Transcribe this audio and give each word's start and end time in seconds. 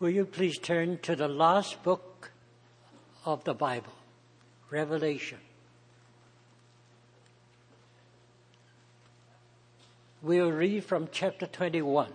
Will 0.00 0.10
you 0.10 0.24
please 0.24 0.58
turn 0.58 0.98
to 1.02 1.14
the 1.14 1.28
last 1.28 1.82
book 1.84 2.32
of 3.24 3.44
the 3.44 3.54
Bible, 3.54 3.92
Revelation? 4.70 5.38
We'll 10.20 10.50
read 10.50 10.84
from 10.84 11.08
chapter 11.12 11.46
21. 11.46 12.10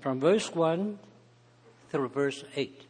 From 0.00 0.18
verse 0.18 0.52
1 0.52 0.98
through 1.90 2.08
verse 2.08 2.44
8. 2.56 2.86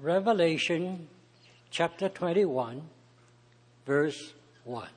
Revelation 0.00 1.08
chapter 1.70 2.08
21, 2.08 2.82
verse 3.86 4.34
1. 4.64 4.88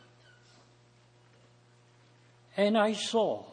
And 2.57 2.77
I 2.77 2.93
saw 2.93 3.45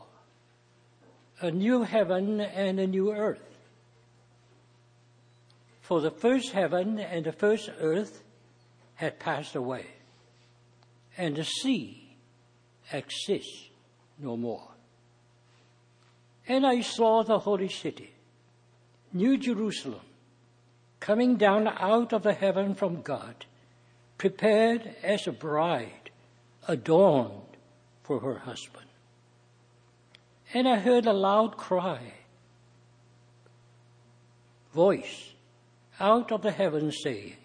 a 1.41 1.51
new 1.51 1.83
heaven 1.83 2.41
and 2.41 2.81
a 2.81 2.87
new 2.87 3.13
earth. 3.13 3.43
For 5.83 6.01
the 6.01 6.11
first 6.11 6.51
heaven 6.51 6.99
and 6.99 7.25
the 7.25 7.33
first 7.33 7.71
earth 7.79 8.25
had 8.95 9.21
passed 9.21 9.55
away, 9.55 9.87
and 11.17 11.37
the 11.37 11.45
sea 11.45 12.17
exists 12.93 13.69
no 14.19 14.37
more. 14.37 14.69
And 16.49 16.67
I 16.67 16.81
saw 16.81 17.23
the 17.23 17.39
holy 17.39 17.69
city, 17.69 18.13
New 19.13 19.37
Jerusalem, 19.37 20.01
coming 20.99 21.37
down 21.37 21.69
out 21.69 22.13
of 22.13 22.23
the 22.23 22.33
heaven 22.33 22.75
from 22.75 23.03
God, 23.03 23.45
prepared 24.19 24.95
as 25.03 25.27
a 25.27 25.33
bride 25.33 26.11
adorned 26.69 27.57
for 28.03 28.21
her 28.21 28.39
husband. 28.39 28.87
And 30.55 30.69
I 30.69 30.77
heard 30.77 31.07
a 31.07 31.13
loud 31.13 31.57
cry, 31.57 32.15
voice 34.73 35.33
out 35.99 36.31
of 36.33 36.43
the 36.43 36.53
heavens 36.53 36.99
saying, 37.03 37.37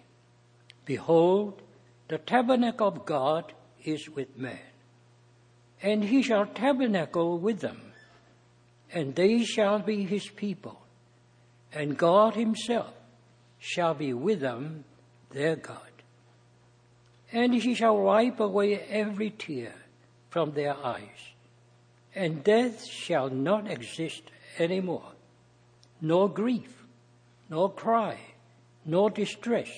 Behold, 0.86 1.62
the 2.08 2.18
tabernacle 2.18 2.88
of 2.88 3.06
God 3.06 3.54
is 3.84 4.10
with 4.10 4.38
men, 4.38 4.60
and 5.82 6.04
he 6.04 6.22
shall 6.22 6.46
tabernacle 6.46 7.40
with 7.40 7.60
them, 7.60 7.82
and 8.94 9.16
they 9.16 9.44
shall 9.44 9.80
be 9.80 10.04
his 10.04 10.28
people, 10.28 10.82
and 11.74 11.98
God 11.98 12.36
himself 12.36 12.94
shall 13.60 13.94
be 13.94 14.14
with 14.14 14.42
them, 14.42 14.84
their 15.30 15.56
God. 15.56 15.91
And 17.32 17.54
he 17.54 17.74
shall 17.74 17.98
wipe 17.98 18.40
away 18.40 18.80
every 18.90 19.30
tear 19.30 19.74
from 20.30 20.52
their 20.52 20.76
eyes, 20.76 21.34
and 22.14 22.44
death 22.44 22.86
shall 22.86 23.30
not 23.30 23.70
exist 23.70 24.24
any 24.58 24.82
more, 24.82 25.12
nor 26.02 26.30
grief, 26.30 26.84
nor 27.50 27.72
cry, 27.72 28.18
nor 28.86 29.10
distress 29.10 29.70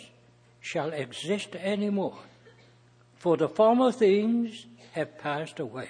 shall 0.59 0.93
exist 0.93 1.55
any 1.59 1.89
more, 1.89 2.17
for 3.15 3.37
the 3.37 3.49
former 3.49 3.91
things 3.91 4.65
have 4.93 5.17
passed 5.17 5.59
away. 5.59 5.89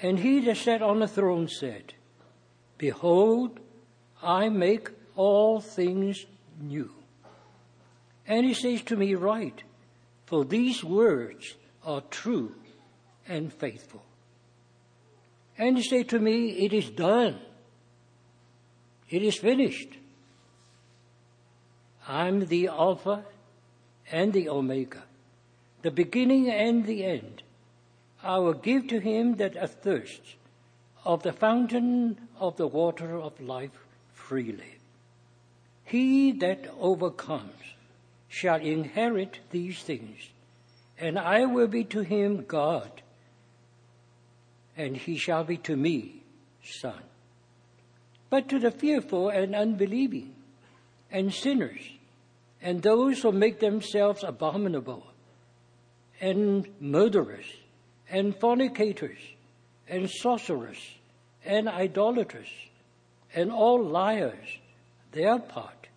And 0.00 0.18
he 0.18 0.40
that 0.40 0.56
sat 0.56 0.82
on 0.82 0.98
the 0.98 1.08
throne 1.08 1.48
said, 1.48 1.94
Behold, 2.76 3.60
I 4.22 4.48
make 4.48 4.90
all 5.14 5.60
things 5.60 6.26
new. 6.60 6.90
And 8.26 8.46
he 8.46 8.54
says 8.54 8.82
to 8.82 8.96
me, 8.96 9.14
Write, 9.14 9.62
for 10.26 10.44
these 10.44 10.82
words 10.84 11.54
are 11.84 12.02
true 12.02 12.54
and 13.28 13.52
faithful. 13.52 14.02
And 15.58 15.76
he 15.76 15.82
said 15.82 16.08
to 16.10 16.18
me, 16.18 16.50
It 16.50 16.72
is 16.72 16.90
done. 16.90 17.38
It 19.10 19.22
is 19.22 19.36
finished. 19.36 19.90
I'm 22.08 22.46
the 22.46 22.68
Alpha 22.68 23.24
and 24.10 24.32
the 24.32 24.48
Omega, 24.48 25.02
the 25.82 25.90
beginning 25.90 26.50
and 26.50 26.86
the 26.86 27.04
end. 27.04 27.42
I 28.22 28.38
will 28.38 28.54
give 28.54 28.88
to 28.88 29.00
him 29.00 29.36
that 29.36 29.56
athirsts 29.56 30.34
of 31.04 31.22
the 31.22 31.32
fountain 31.32 32.28
of 32.38 32.56
the 32.56 32.66
water 32.66 33.20
of 33.20 33.40
life 33.40 33.84
freely. 34.12 34.78
He 35.84 36.32
that 36.32 36.72
overcomes 36.80 37.52
shall 38.32 38.60
inherit 38.60 39.40
these 39.50 39.82
things, 39.82 40.16
and 40.98 41.18
I 41.18 41.44
will 41.44 41.66
be 41.66 41.84
to 41.84 42.00
him 42.00 42.46
God, 42.48 43.02
and 44.74 44.96
he 44.96 45.18
shall 45.18 45.44
be 45.44 45.58
to 45.58 45.76
me 45.76 46.22
son. 46.64 47.02
But 48.30 48.48
to 48.48 48.58
the 48.58 48.70
fearful 48.70 49.28
and 49.28 49.54
unbelieving, 49.54 50.34
and 51.10 51.30
sinners, 51.30 51.82
and 52.62 52.80
those 52.80 53.20
who 53.20 53.32
make 53.32 53.60
themselves 53.60 54.24
abominable, 54.24 55.06
and 56.18 56.66
murderers, 56.80 57.44
and 58.08 58.34
fornicators, 58.34 59.18
and 59.86 60.08
sorcerers, 60.08 60.78
and 61.44 61.68
idolaters, 61.68 62.48
and 63.34 63.52
all 63.52 63.84
liars, 63.84 64.56
their 65.10 65.38
part 65.38 65.88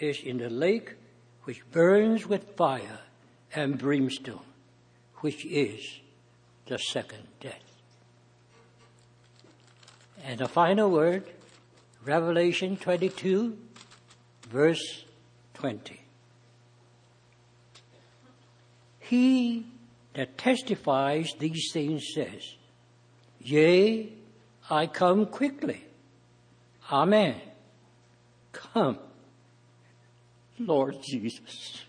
is 0.00 0.20
in 0.24 0.38
the 0.38 0.50
lake 0.50 0.96
which 1.46 1.62
burns 1.70 2.26
with 2.26 2.56
fire 2.56 2.98
and 3.54 3.78
brimstone, 3.78 4.40
which 5.18 5.46
is 5.46 5.80
the 6.66 6.76
second 6.76 7.22
death. 7.40 7.62
And 10.24 10.40
a 10.40 10.48
final 10.48 10.90
word, 10.90 11.22
Revelation 12.04 12.76
22, 12.76 13.56
verse 14.50 15.04
20. 15.54 16.00
He 18.98 19.66
that 20.14 20.36
testifies 20.36 21.30
these 21.38 21.70
things 21.72 22.08
says, 22.12 22.56
Yea, 23.40 24.12
I 24.68 24.88
come 24.88 25.26
quickly. 25.26 25.84
Amen. 26.90 27.40
Come, 28.50 28.98
Lord 30.58 31.02
Jesus. 31.02 31.82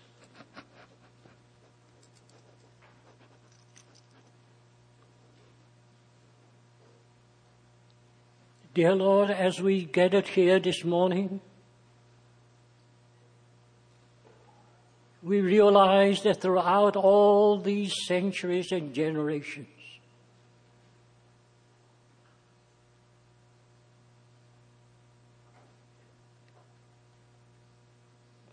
Dear 8.74 8.94
Lord, 8.94 9.30
as 9.30 9.60
we 9.60 9.84
gathered 9.84 10.28
here 10.28 10.60
this 10.60 10.84
morning, 10.84 11.40
we 15.22 15.40
realize 15.40 16.22
that 16.22 16.40
throughout 16.40 16.94
all 16.94 17.58
these 17.58 17.92
centuries 18.06 18.70
and 18.70 18.94
generations, 18.94 19.77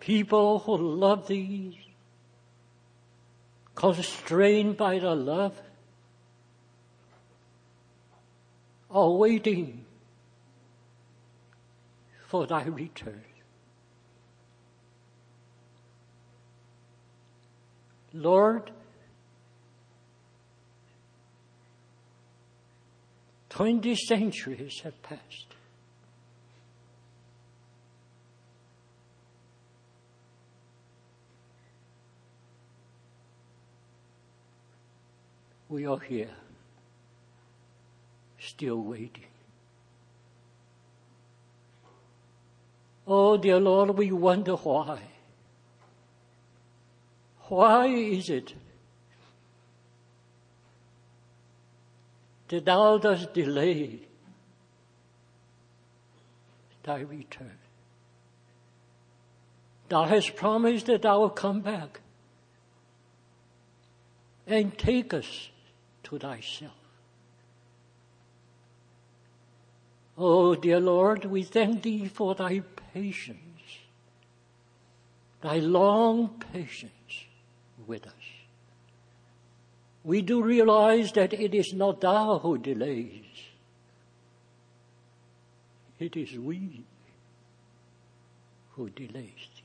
people 0.05 0.59
who 0.59 0.77
love 0.77 1.27
thee, 1.27 1.79
constrained 3.73 4.77
by 4.77 4.99
the 4.99 5.15
love, 5.15 5.59
are 8.91 9.09
waiting 9.09 9.83
for 12.27 12.45
thy 12.45 12.65
return. 12.65 13.23
Lord, 18.13 18.69
twenty 23.49 23.95
centuries 23.95 24.81
have 24.83 25.01
passed. 25.01 25.54
We 35.69 35.85
are 35.85 35.99
here, 35.99 36.29
still 38.39 38.81
waiting. 38.81 39.25
Oh, 43.07 43.37
dear 43.37 43.59
Lord, 43.59 43.97
we 43.97 44.11
wonder 44.11 44.55
why. 44.55 44.99
Why 47.47 47.87
is 47.87 48.29
it 48.29 48.53
that 52.47 52.65
thou 52.65 52.97
dost 52.97 53.33
delay 53.33 53.99
thy 56.83 57.01
return? 57.01 57.57
Thou 59.89 60.05
hast 60.05 60.35
promised 60.35 60.87
that 60.87 61.03
thou 61.03 61.19
will 61.19 61.29
come 61.29 61.61
back 61.61 62.01
and 64.47 64.75
take 64.77 65.13
us 65.13 65.49
to 66.05 66.19
thyself. 66.19 66.73
Oh, 70.17 70.55
dear 70.55 70.79
Lord, 70.79 71.25
we 71.25 71.43
thank 71.43 71.83
thee 71.83 72.07
for 72.07 72.35
thy 72.35 72.61
patience, 72.93 73.79
thy 75.41 75.57
long 75.57 76.41
patience 76.53 77.25
with 77.85 78.07
us. 78.07 78.13
We 80.03 80.21
do 80.21 80.41
realize 80.41 81.11
that 81.13 81.33
it 81.33 81.53
is 81.53 81.73
not 81.73 81.99
thou 82.01 82.39
who 82.39 82.57
delays. 82.57 83.25
It 85.99 86.15
is 86.15 86.37
we 86.37 86.83
who 88.71 88.89
delays 88.89 89.47
thee. 89.55 89.63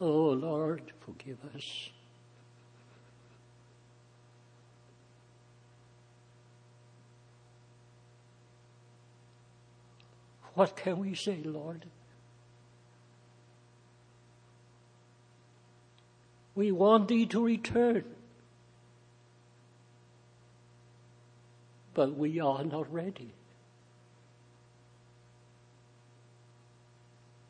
Oh 0.00 0.30
Lord, 0.30 0.92
forgive 1.00 1.38
us. 1.54 1.90
What 10.58 10.74
can 10.74 10.98
we 10.98 11.14
say, 11.14 11.38
Lord? 11.44 11.84
We 16.56 16.72
want 16.72 17.06
thee 17.06 17.26
to 17.26 17.44
return. 17.44 18.04
But 21.94 22.16
we 22.16 22.40
are 22.40 22.64
not 22.64 22.92
ready. 22.92 23.30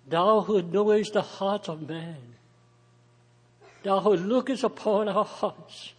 Thou 0.07 0.43
who 0.43 0.61
knowest 0.61 1.15
the 1.15 1.23
heart 1.23 1.71
of 1.71 1.89
man, 1.89 2.35
thou 3.85 4.01
who 4.01 4.17
lookest 4.17 4.65
upon 4.65 5.09
our 5.09 5.25
hearts, 5.25 5.95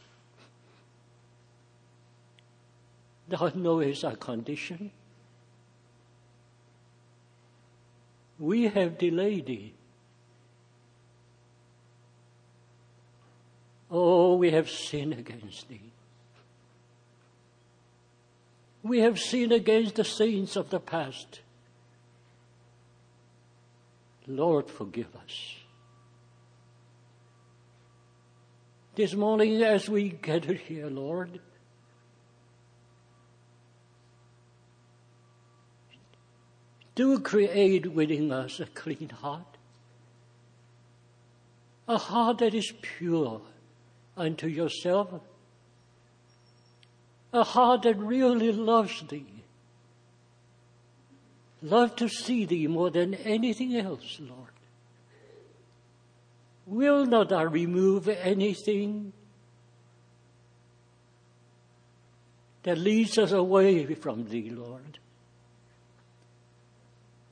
thou 3.27 3.51
knowest 3.55 4.05
our 4.05 4.15
condition. 4.15 4.91
We 8.39 8.69
have 8.69 8.97
delayed 8.97 9.47
thee. 9.47 9.73
Oh, 13.91 14.35
we 14.35 14.51
have 14.51 14.69
sinned 14.69 15.13
against 15.13 15.67
thee. 15.67 15.91
We 18.81 18.99
have 18.99 19.19
sinned 19.19 19.51
against 19.51 19.95
the 19.95 20.05
saints 20.05 20.55
of 20.55 20.69
the 20.69 20.79
past. 20.79 21.41
Lord, 24.25 24.69
forgive 24.69 25.13
us. 25.15 25.55
This 28.95 29.13
morning, 29.15 29.61
as 29.63 29.89
we 29.89 30.09
gather 30.09 30.53
here, 30.53 30.87
Lord, 30.87 31.39
do 36.99 37.17
create 37.17 37.93
within 37.93 38.29
us 38.29 38.59
a 38.59 38.65
clean 38.65 39.07
heart, 39.07 39.55
a 41.87 41.97
heart 41.97 42.39
that 42.39 42.53
is 42.53 42.73
pure 42.81 43.39
unto 44.17 44.47
yourself, 44.47 45.21
a 47.31 47.41
heart 47.41 47.83
that 47.83 47.97
really 47.97 48.51
loves 48.51 49.01
thee, 49.07 49.45
love 51.61 51.95
to 51.95 52.09
see 52.09 52.43
thee 52.43 52.67
more 52.67 52.89
than 52.89 53.13
anything 53.13 53.77
else, 53.77 54.19
Lord. 54.19 54.57
Will 56.65 57.05
not 57.05 57.31
I 57.31 57.43
remove 57.43 58.09
anything 58.09 59.13
that 62.63 62.77
leads 62.77 63.17
us 63.17 63.31
away 63.31 63.85
from 63.95 64.27
thee, 64.27 64.49
Lord? 64.49 64.99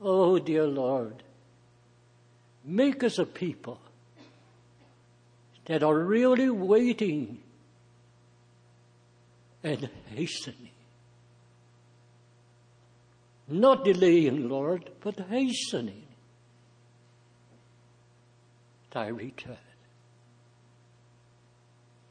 Oh, 0.00 0.38
dear 0.38 0.66
Lord, 0.66 1.22
make 2.64 3.02
us 3.02 3.18
a 3.18 3.26
people 3.26 3.80
that 5.64 5.82
are 5.82 5.98
really 5.98 6.48
waiting 6.48 7.38
and 9.62 9.90
hastening. 10.14 10.70
Not 13.48 13.84
delaying, 13.84 14.48
Lord, 14.48 14.90
but 15.00 15.18
hastening 15.18 16.04
thy 18.90 19.08
return. 19.08 19.56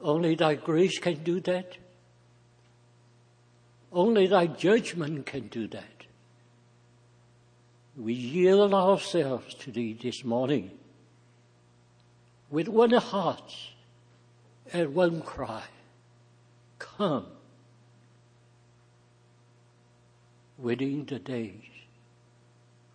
Only 0.01 0.35
thy 0.35 0.55
grace 0.55 0.99
can 0.99 1.23
do 1.23 1.39
that. 1.41 1.77
Only 3.91 4.27
thy 4.27 4.47
judgment 4.47 5.25
can 5.25 5.47
do 5.47 5.67
that 5.69 5.96
we 7.97 8.13
yield 8.13 8.73
ourselves 8.73 9.55
to 9.55 9.71
thee 9.71 9.97
this 9.99 10.23
morning 10.23 10.69
with 12.51 12.67
one 12.67 12.91
heart 12.91 13.55
and 14.71 14.93
one 14.93 15.21
cry. 15.21 15.63
Come 16.77 17.25
within 20.57 21.05
the 21.05 21.19
days 21.19 21.53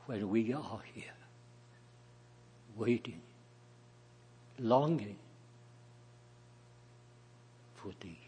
when 0.07 0.29
we 0.31 0.53
are 0.53 0.81
here, 0.95 1.05
waiting, 2.77 3.21
longing 4.59 5.17
for 7.75 7.93
thee. 8.01 8.22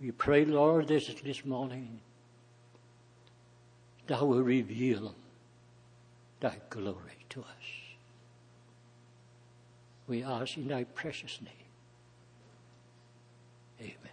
We 0.00 0.12
pray, 0.12 0.46
Lord, 0.46 0.88
this, 0.88 1.08
this 1.22 1.44
morning, 1.44 2.00
thou 4.06 4.24
will 4.24 4.42
reveal 4.42 5.14
thy 6.40 6.56
glory 6.70 7.26
to 7.28 7.40
us. 7.40 7.46
We 10.08 10.24
ask 10.24 10.56
in 10.56 10.68
thy 10.68 10.84
precious 10.84 11.38
name. 11.42 11.52
Amen. 13.80 14.10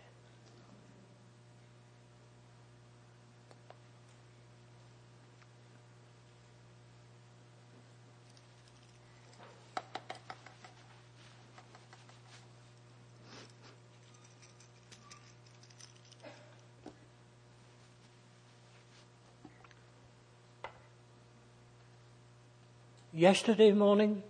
Yesterday 23.17 23.71
morning, 23.71 24.21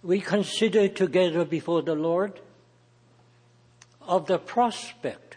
we 0.00 0.20
considered 0.20 0.94
together 0.94 1.44
before 1.44 1.82
the 1.82 1.96
Lord 1.96 2.38
of 4.02 4.28
the 4.28 4.38
prospect 4.38 5.36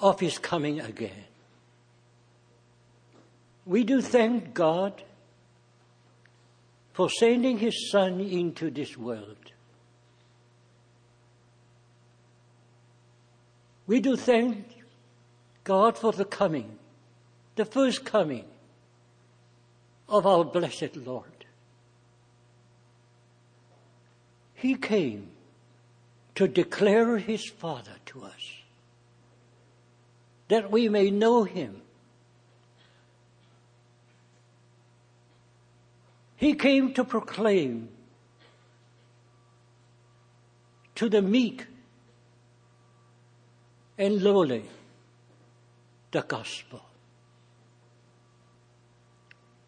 of 0.00 0.18
His 0.18 0.38
coming 0.38 0.80
again. 0.80 1.22
We 3.64 3.84
do 3.84 4.02
thank 4.02 4.52
God 4.52 5.04
for 6.92 7.08
sending 7.08 7.58
His 7.58 7.92
Son 7.92 8.18
into 8.18 8.72
this 8.72 8.96
world. 8.98 9.52
We 13.86 14.00
do 14.00 14.16
thank 14.16 14.66
God 15.62 15.96
for 15.96 16.10
the 16.10 16.24
coming, 16.24 16.76
the 17.54 17.64
first 17.64 18.04
coming 18.04 18.46
of 20.08 20.26
our 20.26 20.44
blessed 20.44 20.96
Lord. 20.96 21.44
He 24.54 24.74
came 24.74 25.30
to 26.34 26.46
declare 26.46 27.18
his 27.18 27.48
Father 27.48 27.96
to 28.06 28.24
us, 28.24 28.52
that 30.48 30.70
we 30.70 30.88
may 30.88 31.10
know 31.10 31.44
him. 31.44 31.82
He 36.36 36.54
came 36.54 36.92
to 36.94 37.04
proclaim 37.04 37.88
to 40.94 41.08
the 41.08 41.22
meek 41.22 41.66
and 43.98 44.22
lowly 44.22 44.64
the 46.10 46.22
gospel. 46.22 46.85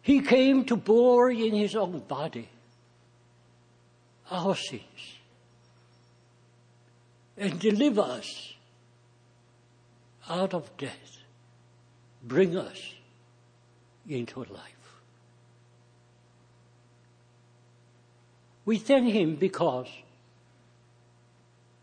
He 0.01 0.21
came 0.21 0.65
to 0.65 0.75
bore 0.75 1.29
in 1.29 1.53
his 1.53 1.75
own 1.75 1.99
body 1.99 2.49
our 4.31 4.55
sins 4.55 4.83
and 7.37 7.59
deliver 7.59 8.01
us 8.01 8.53
out 10.29 10.53
of 10.53 10.75
death, 10.77 11.17
bring 12.23 12.55
us 12.57 12.93
into 14.07 14.39
life. 14.39 15.01
We 18.65 18.77
thank 18.77 19.11
him 19.13 19.35
because 19.35 19.87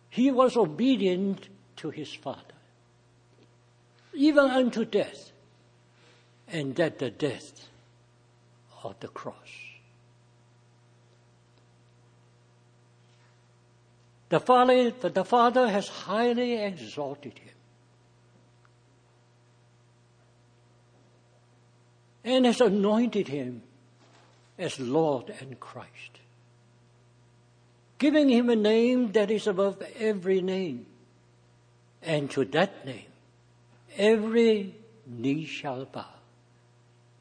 he 0.08 0.30
was 0.30 0.56
obedient 0.56 1.48
to 1.76 1.90
his 1.90 2.12
father, 2.14 2.40
even 4.14 4.50
unto 4.50 4.84
death, 4.84 5.32
and 6.48 6.76
that 6.76 6.98
the 6.98 7.10
death 7.10 7.68
of 8.90 9.00
the 9.00 9.08
cross. 9.08 9.34
The 14.28 14.40
Father, 14.40 14.90
the 14.90 15.24
Father 15.24 15.68
has 15.68 15.88
highly 15.88 16.54
exalted 16.54 17.38
him 17.38 17.54
and 22.24 22.44
has 22.44 22.60
anointed 22.60 23.28
him 23.28 23.62
as 24.58 24.80
Lord 24.80 25.32
and 25.40 25.60
Christ, 25.60 26.20
giving 27.98 28.28
him 28.28 28.50
a 28.50 28.56
name 28.56 29.12
that 29.12 29.30
is 29.30 29.46
above 29.46 29.80
every 29.98 30.42
name. 30.42 30.86
And 32.02 32.28
to 32.32 32.44
that 32.46 32.84
name, 32.84 33.12
every 33.96 34.74
knee 35.06 35.44
shall 35.44 35.84
bow, 35.84 36.15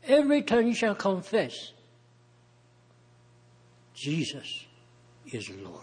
every 0.07 0.41
tongue 0.41 0.74
shall 0.74 0.95
confess 0.95 1.71
Jesus 3.93 4.65
is 5.31 5.50
Lord. 5.50 5.81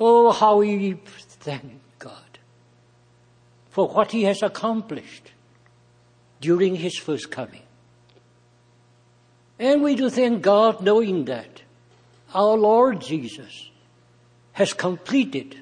Oh, 0.00 0.32
how 0.32 0.58
we 0.58 0.94
thank 0.94 1.80
God 1.98 2.38
for 3.70 3.88
what 3.88 4.12
He 4.12 4.24
has 4.24 4.42
accomplished 4.42 5.32
during 6.40 6.76
His 6.76 6.96
first 6.96 7.30
coming. 7.30 7.62
And 9.58 9.82
we 9.82 9.96
do 9.96 10.08
thank 10.08 10.42
God 10.42 10.80
knowing 10.80 11.24
that 11.26 11.62
our 12.34 12.56
Lord 12.56 13.00
Jesus 13.00 13.70
has 14.52 14.72
completed 14.72 15.58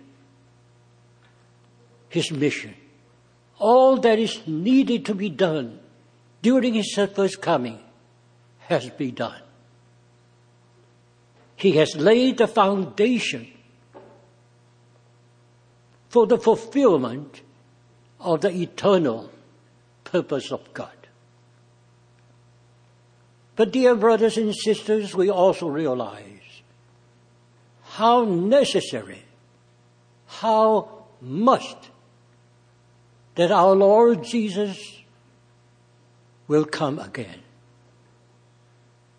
His 2.09 2.31
mission. 2.31 2.75
All 3.59 3.97
that 3.99 4.19
is 4.19 4.47
needed 4.47 5.07
to 5.07 5.15
be 5.15 5.31
done 5.31 5.81
during 6.47 6.75
His 6.75 6.95
first 6.95 7.43
coming 7.43 7.81
has 8.69 8.89
been 8.91 9.17
done. 9.17 9.43
He 11.57 11.73
has 11.73 11.97
laid 11.97 12.39
the 12.39 12.47
foundation 12.47 13.49
for 16.09 16.25
the 16.29 16.39
fulfillment 16.39 17.43
of 18.21 18.43
the 18.43 18.51
eternal 18.51 19.29
purpose 20.05 20.53
of 20.53 20.73
God. 20.73 21.09
But 23.57 23.73
dear 23.73 23.97
brothers 23.97 24.37
and 24.37 24.55
sisters, 24.55 25.17
we 25.17 25.29
also 25.29 25.67
realize 25.67 26.63
how 27.83 28.25
necessary, 28.25 29.25
how 30.27 31.07
must 31.21 31.91
that 33.35 33.51
our 33.51 33.75
Lord 33.75 34.23
Jesus 34.23 35.03
will 36.49 36.65
come 36.65 36.99
again. 36.99 37.41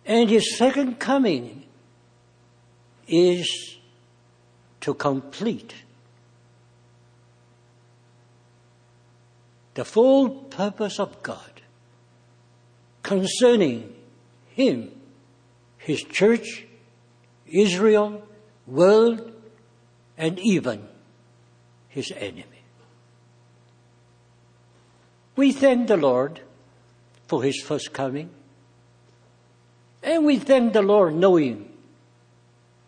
And 0.06 0.30
his 0.30 0.56
second 0.56 0.98
coming 0.98 1.64
is 3.06 3.78
to 4.80 4.94
complete 4.94 5.74
the 9.74 9.84
full 9.84 10.28
purpose 10.28 10.98
of 10.98 11.22
God 11.22 11.60
concerning 13.02 13.94
Him, 14.48 14.90
His 15.78 16.02
church, 16.02 16.66
Israel, 17.46 18.22
world, 18.66 19.32
and 20.16 20.38
even 20.40 20.86
His 21.88 22.10
enemy. 22.10 22.44
We 25.36 25.52
thank 25.52 25.86
the 25.86 25.96
Lord 25.96 26.40
for 27.28 27.42
His 27.42 27.60
first 27.60 27.92
coming, 27.92 28.30
and 30.02 30.24
we 30.24 30.38
thank 30.38 30.72
the 30.72 30.82
Lord 30.82 31.14
knowing 31.14 31.70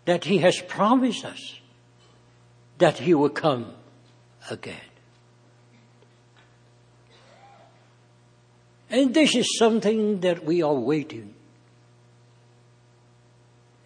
that 0.06 0.24
He 0.24 0.38
has 0.38 0.60
promised 0.60 1.24
us 1.24 1.60
that 2.78 2.98
He 2.98 3.14
will 3.14 3.30
come 3.30 3.72
again. 4.50 4.80
And 8.88 9.14
this 9.14 9.36
is 9.36 9.56
something 9.56 10.20
that 10.20 10.44
we 10.44 10.62
are 10.62 10.74
waiting 10.74 11.34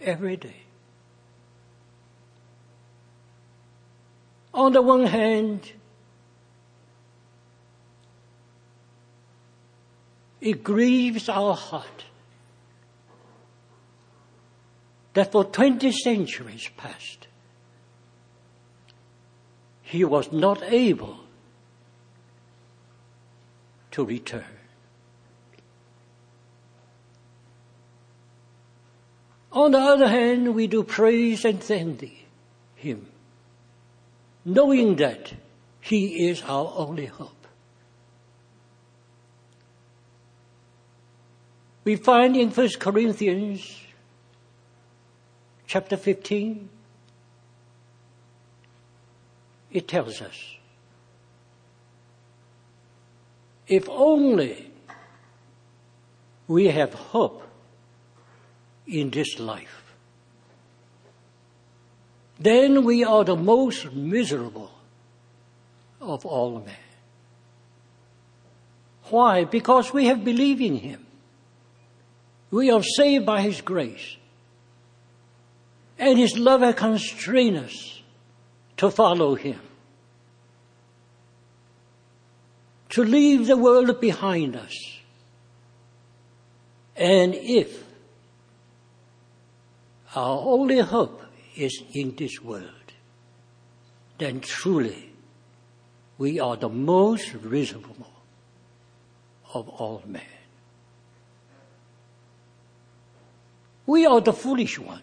every 0.00 0.36
day. 0.36 0.62
On 4.54 4.72
the 4.72 4.80
one 4.80 5.06
hand, 5.06 5.72
it 10.44 10.62
grieves 10.62 11.30
our 11.30 11.54
heart 11.54 12.04
that 15.14 15.32
for 15.32 15.44
20 15.44 15.90
centuries 15.90 16.68
past, 16.76 17.28
he 19.80 20.04
was 20.04 20.30
not 20.32 20.62
able 20.64 21.18
to 23.92 24.04
return. 24.04 24.44
On 29.50 29.70
the 29.70 29.78
other 29.78 30.08
hand, 30.08 30.54
we 30.54 30.66
do 30.66 30.82
praise 30.82 31.46
and 31.46 31.62
thank 31.62 32.00
thee, 32.00 32.24
him, 32.74 33.06
knowing 34.44 34.96
that 34.96 35.32
he 35.80 36.28
is 36.28 36.42
our 36.42 36.70
only 36.76 37.06
hope. 37.06 37.43
We 41.84 41.96
find 41.96 42.34
in 42.34 42.50
1 42.50 42.68
Corinthians 42.78 43.78
chapter 45.66 45.96
15, 45.96 46.68
it 49.70 49.88
tells 49.88 50.22
us, 50.22 50.56
if 53.66 53.88
only 53.88 54.70
we 56.46 56.66
have 56.68 56.94
hope 56.94 57.42
in 58.86 59.10
this 59.10 59.38
life, 59.38 59.94
then 62.38 62.84
we 62.84 63.04
are 63.04 63.24
the 63.24 63.36
most 63.36 63.92
miserable 63.92 64.70
of 66.00 66.24
all 66.24 66.60
men. 66.60 66.74
Why? 69.04 69.44
Because 69.44 69.92
we 69.92 70.06
have 70.06 70.24
believed 70.24 70.60
in 70.60 70.76
Him. 70.76 71.03
We 72.54 72.70
are 72.70 72.84
saved 72.84 73.26
by 73.26 73.40
His 73.40 73.60
grace. 73.62 74.16
And 75.98 76.16
His 76.16 76.38
love 76.38 76.60
has 76.60 76.76
constrained 76.76 77.56
us 77.56 78.00
to 78.76 78.92
follow 78.92 79.34
Him. 79.34 79.58
To 82.90 83.02
leave 83.02 83.48
the 83.48 83.56
world 83.56 84.00
behind 84.00 84.54
us. 84.54 84.72
And 86.94 87.34
if 87.34 87.82
our 90.14 90.38
only 90.38 90.78
hope 90.78 91.22
is 91.56 91.82
in 91.92 92.14
this 92.14 92.40
world, 92.40 92.92
then 94.18 94.38
truly 94.38 95.10
we 96.18 96.38
are 96.38 96.56
the 96.56 96.68
most 96.68 97.34
miserable 97.42 98.12
of 99.52 99.68
all 99.68 100.04
men. 100.06 100.33
We 103.86 104.06
are 104.06 104.20
the 104.20 104.32
foolish 104.32 104.78
one. 104.78 105.02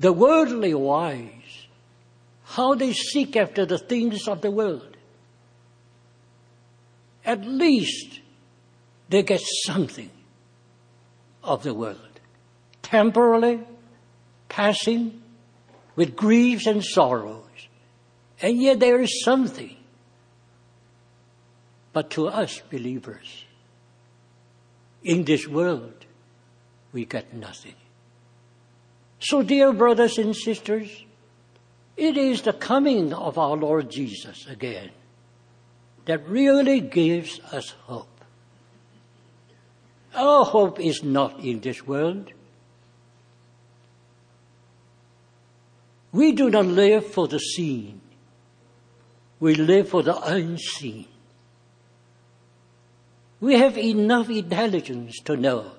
The 0.00 0.12
worldly 0.12 0.74
wise, 0.74 1.66
how 2.44 2.74
they 2.74 2.92
seek 2.92 3.36
after 3.36 3.64
the 3.64 3.78
things 3.78 4.26
of 4.26 4.40
the 4.40 4.50
world. 4.50 4.96
At 7.24 7.44
least 7.44 8.20
they 9.08 9.22
get 9.22 9.40
something 9.64 10.10
of 11.44 11.62
the 11.62 11.72
world, 11.72 12.20
temporarily, 12.82 13.60
passing, 14.48 15.22
with 15.94 16.16
griefs 16.16 16.66
and 16.66 16.84
sorrows. 16.84 17.68
And 18.40 18.60
yet 18.60 18.80
there 18.80 19.00
is 19.00 19.22
something. 19.24 19.76
But 21.92 22.10
to 22.10 22.28
us 22.28 22.60
believers, 22.70 23.44
in 25.02 25.24
this 25.24 25.48
world, 25.48 26.06
we 26.92 27.04
get 27.04 27.34
nothing. 27.34 27.74
So, 29.18 29.42
dear 29.42 29.72
brothers 29.72 30.18
and 30.18 30.34
sisters, 30.34 31.04
it 31.96 32.16
is 32.16 32.42
the 32.42 32.52
coming 32.52 33.12
of 33.12 33.38
our 33.38 33.56
Lord 33.56 33.90
Jesus 33.90 34.46
again 34.46 34.90
that 36.06 36.28
really 36.28 36.80
gives 36.80 37.38
us 37.52 37.70
hope. 37.84 38.08
Our 40.14 40.44
hope 40.44 40.80
is 40.80 41.02
not 41.02 41.40
in 41.40 41.60
this 41.60 41.86
world. 41.86 42.32
We 46.10 46.32
do 46.32 46.50
not 46.50 46.66
live 46.66 47.06
for 47.06 47.26
the 47.28 47.38
seen. 47.38 48.00
We 49.40 49.54
live 49.54 49.88
for 49.88 50.02
the 50.02 50.20
unseen. 50.20 51.08
We 53.42 53.58
have 53.58 53.76
enough 53.76 54.30
intelligence 54.30 55.18
to 55.24 55.36
know 55.36 55.72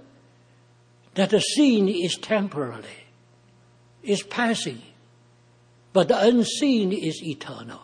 that 1.14 1.30
the 1.30 1.40
seen 1.40 1.88
is 1.88 2.18
temporary, 2.18 3.06
is 4.04 4.22
passing, 4.22 4.82
but 5.94 6.10
the 6.10 6.20
unseen 6.20 6.92
is 6.92 7.24
eternal. 7.24 7.80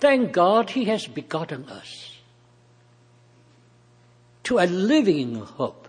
Thank 0.00 0.32
God 0.32 0.70
He 0.70 0.86
has 0.86 1.06
begotten 1.06 1.68
us 1.68 2.12
to 4.44 4.60
a 4.60 4.64
living 4.64 5.34
hope. 5.34 5.88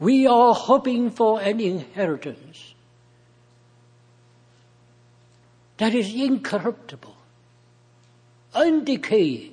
We 0.00 0.26
are 0.26 0.54
hoping 0.54 1.10
for 1.10 1.42
an 1.42 1.60
inheritance 1.60 2.73
that 5.78 5.94
is 5.94 6.14
incorruptible, 6.14 7.16
undecaying, 8.54 9.52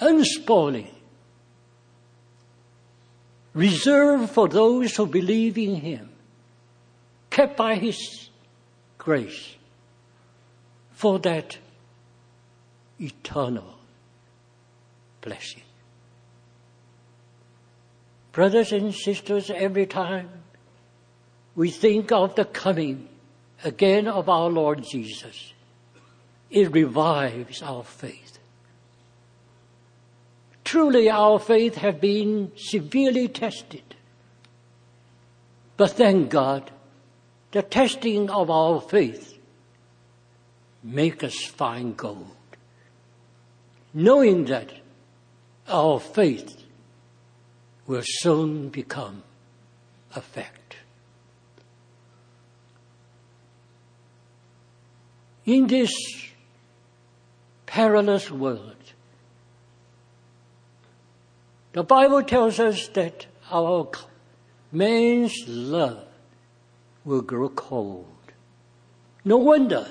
unspoiling, 0.00 0.90
reserved 3.54 4.30
for 4.30 4.48
those 4.48 4.96
who 4.96 5.06
believe 5.06 5.56
in 5.56 5.76
Him, 5.76 6.10
kept 7.30 7.56
by 7.56 7.76
His 7.76 8.28
grace. 8.98 9.56
For 10.92 11.18
that 11.20 11.58
eternal 13.00 13.74
blessing. 15.20 15.62
Brothers 18.30 18.72
and 18.72 18.94
sisters, 18.94 19.50
every 19.50 19.86
time 19.86 20.30
we 21.56 21.70
think 21.70 22.12
of 22.12 22.36
the 22.36 22.44
coming 22.44 23.08
again 23.64 24.08
of 24.08 24.28
our 24.28 24.48
Lord 24.48 24.84
Jesus, 24.84 25.52
it 26.50 26.72
revives 26.72 27.62
our 27.62 27.84
faith. 27.84 28.38
Truly 30.64 31.10
our 31.10 31.38
faith 31.38 31.76
have 31.76 32.00
been 32.00 32.52
severely 32.56 33.28
tested. 33.28 33.82
But 35.76 35.92
thank 35.92 36.30
God, 36.30 36.70
the 37.50 37.62
testing 37.62 38.30
of 38.30 38.50
our 38.50 38.80
faith 38.80 39.38
make 40.82 41.22
us 41.22 41.44
find 41.44 41.96
gold. 41.96 42.36
Knowing 43.94 44.46
that 44.46 44.72
our 45.68 46.00
faith 46.00 46.64
will 47.86 48.02
soon 48.04 48.68
become 48.68 49.22
a 50.14 50.20
fact. 50.20 50.61
In 55.44 55.66
this 55.66 55.92
perilous 57.66 58.30
world, 58.30 58.76
the 61.72 61.82
Bible 61.82 62.22
tells 62.22 62.60
us 62.60 62.88
that 62.88 63.26
our 63.50 63.90
man's 64.70 65.34
love 65.46 66.04
will 67.04 67.22
grow 67.22 67.48
cold. 67.48 68.06
No 69.24 69.36
wonder, 69.38 69.86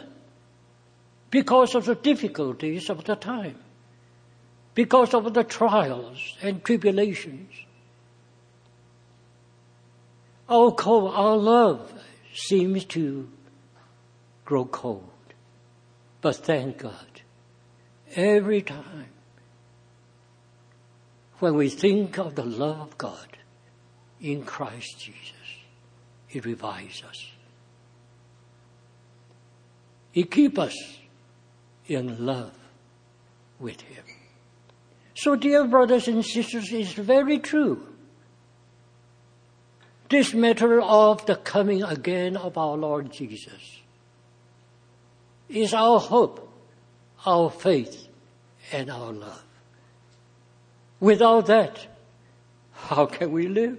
because 1.29 1.75
of 1.75 1.85
the 1.85 1.95
difficulties 1.95 2.89
of 2.89 3.03
the 3.03 3.15
time, 3.15 3.57
because 4.73 5.13
of 5.13 5.33
the 5.33 5.43
trials 5.43 6.37
and 6.41 6.63
tribulations 6.63 7.51
our 10.51 10.71
cold, 10.71 11.13
our 11.15 11.37
love 11.37 11.93
seems 12.33 12.83
to 12.85 13.29
grow 14.43 14.65
cold. 14.65 15.10
But 16.21 16.35
thank 16.37 16.77
God, 16.77 17.21
every 18.15 18.61
time 18.61 19.07
when 21.39 21.55
we 21.55 21.69
think 21.69 22.19
of 22.19 22.35
the 22.35 22.45
love 22.45 22.79
of 22.79 22.97
God 22.97 23.37
in 24.21 24.43
Christ 24.43 24.99
Jesus, 24.99 25.33
it 26.29 26.45
revives 26.45 27.03
us. 27.03 27.31
It 30.13 30.29
keeps 30.29 30.59
us 30.59 30.97
in 31.87 32.25
love 32.25 32.57
with 33.59 33.81
Him. 33.81 34.03
So, 35.15 35.35
dear 35.35 35.65
brothers 35.65 36.07
and 36.07 36.23
sisters, 36.23 36.71
it's 36.71 36.93
very 36.93 37.39
true 37.39 37.87
this 40.11 40.33
matter 40.33 40.81
of 40.81 41.25
the 41.25 41.37
coming 41.37 41.81
again 41.83 42.35
of 42.35 42.57
our 42.57 42.75
Lord 42.75 43.13
Jesus 43.13 43.80
is 45.51 45.73
our 45.73 45.99
hope, 45.99 46.49
our 47.25 47.49
faith, 47.49 48.07
and 48.71 48.89
our 48.89 49.11
love. 49.11 49.43
Without 50.99 51.47
that, 51.47 51.85
how 52.73 53.05
can 53.05 53.31
we 53.31 53.47
live? 53.47 53.77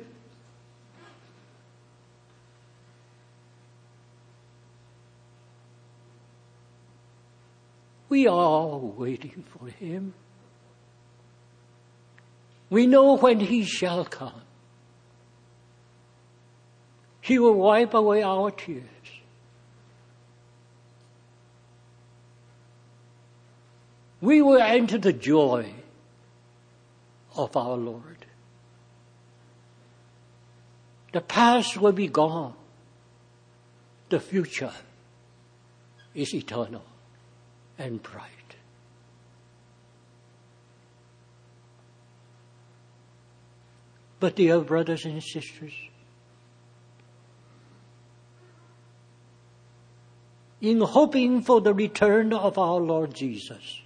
We 8.08 8.26
are 8.26 8.76
waiting 8.76 9.42
for 9.58 9.68
Him. 9.68 10.12
We 12.68 12.87
know 12.87 13.16
when 13.16 13.40
He 13.40 13.64
shall 13.64 14.04
come. 14.04 14.42
He 17.22 17.38
will 17.38 17.54
wipe 17.54 17.94
away 17.94 18.22
our 18.22 18.50
tears. 18.50 18.91
We 24.22 24.40
will 24.40 24.62
enter 24.62 24.98
the 24.98 25.12
joy 25.12 25.74
of 27.37 27.56
our 27.56 27.76
Lord. 27.76 28.24
The 31.12 31.20
past 31.20 31.76
will 31.76 31.92
be 31.92 32.06
gone. 32.06 32.54
The 34.11 34.20
future 34.20 34.72
is 36.14 36.32
eternal 36.32 36.85
and 37.76 38.00
bright. 38.00 38.28
But 44.20 44.37
dear 44.37 44.61
brothers 44.61 45.04
and 45.04 45.20
sisters, 45.20 45.72
in 50.61 50.80
hoping 50.80 51.42
for 51.42 51.61
the 51.61 51.74
return 51.74 52.32
of 52.32 52.56
our 52.56 52.78
Lord 52.78 53.14
Jesus. 53.14 53.80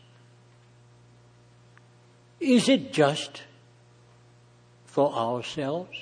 Is 2.40 2.68
it 2.68 2.92
just 2.92 3.42
for 4.84 5.12
ourselves? 5.12 5.96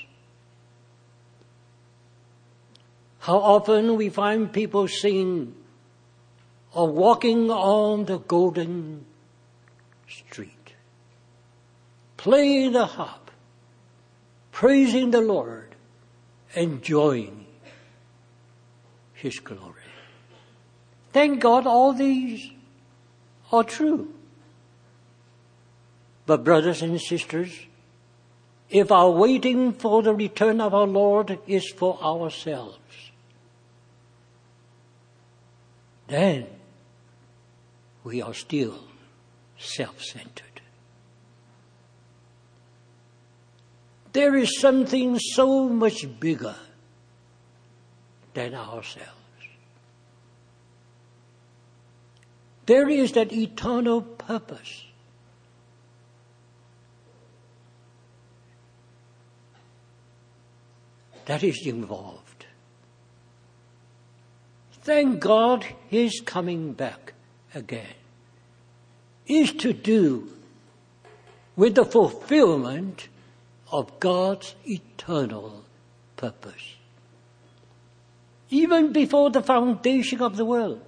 How 3.20 3.38
often 3.38 3.96
we 3.96 4.10
find 4.10 4.52
people 4.52 4.86
singing 4.88 5.54
or 6.74 6.88
walking 6.88 7.50
on 7.50 8.04
the 8.04 8.18
golden 8.18 9.06
street, 10.08 10.74
playing 12.16 12.72
the 12.72 12.86
harp, 12.86 13.30
praising 14.50 15.10
the 15.10 15.20
Lord, 15.20 15.74
enjoying 16.54 17.46
His 19.14 19.38
glory. 19.38 19.72
Thank 21.12 21.40
God 21.40 21.66
all 21.66 21.92
these 21.92 22.50
are 23.52 23.64
true. 23.64 24.12
But 26.26 26.44
brothers 26.44 26.82
and 26.82 27.00
sisters, 27.00 27.50
if 28.70 28.90
our 28.90 29.10
waiting 29.10 29.72
for 29.72 30.02
the 30.02 30.14
return 30.14 30.60
of 30.60 30.74
our 30.74 30.86
Lord 30.86 31.38
is 31.46 31.70
for 31.70 32.02
ourselves, 32.02 32.78
then 36.08 36.46
we 38.04 38.22
are 38.22 38.34
still 38.34 38.78
self-centered. 39.58 40.60
There 44.12 44.36
is 44.36 44.60
something 44.60 45.18
so 45.18 45.68
much 45.68 46.06
bigger 46.20 46.56
than 48.32 48.54
ourselves. 48.54 49.10
There 52.66 52.88
is 52.88 53.12
that 53.12 53.32
eternal 53.32 54.02
purpose. 54.02 54.84
That 61.26 61.42
is 61.42 61.66
involved. 61.66 62.20
thank 64.82 65.18
God 65.18 65.64
He's 65.88 66.20
coming 66.20 66.74
back 66.74 67.14
again, 67.54 67.94
is 69.26 69.52
to 69.54 69.72
do 69.72 70.30
with 71.56 71.74
the 71.74 71.84
fulfillment 71.84 73.08
of 73.72 73.98
God's 73.98 74.54
eternal 74.66 75.64
purpose. 76.16 76.74
Even 78.50 78.92
before 78.92 79.30
the 79.30 79.42
foundation 79.42 80.20
of 80.20 80.36
the 80.36 80.44
world, 80.44 80.82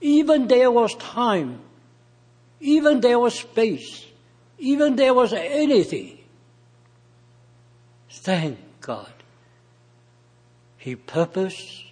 even 0.00 0.48
there 0.48 0.70
was 0.70 0.94
time, 0.96 1.60
even 2.60 3.00
there 3.00 3.18
was 3.18 3.38
space, 3.38 4.04
even 4.58 4.96
there 4.96 5.14
was 5.14 5.32
anything. 5.32 6.18
Thank 8.10 8.58
God. 8.80 9.15
He 10.86 10.94
purposed 10.94 11.82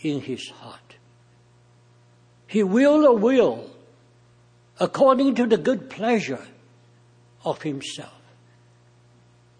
in 0.00 0.22
his 0.22 0.48
heart. 0.48 0.94
He 2.46 2.62
will 2.62 3.04
a 3.04 3.12
will 3.12 3.68
according 4.78 5.34
to 5.34 5.46
the 5.46 5.58
good 5.58 5.90
pleasure 5.90 6.46
of 7.44 7.60
himself. 7.60 8.22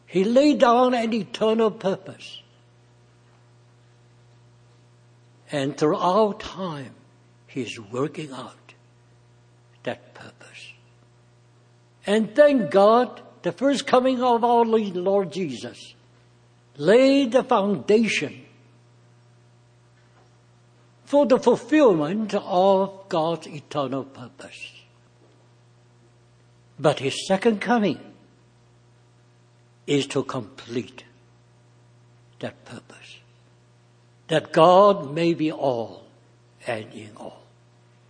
He 0.07 0.25
laid 0.25 0.59
down 0.59 0.95
an 0.95 1.13
eternal 1.13 1.71
purpose. 1.71 2.41
And 5.53 5.77
throughout 5.77 6.41
time, 6.41 6.95
he's 7.47 7.79
working 7.79 8.33
out 8.33 8.73
that 9.83 10.15
purpose. 10.15 10.73
And 12.07 12.35
thank 12.35 12.71
God, 12.71 13.21
the 13.43 13.53
first 13.53 13.87
coming 13.87 14.23
of 14.23 14.43
our 14.45 14.65
Lord 14.65 15.31
Jesus 15.31 15.95
laid 16.81 17.33
the 17.33 17.45
foundation 17.45 18.43
for 21.05 21.27
the 21.27 21.39
fulfillment 21.39 22.35
of 22.35 23.07
God's 23.09 23.47
eternal 23.49 24.05
purpose. 24.05 24.73
But 26.79 27.01
his 27.01 27.27
second 27.27 27.61
coming 27.61 28.01
is 29.87 30.07
to 30.07 30.23
complete 30.23 31.05
that 32.39 32.65
purpose. 32.65 33.19
That 34.29 34.51
God 34.51 35.13
may 35.13 35.35
be 35.35 35.53
all 35.53 36.07
and 36.67 36.91
in 36.95 37.11
all. 37.17 37.43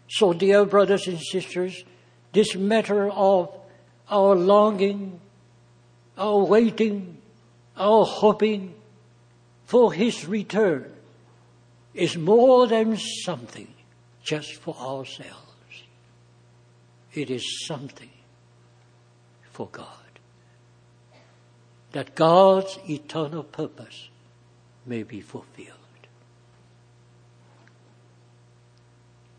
So 0.09 0.33
dear 0.33 0.65
brothers 0.65 1.09
and 1.09 1.19
sisters, 1.19 1.83
this 2.33 2.55
matter 2.55 3.11
of 3.11 3.53
our 4.09 4.37
longing, 4.37 5.19
our 6.17 6.45
waiting, 6.45 7.20
our 7.77 8.05
hoping 8.05 8.75
for 9.65 9.93
his 9.93 10.27
return 10.27 10.93
is 11.95 12.17
more 12.17 12.67
than 12.67 12.97
something 12.97 13.69
just 14.23 14.55
for 14.55 14.77
ourselves. 14.77 15.85
It 17.13 17.31
is 17.31 17.67
something 17.67 18.11
for 19.51 19.69
God. 19.73 19.87
That 21.93 22.15
God's 22.15 22.79
eternal 22.89 23.43
purpose 23.43 24.09
may 24.87 25.03
be 25.03 25.21
fulfilled. 25.21 25.77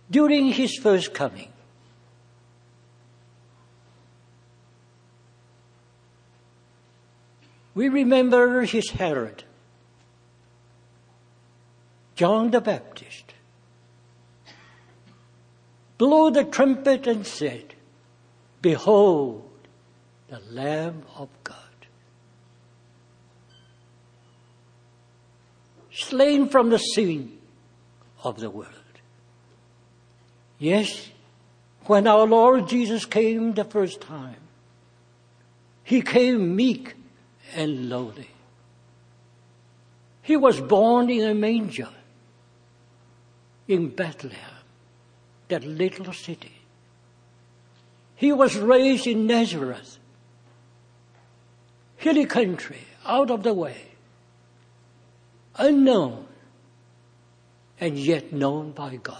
During 0.10 0.48
his 0.48 0.78
first 0.78 1.13
coming, 1.13 1.51
we 7.73 7.89
remember 7.89 8.63
his 8.63 8.89
herald. 8.89 9.43
John 12.15 12.51
the 12.51 12.62
Baptist. 12.62 13.34
Blew 15.97 16.31
the 16.31 16.43
trumpet 16.43 17.07
and 17.07 17.25
said, 17.25 17.75
Behold, 18.62 19.49
the 20.29 20.39
Lamb 20.49 21.03
of 21.15 21.29
God, 21.43 21.57
slain 25.91 26.49
from 26.49 26.69
the 26.69 26.77
sin 26.77 27.38
of 28.23 28.39
the 28.39 28.49
world. 28.49 28.69
Yes, 30.57 31.10
when 31.86 32.07
our 32.07 32.27
Lord 32.27 32.67
Jesus 32.67 33.05
came 33.05 33.53
the 33.53 33.63
first 33.63 34.01
time, 34.01 34.38
he 35.84 36.01
came 36.01 36.55
meek 36.55 36.95
and 37.54 37.90
lowly. 37.90 38.30
He 40.22 40.38
was 40.38 40.60
born 40.60 41.10
in 41.10 41.30
a 41.30 41.34
manger 41.34 41.90
in 43.68 43.90
Bethlehem, 43.90 44.64
that 45.48 45.64
little 45.64 46.14
city. 46.14 46.54
He 48.16 48.32
was 48.32 48.56
raised 48.56 49.08
in 49.08 49.26
Nazareth, 49.26 49.98
hilly 51.98 52.26
country, 52.26 52.86
out 53.06 53.32
of 53.32 53.44
the 53.44 53.54
way, 53.54 53.82
unknown, 55.56 56.28
and 57.80 57.98
yet 57.98 58.32
known 58.32 58.72
by 58.72 58.98
God. 58.98 59.18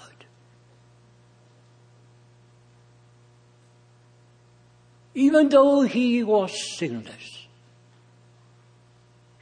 Even 5.14 5.50
though 5.50 5.82
he 5.82 6.24
was 6.24 6.78
sinless, 6.78 7.41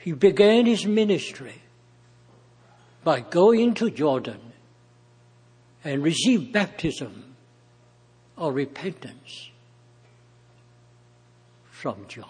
he 0.10 0.14
began 0.14 0.66
his 0.66 0.88
ministry 0.88 1.62
by 3.04 3.20
going 3.20 3.76
to 3.76 3.92
Jordan 3.92 4.40
and 5.84 6.02
receive 6.02 6.52
baptism 6.52 7.36
or 8.36 8.52
repentance 8.52 9.52
from 11.70 12.08
John. 12.08 12.26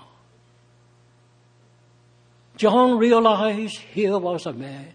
John 2.58 2.98
realized 2.98 3.78
here 3.78 4.18
was 4.18 4.46
a 4.46 4.52
man 4.52 4.92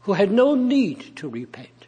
who 0.00 0.14
had 0.14 0.32
no 0.32 0.56
need 0.56 1.14
to 1.18 1.28
repent. 1.28 1.86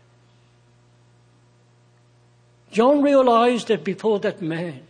John 2.70 3.02
realized 3.02 3.66
that 3.66 3.82
before 3.82 4.20
that 4.20 4.40
man, 4.40 4.82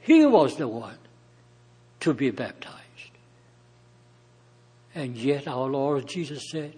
he 0.00 0.26
was 0.26 0.56
the 0.56 0.66
one 0.66 0.97
to 2.00 2.14
be 2.14 2.30
baptized. 2.30 2.74
And 4.94 5.16
yet 5.16 5.46
our 5.46 5.68
Lord 5.68 6.06
Jesus 6.08 6.50
said, 6.50 6.74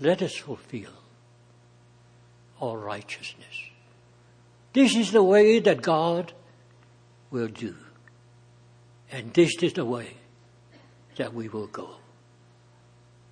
let 0.00 0.22
us 0.22 0.34
fulfill 0.34 0.90
all 2.60 2.76
righteousness. 2.76 3.70
This 4.72 4.96
is 4.96 5.12
the 5.12 5.22
way 5.22 5.60
that 5.60 5.82
God 5.82 6.32
will 7.30 7.48
do. 7.48 7.76
And 9.12 9.32
this 9.32 9.62
is 9.62 9.74
the 9.74 9.84
way 9.84 10.14
that 11.16 11.32
we 11.32 11.48
will 11.48 11.68
go. 11.68 11.90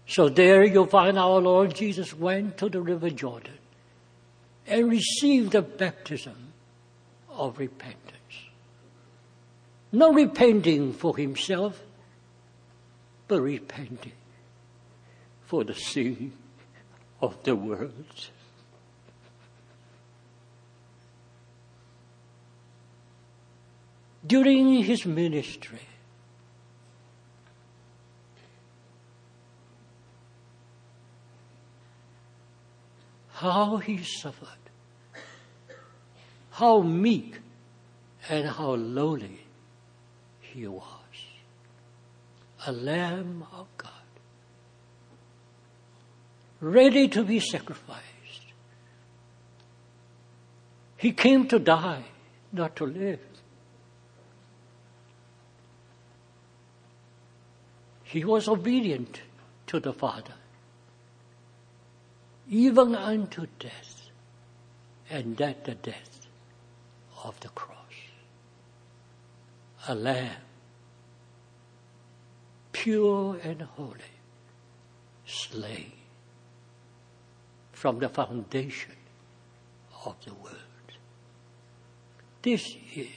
So 0.07 0.29
there 0.29 0.65
you'll 0.65 0.87
find 0.87 1.19
our 1.19 1.41
Lord 1.41 1.75
Jesus 1.75 2.15
went 2.15 2.59
to 2.59 2.69
the 2.69 2.81
river 2.81 3.11
Jordan 3.11 3.59
and 4.67 4.91
received 4.91 5.53
the 5.53 5.63
baptism 5.63 6.53
of 7.31 7.59
repentance. 7.59 8.12
Not 9.95 10.15
repenting 10.15 10.95
for 10.95 11.15
himself, 11.15 11.83
but 13.29 13.43
repenting 13.43 14.13
for 15.45 15.65
the 15.65 15.75
sin 15.75 16.33
of 17.21 17.43
the 17.45 17.55
world. 17.55 18.31
During 24.27 24.83
his 24.83 25.05
ministry, 25.05 25.81
how 33.33 33.77
he 33.77 34.03
suffered, 34.03 34.49
how 36.53 36.81
meek 36.81 37.41
and 38.31 38.49
how 38.49 38.75
lowly 38.75 39.42
he 40.53 40.67
was. 40.67 40.85
A 42.67 42.73
lamb 42.73 43.45
of 43.53 43.67
God 43.77 43.91
ready 46.61 47.09
to 47.09 47.25
be 47.25 47.41
sacrificed. 47.41 48.03
He 50.97 51.11
came 51.11 51.49
to 51.49 51.59
die, 51.59 52.05
not 52.53 52.77
to 52.77 52.87
live. 52.87 53.19
He 58.05 58.25
was 58.25 58.47
obedient 58.47 59.21
to 59.67 59.81
the 59.81 59.93
Father, 59.93 60.35
even 62.49 62.95
unto 62.95 63.47
death, 63.59 64.11
and 65.11 65.37
that 65.39 65.65
the 65.65 65.75
death 65.75 66.29
of 67.25 67.41
the 67.41 67.49
cross. 67.49 67.82
A 69.89 69.95
lamb, 69.95 70.37
pure 72.71 73.37
and 73.43 73.63
holy, 73.63 73.99
slain 75.27 75.93
from 77.73 77.99
the 77.99 78.09
foundation 78.09 78.93
of 80.05 80.15
the 80.25 80.35
world. 80.35 80.57
This 82.43 82.77
is 82.95 83.09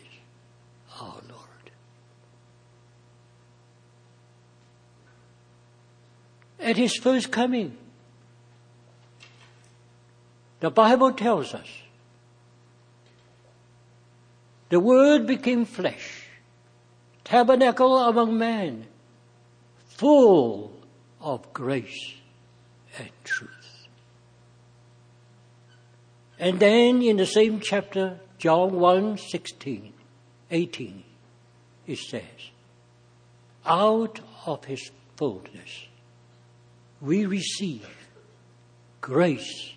our 0.99 1.21
Lord. 1.29 1.71
At 6.59 6.77
his 6.77 6.95
first 6.95 7.31
coming, 7.31 7.77
the 10.61 10.71
Bible 10.71 11.11
tells 11.11 11.53
us 11.53 11.67
the 14.69 14.79
Word 14.79 15.27
became 15.27 15.65
flesh, 15.65 16.14
tabernacle 17.25 17.97
among 17.97 18.37
men, 18.37 18.85
full 19.87 20.71
of 21.19 21.51
grace 21.51 22.13
and 22.97 23.09
truth. 23.25 23.51
And 26.39 26.59
then 26.59 27.01
in 27.01 27.17
the 27.17 27.25
same 27.25 27.59
chapter, 27.59 28.19
John 28.37 28.75
1 28.75 29.17
16, 29.17 29.93
18, 30.51 31.03
it 31.87 31.97
says, 31.97 32.23
Out 33.65 34.21
of 34.45 34.63
his 34.65 34.91
fullness 35.17 35.87
we 37.01 37.25
receive 37.25 37.87
grace 39.01 39.73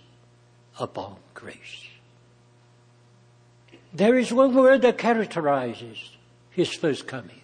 upon 0.78 1.16
grace. 1.34 1.86
There 3.92 4.18
is 4.18 4.32
one 4.32 4.54
word 4.54 4.82
that 4.82 4.98
characterizes 4.98 6.16
his 6.50 6.72
first 6.72 7.06
coming 7.06 7.37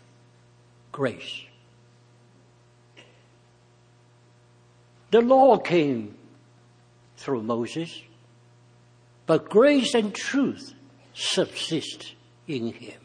grace. 0.95 1.43
The 5.11 5.21
law 5.21 5.59
came 5.59 6.15
through 7.17 7.43
Moses, 7.43 8.01
but 9.27 9.51
grace 9.51 9.95
and 9.95 10.15
truth 10.15 10.73
subsist 11.13 12.15
in 12.47 12.73
him. 12.73 13.01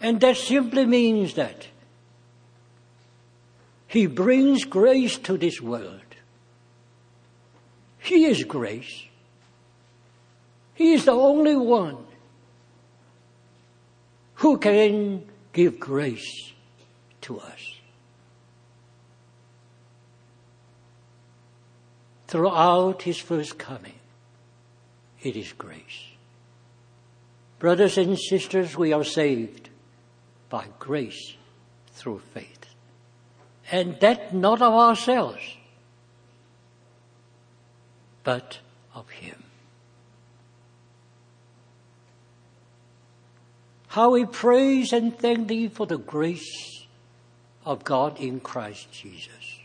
And 0.00 0.20
that 0.20 0.36
simply 0.36 0.86
means 0.86 1.34
that 1.34 1.66
he 3.88 4.06
brings 4.06 4.64
grace 4.64 5.18
to 5.18 5.36
this 5.36 5.60
world. 5.60 6.14
He 7.98 8.26
is 8.26 8.44
grace. 8.44 9.06
He 10.74 10.92
is 10.92 11.06
the 11.06 11.12
only 11.12 11.56
one 11.56 12.06
who 14.34 14.58
can 14.58 15.29
give 15.52 15.78
grace 15.78 16.52
to 17.22 17.38
us. 17.40 17.74
Throughout 22.28 23.02
his 23.02 23.18
first 23.18 23.58
coming, 23.58 23.98
it 25.22 25.36
is 25.36 25.52
grace. 25.52 26.10
Brothers 27.58 27.98
and 27.98 28.18
sisters, 28.18 28.76
we 28.76 28.92
are 28.92 29.04
saved 29.04 29.68
by 30.48 30.66
grace 30.78 31.36
through 31.92 32.20
faith. 32.32 32.66
And 33.70 33.98
that 34.00 34.34
not 34.34 34.62
of 34.62 34.72
ourselves, 34.72 35.56
but 38.24 38.58
of 38.94 39.08
Him. 39.10 39.49
How 43.90 44.10
we 44.10 44.24
praise 44.24 44.92
and 44.92 45.18
thank 45.18 45.48
Thee 45.48 45.66
for 45.66 45.84
the 45.84 45.98
grace 45.98 46.86
of 47.64 47.82
God 47.82 48.20
in 48.20 48.38
Christ 48.38 48.92
Jesus. 48.92 49.58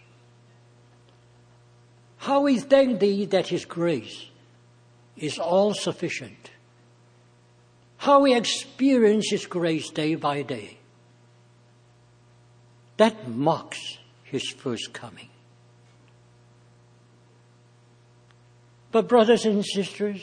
How 2.18 2.42
we 2.42 2.58
thank 2.58 3.00
Thee 3.00 3.26
that 3.26 3.50
His 3.50 3.66
grace 3.66 4.26
is 5.16 5.38
all 5.38 5.76
sufficient. 5.76 6.50
How 7.98 8.22
we 8.22 8.34
experience 8.34 9.30
His 9.30 9.46
grace 9.46 9.92
day 9.92 10.16
by 10.16 10.42
day. 10.42 10.80
That 12.98 13.30
marks 13.30 14.00
His 14.24 14.50
first 14.50 14.92
coming. 14.92 15.30
But, 18.92 19.08
brothers 19.08 19.46
and 19.46 19.64
sisters, 19.64 20.20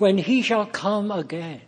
when 0.00 0.18
he 0.18 0.42
shall 0.42 0.66
come 0.66 1.10
again. 1.10 1.62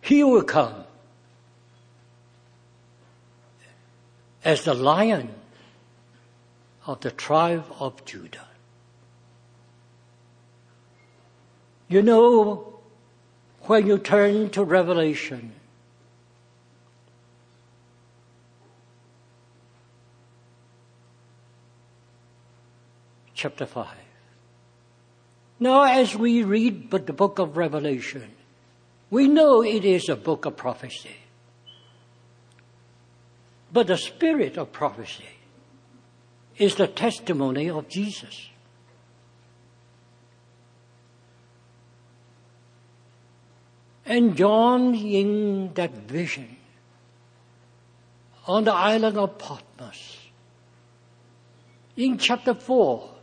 He 0.00 0.24
will 0.24 0.42
come 0.42 0.84
as 4.44 4.64
the 4.64 4.74
lion 4.74 5.34
of 6.86 7.00
the 7.00 7.10
tribe 7.10 7.64
of 7.78 8.04
Judah. 8.04 8.46
You 11.88 12.02
know, 12.02 12.80
when 13.62 13.86
you 13.86 13.98
turn 13.98 14.50
to 14.50 14.64
Revelation, 14.64 15.52
chapter 23.34 23.66
5. 23.66 24.09
Now, 25.62 25.82
as 25.82 26.16
we 26.16 26.42
read 26.42 26.88
but 26.88 27.06
the 27.06 27.12
book 27.12 27.38
of 27.38 27.58
Revelation, 27.58 28.30
we 29.10 29.28
know 29.28 29.62
it 29.62 29.84
is 29.84 30.08
a 30.08 30.16
book 30.16 30.46
of 30.46 30.56
prophecy. 30.56 31.16
But 33.70 33.86
the 33.86 33.98
spirit 33.98 34.56
of 34.56 34.72
prophecy 34.72 35.28
is 36.56 36.76
the 36.76 36.86
testimony 36.86 37.68
of 37.68 37.88
Jesus. 37.88 38.48
And 44.06 44.34
John, 44.36 44.94
in 44.94 45.74
that 45.74 45.92
vision 45.92 46.56
on 48.46 48.64
the 48.64 48.72
island 48.72 49.18
of 49.18 49.38
Patmos, 49.38 50.16
in 51.96 52.16
chapter 52.16 52.54
4, 52.54 53.19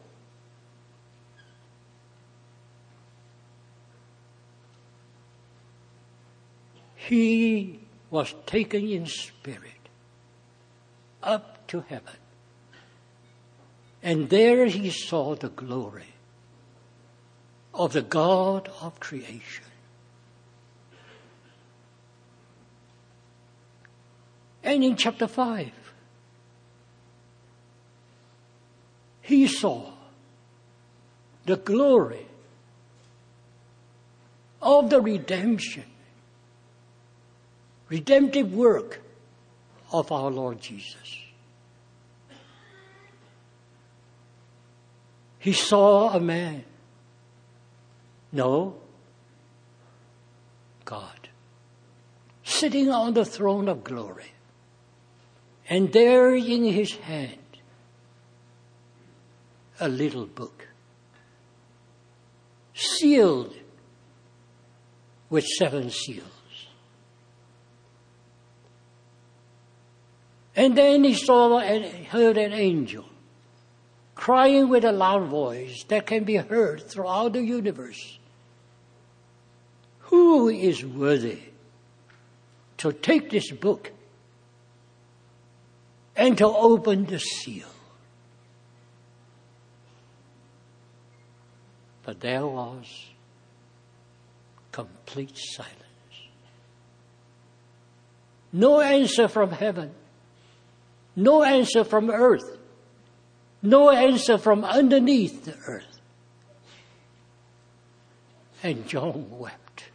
he 7.08 7.80
was 8.10 8.36
taken 8.46 8.88
in 8.90 9.06
spirit 9.06 9.64
up 11.24 11.66
to 11.68 11.82
heaven. 11.88 12.16
And 14.04 14.30
there 14.30 14.66
he 14.66 14.90
saw 14.90 15.36
the 15.36 15.50
glory 15.50 16.14
of 17.74 17.94
the 17.94 18.02
God 18.02 18.70
of 18.82 19.00
creation. 19.00 19.64
And 24.64 24.84
in 24.84 24.98
chapter 24.98 25.28
5, 25.28 25.72
he 29.22 29.48
saw 29.48 29.92
the 31.46 31.56
glory 31.56 32.26
of 34.62 34.90
the 34.90 35.00
redemption 35.00 35.86
redemptive 37.90 38.54
work 38.54 39.02
of 39.92 40.12
our 40.12 40.30
Lord 40.30 40.62
Jesus. 40.62 41.22
He 45.40 45.54
saw 45.54 46.10
a 46.10 46.20
man. 46.20 46.64
No, 48.32 48.76
God. 50.84 51.30
Sitting 52.44 52.90
on 52.90 53.14
the 53.14 53.26
throne 53.26 53.70
of 53.70 53.84
glory. 53.84 54.32
And 55.70 55.92
there 55.92 56.36
in 56.36 56.64
his 56.64 56.94
hand, 56.96 57.38
a 59.80 59.88
little 59.88 60.26
book. 60.26 60.68
Sealed 62.74 63.56
with 65.30 65.46
seven 65.46 65.90
seals. 65.90 66.37
And 70.58 70.76
then 70.76 71.04
he 71.04 71.14
saw 71.14 71.60
and 71.60 71.86
heard 72.08 72.36
an 72.36 72.52
angel 72.52 73.06
crying 74.16 74.70
with 74.70 74.84
a 74.84 74.92
loud 74.92 75.30
voice 75.30 75.84
that 75.90 76.08
can 76.08 76.24
be 76.24 76.36
heard 76.38 76.82
throughout 76.82 77.34
the 77.34 77.44
universe. 77.44 78.18
Who 80.10 80.50
is 80.50 80.84
worthy 80.84 81.40
to 82.78 82.92
take 82.92 83.30
this 83.30 83.52
book 83.52 83.92
and 86.16 86.36
to 86.40 86.48
open 86.48 87.06
the 87.06 87.20
seal? 87.20 87.68
But 92.04 92.20
there 92.20 92.48
was 92.48 92.86
complete 94.72 95.38
silence. 95.38 95.76
No 98.52 98.82
answer 98.82 99.28
from 99.28 99.52
heaven. 99.52 99.92
No 101.18 101.44
answer 101.44 101.84
from 101.84 102.12
earth. 102.12 102.60
No 103.64 103.90
answer 103.90 104.38
from 104.38 104.64
underneath 104.64 105.46
the 105.46 105.56
earth. 105.66 106.00
And 108.62 108.88
John 108.88 109.26
wept. 109.32 109.86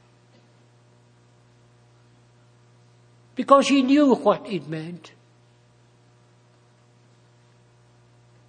Because 3.37 3.69
he 3.69 3.83
knew 3.83 4.17
what 4.17 4.45
it 4.51 4.69
meant. 4.69 5.13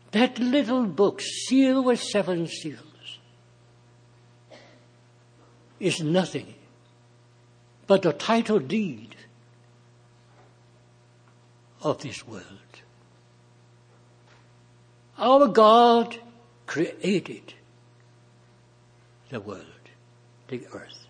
That 0.10 0.40
little 0.40 0.88
book, 0.88 1.22
sealed 1.22 1.86
with 1.86 2.02
seven 2.02 2.48
seals, 2.48 3.20
is 5.80 6.02
nothing 6.02 6.56
but 7.86 8.06
a 8.06 8.14
title 8.14 8.60
deed 8.60 9.16
of 11.84 12.02
this 12.02 12.26
world. 12.28 12.44
Our 15.18 15.48
God 15.48 16.18
created 16.66 17.54
the 19.30 19.40
world, 19.40 19.66
the 20.48 20.66
earth. 20.74 21.06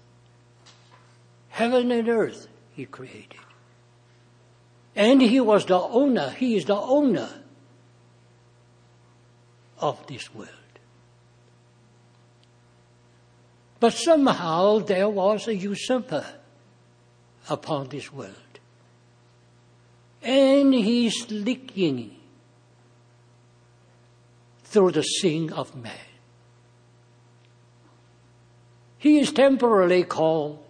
Heaven 1.49 1.91
and 1.91 2.09
earth 2.09 2.47
He 2.73 2.85
created. 2.85 3.39
And 4.95 5.21
He 5.21 5.39
was 5.39 5.65
the 5.65 5.79
owner, 5.79 6.31
He 6.31 6.55
is 6.55 6.65
the 6.65 6.75
owner 6.75 7.29
of 9.79 10.05
this 10.07 10.33
world. 10.33 10.49
But 13.79 13.93
somehow 13.93 14.79
there 14.79 15.09
was 15.09 15.47
a 15.47 15.55
usurper 15.55 16.25
upon 17.49 17.89
this 17.89 18.11
world. 18.13 18.52
And 20.23 20.73
he's 20.73 21.29
leaking 21.29 22.15
through 24.63 24.91
the 24.91 25.03
sin 25.03 25.51
of 25.51 25.75
man. 25.75 25.91
He 28.97 29.19
is 29.19 29.33
temporarily 29.33 30.03
called 30.03 30.63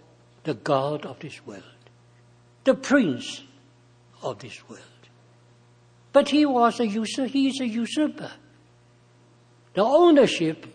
the 0.43 0.55
God 0.55 1.05
of 1.05 1.19
this 1.19 1.45
world, 1.45 1.63
the 2.63 2.73
Prince 2.73 3.43
of 4.23 4.39
this 4.39 4.67
world. 4.67 4.81
But 6.11 6.29
he 6.29 6.45
was 6.45 6.79
a 6.79 6.87
usurper, 6.87 7.27
he 7.27 7.49
is 7.49 7.59
a 7.61 7.67
usurper. 7.67 8.31
The 9.75 9.83
ownership 9.83 10.65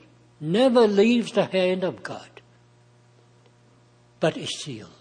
never 0.40 0.86
leaves 0.86 1.32
the 1.32 1.46
hand 1.46 1.84
of 1.84 2.02
God, 2.02 2.40
but 4.20 4.36
is 4.36 4.50
sealed. 4.60 4.97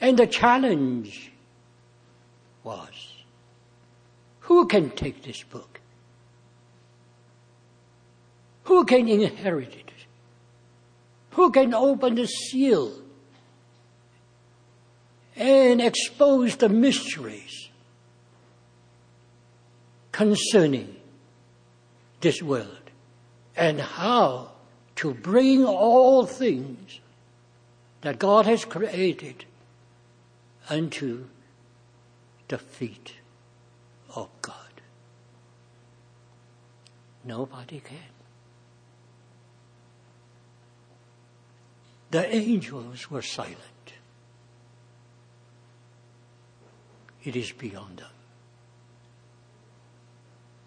And 0.00 0.18
the 0.18 0.26
challenge 0.26 1.32
was, 2.62 3.12
who 4.40 4.66
can 4.66 4.90
take 4.90 5.22
this 5.22 5.42
book? 5.42 5.80
Who 8.64 8.84
can 8.84 9.08
inherit 9.08 9.74
it? 9.74 9.92
Who 11.30 11.50
can 11.50 11.74
open 11.74 12.14
the 12.14 12.26
seal 12.26 12.92
and 15.36 15.80
expose 15.80 16.56
the 16.56 16.68
mysteries 16.68 17.68
concerning 20.12 20.96
this 22.20 22.42
world 22.42 22.90
and 23.56 23.80
how 23.80 24.50
to 24.96 25.14
bring 25.14 25.64
all 25.64 26.26
things 26.26 27.00
that 28.00 28.18
God 28.18 28.46
has 28.46 28.64
created 28.64 29.44
unto 30.68 31.26
the 32.48 32.58
feet 32.58 33.14
of 34.14 34.28
God. 34.42 34.54
Nobody 37.24 37.80
can. 37.80 37.98
The 42.10 42.34
angels 42.34 43.10
were 43.10 43.22
silent. 43.22 43.58
It 47.22 47.36
is 47.36 47.52
beyond 47.52 47.98
them. 47.98 48.08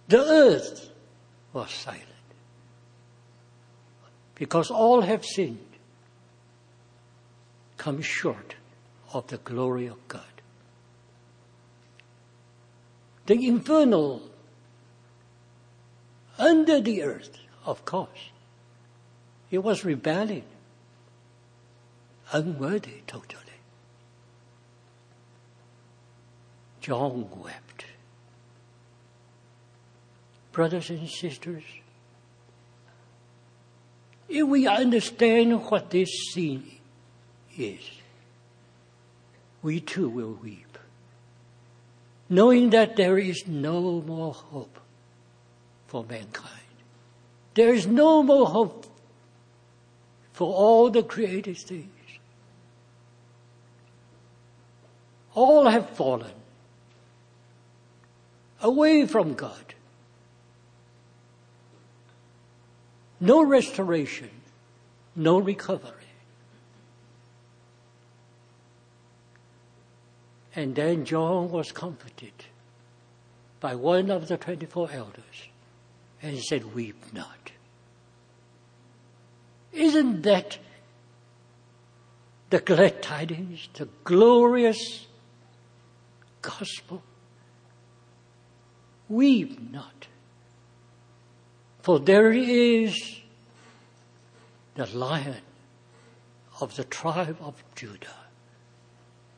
The 0.08 0.20
earth 0.20 0.90
was 1.54 1.72
silent 1.72 2.06
because 4.36 4.70
all 4.70 5.02
have 5.02 5.26
sinned, 5.26 5.60
come 7.78 8.02
short 8.02 8.56
of 9.14 9.28
the 9.28 9.38
glory 9.38 9.88
of 9.88 10.08
God. 10.08 10.22
The 13.26 13.48
infernal 13.48 14.22
under 16.38 16.82
the 16.82 17.04
earth, 17.04 17.38
of 17.66 17.86
course, 17.86 18.32
it 19.52 19.60
was 19.60 19.86
rebelling, 19.86 20.44
unworthy 22.32 23.02
totally. 23.06 23.42
John 26.80 27.30
wept. 27.44 27.86
Brothers 30.52 30.90
and 30.90 31.08
sisters, 31.08 31.64
if 34.28 34.48
we 34.48 34.68
understand 34.68 35.70
what 35.70 35.92
this 35.92 36.10
scene 36.34 36.80
is, 37.56 37.80
we 39.62 39.80
too 39.80 40.10
will 40.10 40.38
weep, 40.42 40.78
knowing 42.30 42.72
that 42.72 42.96
there 42.96 43.18
is 43.18 43.48
no 43.48 44.02
more 44.02 44.34
hope 44.34 44.80
for 45.88 46.06
mankind. 46.10 46.48
There 47.54 47.74
is 47.74 47.86
no 47.86 48.24
more 48.24 48.48
hope 48.48 48.86
for 50.34 50.54
all 50.54 50.90
the 50.90 51.04
created 51.04 51.58
things. 51.58 51.90
All 55.34 55.70
have 55.70 55.90
fallen 55.92 56.32
away 58.62 59.06
from 59.06 59.34
God. 59.34 59.76
No 63.20 63.44
restoration, 63.44 64.30
no 65.16 65.40
recovery. 65.40 66.01
And 70.56 70.76
then 70.76 71.06
John 71.06 71.50
was 71.50 71.72
comforted 71.72 72.34
by 73.60 73.76
one 73.76 74.10
of 74.10 74.28
the 74.28 74.38
24 74.38 74.90
elders 74.92 75.48
and 76.22 76.34
he 76.34 76.42
said, 76.42 76.74
Weep 76.76 77.14
not. 77.14 77.52
Isn't 79.72 80.24
that 80.24 80.58
the 82.50 82.60
glad 82.60 83.02
tidings, 83.02 83.70
the 83.74 83.88
glorious 84.04 85.08
gospel? 86.42 87.02
Weep 89.08 89.72
not. 89.72 90.08
For 91.82 92.00
there 92.00 92.32
is 92.32 93.22
the 94.76 94.86
lion 94.88 95.42
of 96.60 96.76
the 96.76 96.84
tribe 96.84 97.38
of 97.40 97.64
Judah 97.76 98.21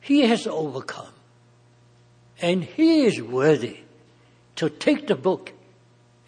he 0.03 0.27
has 0.27 0.45
overcome. 0.45 1.13
And 2.41 2.63
he 2.63 3.05
is 3.05 3.21
worthy 3.21 3.77
to 4.57 4.69
take 4.69 5.07
the 5.07 5.15
book 5.15 5.53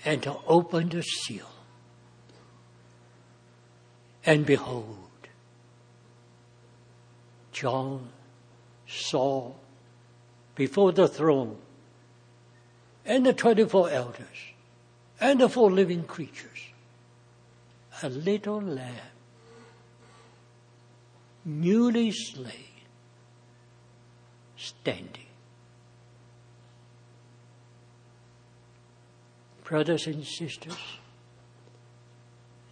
and 0.06 0.24
to 0.24 0.38
open 0.48 0.90
the 0.90 1.02
seal. 1.02 1.50
And 4.26 4.46
behold, 4.46 4.98
John 7.52 8.08
saw 8.88 9.52
before 10.56 10.94
the 10.94 11.10
throne 11.10 11.58
and 13.06 13.26
the 13.26 13.34
24 13.34 13.90
elders 13.90 14.54
and 15.20 15.42
the 15.42 15.50
four 15.50 15.70
living 15.70 16.04
creatures 16.04 16.70
a 18.02 18.10
little 18.10 18.62
lamb 18.62 19.12
newly 21.44 22.12
slain 22.12 22.75
standing. 24.66 25.26
Brothers 29.64 30.08
and 30.08 30.24
sisters, 30.24 30.78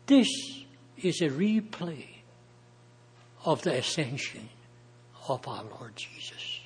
this 0.06 0.28
is 1.02 1.22
a 1.22 1.30
replay 1.30 2.06
of 3.46 3.62
the 3.64 3.78
ascension 3.78 4.50
of 5.28 5.48
our 5.48 5.64
Lord 5.64 5.96
Jesus. 5.96 6.60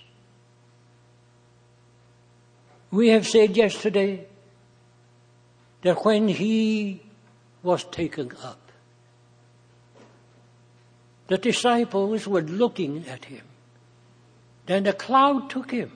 We 2.91 3.09
have 3.09 3.27
said 3.27 3.55
yesterday 3.55 4.25
that 5.81 6.03
when 6.03 6.27
he 6.27 7.01
was 7.63 7.83
taken 7.85 8.31
up, 8.43 8.67
The 11.27 11.37
disciples 11.37 12.25
were 12.25 12.41
looking 12.41 13.05
at 13.07 13.25
him. 13.25 13.43
Then 14.67 14.83
the 14.83 14.93
cloud 14.93 15.49
took 15.49 15.71
him. 15.71 15.91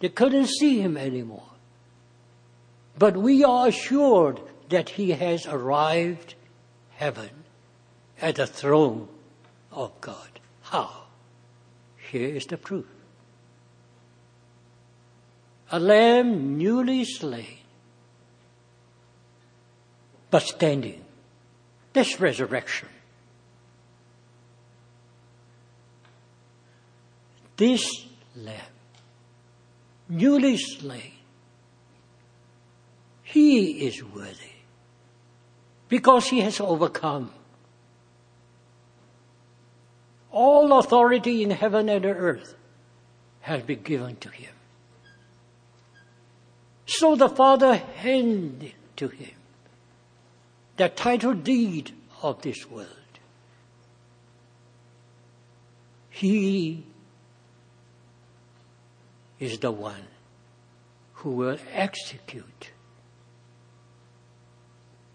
They 0.00 0.08
couldn't 0.08 0.46
see 0.46 0.80
him 0.80 0.96
anymore. 0.96 1.50
But 2.96 3.16
we 3.16 3.44
are 3.44 3.68
assured 3.68 4.40
that 4.70 4.90
he 4.90 5.10
has 5.10 5.46
arrived 5.46 6.34
heaven 6.90 7.30
at 8.20 8.36
the 8.36 8.46
throne 8.46 9.08
of 9.72 10.00
God. 10.00 10.40
How? 10.62 11.04
Here 12.10 12.28
is 12.28 12.46
the 12.46 12.56
proof. 12.56 12.86
A 15.70 15.78
lamb 15.78 16.56
newly 16.56 17.04
slain, 17.04 17.58
but 20.30 20.42
standing. 20.42 21.04
This 21.92 22.20
resurrection. 22.20 22.88
This 27.58 28.06
lamb, 28.36 28.54
newly 30.08 30.56
slain, 30.56 31.12
he 33.24 33.84
is 33.86 34.02
worthy 34.02 34.54
because 35.88 36.28
he 36.28 36.40
has 36.40 36.60
overcome. 36.60 37.32
All 40.30 40.78
authority 40.78 41.42
in 41.42 41.50
heaven 41.50 41.88
and 41.88 42.04
earth 42.06 42.54
has 43.40 43.62
been 43.64 43.82
given 43.82 44.14
to 44.16 44.28
him. 44.30 44.54
So 46.86 47.16
the 47.16 47.28
Father 47.28 47.74
handed 47.74 48.74
to 48.96 49.08
him 49.08 49.34
the 50.76 50.88
title 50.88 51.34
deed 51.34 51.92
of 52.22 52.40
this 52.42 52.70
world. 52.70 52.86
He 56.08 56.84
is 59.38 59.58
the 59.58 59.70
one 59.70 60.06
who 61.14 61.30
will 61.30 61.58
execute 61.72 62.70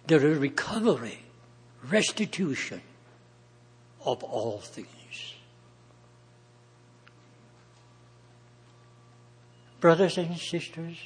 the 0.07 0.19
recovery, 0.19 1.19
restitution 1.89 2.81
of 4.05 4.23
all 4.23 4.59
things. 4.59 4.87
Brothers 9.79 10.17
and 10.17 10.37
sisters, 10.37 10.97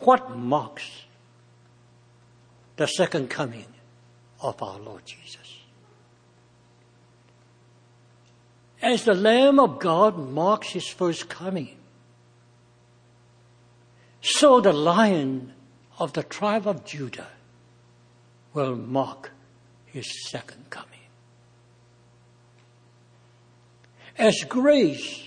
what 0.00 0.36
marks 0.36 1.04
the 2.76 2.86
second 2.86 3.30
coming 3.30 3.66
of 4.40 4.62
our 4.62 4.78
Lord 4.78 5.04
Jesus? 5.06 5.45
As 8.82 9.04
the 9.04 9.14
Lamb 9.14 9.58
of 9.58 9.78
God 9.78 10.18
marks 10.18 10.68
his 10.70 10.86
first 10.86 11.28
coming, 11.28 11.76
so 14.20 14.60
the 14.60 14.72
Lion 14.72 15.52
of 15.98 16.12
the 16.12 16.22
tribe 16.22 16.66
of 16.66 16.84
Judah 16.84 17.28
will 18.52 18.76
mark 18.76 19.30
his 19.86 20.28
second 20.28 20.68
coming. 20.68 20.90
As 24.18 24.44
grace 24.48 25.24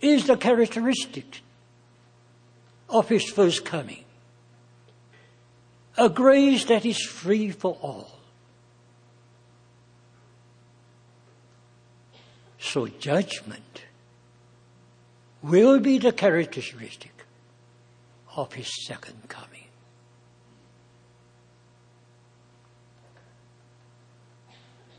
is 0.00 0.26
the 0.26 0.36
characteristic 0.36 1.42
of 2.88 3.08
his 3.08 3.24
first 3.24 3.64
coming, 3.64 4.04
a 5.96 6.08
grace 6.08 6.64
that 6.66 6.84
is 6.84 7.00
free 7.00 7.50
for 7.50 7.76
all. 7.80 8.15
So 12.72 12.88
judgment 12.88 13.84
will 15.40 15.78
be 15.78 15.98
the 15.98 16.10
characteristic 16.10 17.12
of 18.34 18.52
his 18.54 18.84
second 18.86 19.28
coming. 19.28 19.68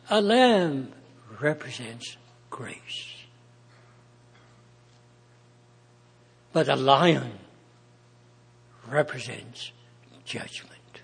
A 0.10 0.22
lamb 0.22 0.94
represents 1.42 2.16
grace. 2.50 3.26
But 6.54 6.70
a 6.70 6.78
lion 6.78 7.34
represents 8.88 9.74
judgment. 10.24 11.02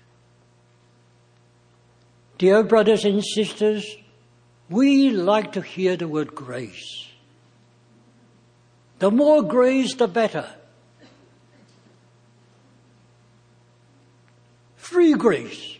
Dear 2.38 2.62
brothers 2.62 3.04
and 3.04 3.22
sisters, 3.22 3.84
we 4.68 5.10
like 5.10 5.52
to 5.52 5.60
hear 5.60 5.96
the 5.96 6.08
word 6.08 6.34
grace. 6.34 7.08
The 8.98 9.10
more 9.10 9.42
grace, 9.42 9.94
the 9.94 10.08
better. 10.08 10.48
free 14.94 15.14
grace. 15.14 15.78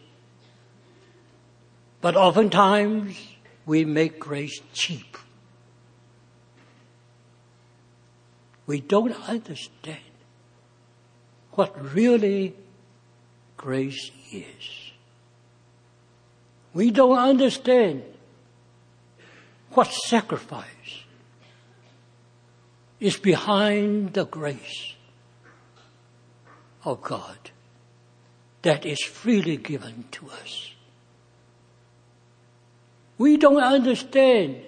But 2.01 2.17
oftentimes 2.17 3.17
we 3.65 3.85
make 3.85 4.19
grace 4.19 4.61
cheap. 4.73 5.17
We 8.67 8.81
don't 8.81 9.15
understand 9.29 10.11
what 11.53 11.95
really 11.95 12.57
grace 13.57 14.11
is. 14.33 14.91
We 16.73 16.91
don't 16.91 17.17
understand 17.17 18.03
what 19.75 19.93
sacrifice 19.93 21.05
is 23.01 23.17
behind 23.17 24.15
the 24.15 24.25
grace 24.25 24.95
of 26.85 27.03
God 27.03 27.51
that 28.63 28.87
is 28.87 29.03
freely 29.03 29.57
given 29.57 30.05
to 30.13 30.31
us. 30.31 30.73
We 33.19 33.37
don't 33.37 33.63
understand 33.63 34.63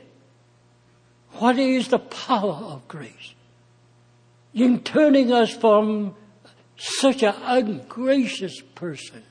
what 1.32 1.58
is 1.58 1.88
the 1.88 1.98
power 1.98 2.54
of 2.54 2.86
grace 2.88 3.34
in 4.54 4.82
turning 4.82 5.32
us 5.32 5.54
from 5.54 6.14
such 6.76 7.22
an 7.22 7.34
ungracious 7.42 8.60
person 8.74 9.22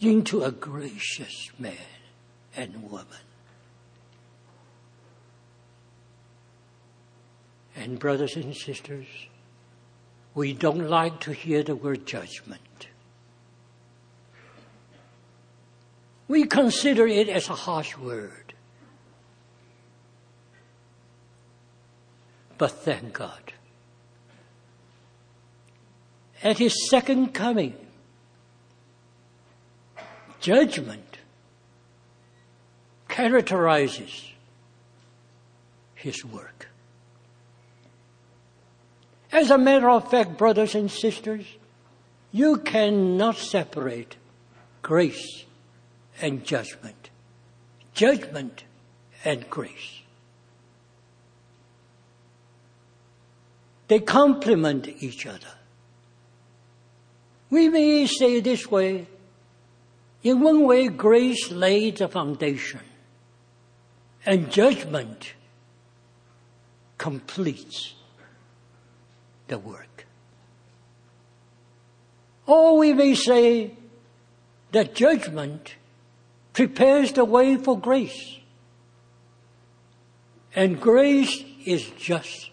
into 0.00 0.42
a 0.42 0.52
gracious 0.52 1.50
man 1.58 1.76
and 2.56 2.90
woman. 2.90 3.06
And 7.80 7.98
brothers 7.98 8.36
and 8.36 8.54
sisters, 8.54 9.06
we 10.34 10.52
don't 10.52 10.90
like 10.90 11.18
to 11.20 11.32
hear 11.32 11.62
the 11.62 11.74
word 11.74 12.06
judgment. 12.06 12.88
We 16.28 16.44
consider 16.44 17.06
it 17.06 17.30
as 17.30 17.48
a 17.48 17.54
harsh 17.54 17.96
word. 17.96 18.52
But 22.58 22.72
thank 22.72 23.14
God. 23.14 23.54
At 26.42 26.58
his 26.58 26.90
second 26.90 27.32
coming, 27.32 27.74
judgment 30.40 31.16
characterizes 33.08 34.32
his 35.94 36.22
work. 36.26 36.69
As 39.32 39.50
a 39.50 39.58
matter 39.58 39.88
of 39.88 40.10
fact, 40.10 40.36
brothers 40.36 40.74
and 40.74 40.90
sisters, 40.90 41.46
you 42.32 42.58
cannot 42.58 43.36
separate 43.36 44.16
grace 44.82 45.44
and 46.20 46.44
judgment. 46.44 47.10
Judgment 47.94 48.64
and 49.24 49.48
grace. 49.48 50.00
They 53.88 54.00
complement 54.00 54.88
each 54.88 55.26
other. 55.26 55.54
We 57.50 57.68
may 57.68 58.06
say 58.06 58.40
this 58.40 58.70
way, 58.70 59.08
in 60.22 60.40
one 60.40 60.64
way, 60.66 60.88
grace 60.88 61.50
laid 61.50 61.96
the 61.96 62.08
foundation, 62.08 62.80
and 64.24 64.50
judgment 64.52 65.32
completes 66.98 67.94
the 69.50 69.58
work. 69.58 70.06
Or 72.46 72.78
we 72.78 72.94
may 72.94 73.14
say 73.14 73.74
that 74.72 74.94
judgment 74.94 75.74
prepares 76.52 77.12
the 77.12 77.24
way 77.24 77.56
for 77.56 77.78
grace. 77.78 78.38
And 80.54 80.80
grace 80.80 81.44
is 81.64 81.88
just 81.90 82.50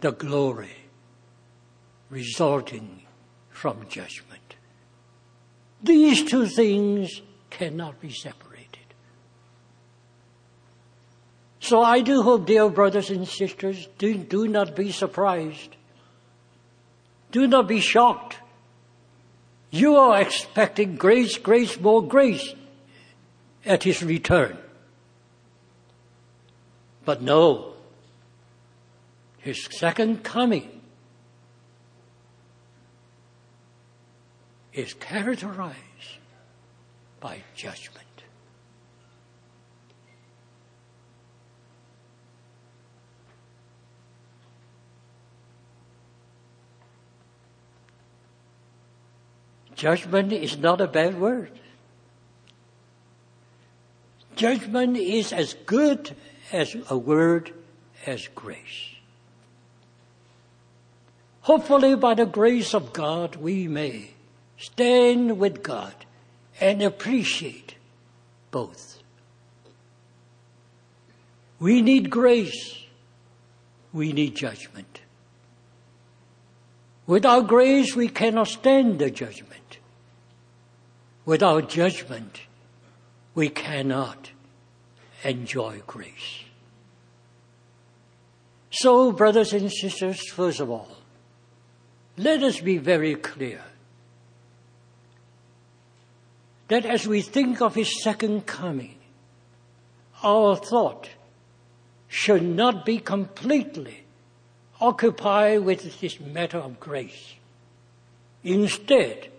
the 0.00 0.12
glory 0.12 0.76
resulting 2.10 3.02
from 3.50 3.88
judgment. 3.88 4.56
These 5.82 6.24
two 6.24 6.46
things 6.46 7.22
cannot 7.50 8.00
be 8.00 8.10
separated. 8.10 8.52
So 11.60 11.80
I 11.80 12.00
do 12.00 12.22
hope, 12.22 12.46
dear 12.46 12.68
brothers 12.68 13.08
and 13.10 13.26
sisters, 13.26 13.88
do, 13.96 14.14
do 14.14 14.48
not 14.48 14.74
be 14.74 14.90
surprised. 14.90 15.76
Do 17.32 17.46
not 17.46 17.66
be 17.66 17.80
shocked. 17.80 18.36
You 19.70 19.96
are 19.96 20.20
expecting 20.20 20.96
grace, 20.96 21.38
grace, 21.38 21.80
more 21.80 22.06
grace 22.06 22.54
at 23.64 23.82
his 23.82 24.02
return. 24.02 24.58
But 27.04 27.22
no, 27.22 27.72
his 29.38 29.64
second 29.64 30.22
coming 30.22 30.82
is 34.72 34.94
characterized 34.94 35.76
by 37.18 37.42
judgment. 37.56 37.91
Judgment 49.82 50.32
is 50.32 50.56
not 50.58 50.80
a 50.80 50.86
bad 50.86 51.20
word. 51.20 51.50
Judgment 54.36 54.96
is 54.96 55.32
as 55.32 55.54
good 55.66 56.14
as 56.52 56.76
a 56.88 56.96
word 56.96 57.52
as 58.06 58.28
grace. 58.28 58.94
Hopefully, 61.40 61.96
by 61.96 62.14
the 62.14 62.26
grace 62.26 62.74
of 62.74 62.92
God, 62.92 63.34
we 63.34 63.66
may 63.66 64.12
stand 64.56 65.40
with 65.40 65.64
God 65.64 66.06
and 66.60 66.80
appreciate 66.80 67.74
both. 68.52 69.02
We 71.58 71.82
need 71.82 72.08
grace. 72.08 72.84
We 73.92 74.12
need 74.12 74.36
judgment. 74.36 75.00
Without 77.04 77.48
grace, 77.48 77.96
we 77.96 78.06
cannot 78.06 78.46
stand 78.46 79.00
the 79.00 79.10
judgment. 79.10 79.61
Without 81.24 81.68
judgment, 81.68 82.40
we 83.34 83.48
cannot 83.48 84.30
enjoy 85.24 85.82
grace. 85.86 86.44
So, 88.70 89.12
brothers 89.12 89.52
and 89.52 89.70
sisters, 89.70 90.28
first 90.30 90.60
of 90.60 90.70
all, 90.70 90.88
let 92.16 92.42
us 92.42 92.60
be 92.60 92.78
very 92.78 93.14
clear 93.14 93.62
that 96.68 96.84
as 96.84 97.06
we 97.06 97.20
think 97.20 97.60
of 97.60 97.74
his 97.74 98.02
second 98.02 98.46
coming, 98.46 98.96
our 100.22 100.56
thought 100.56 101.08
should 102.08 102.42
not 102.42 102.84
be 102.84 102.98
completely 102.98 104.04
occupied 104.80 105.60
with 105.60 106.00
this 106.00 106.18
matter 106.18 106.58
of 106.58 106.80
grace. 106.80 107.34
Instead, 108.42 109.31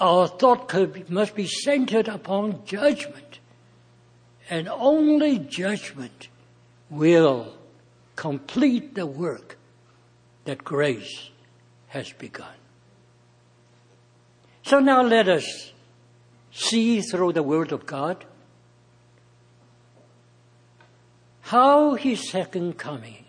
our 0.00 0.26
thought 0.26 0.68
could, 0.68 1.08
must 1.08 1.34
be 1.34 1.46
centered 1.46 2.08
upon 2.08 2.64
judgment, 2.64 3.38
and 4.50 4.68
only 4.68 5.38
judgment 5.38 6.28
will 6.90 7.54
complete 8.16 8.94
the 8.94 9.06
work 9.06 9.56
that 10.44 10.64
grace 10.64 11.30
has 11.88 12.12
begun. 12.12 12.54
So 14.62 14.80
now 14.80 15.02
let 15.02 15.28
us 15.28 15.72
see 16.52 17.00
through 17.00 17.32
the 17.32 17.42
Word 17.42 17.72
of 17.72 17.86
God 17.86 18.24
how 21.42 21.94
His 21.94 22.30
second 22.30 22.78
coming 22.78 23.24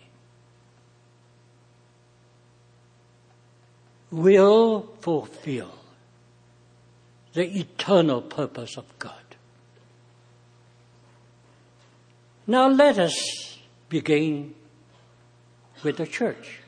will 4.10 4.88
fulfill 5.00 5.72
the 7.36 7.58
eternal 7.58 8.22
purpose 8.22 8.78
of 8.78 8.98
God. 8.98 9.12
Now 12.46 12.66
let 12.68 12.98
us 12.98 13.58
begin 13.90 14.54
with 15.82 15.98
the 15.98 16.06
church. 16.06 16.60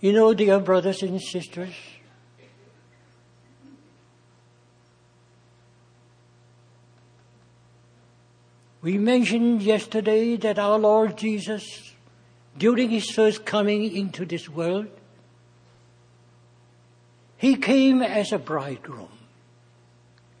You 0.00 0.14
know, 0.14 0.32
dear 0.32 0.58
brothers 0.58 1.02
and 1.02 1.20
sisters, 1.20 1.74
we 8.80 8.96
mentioned 8.96 9.60
yesterday 9.60 10.36
that 10.36 10.58
our 10.58 10.78
Lord 10.78 11.18
Jesus, 11.18 11.93
during 12.56 12.90
his 12.90 13.10
first 13.10 13.44
coming 13.44 13.94
into 13.96 14.24
this 14.24 14.48
world, 14.48 14.86
he 17.36 17.56
came 17.56 18.00
as 18.00 18.32
a 18.32 18.38
bridegroom, 18.38 19.08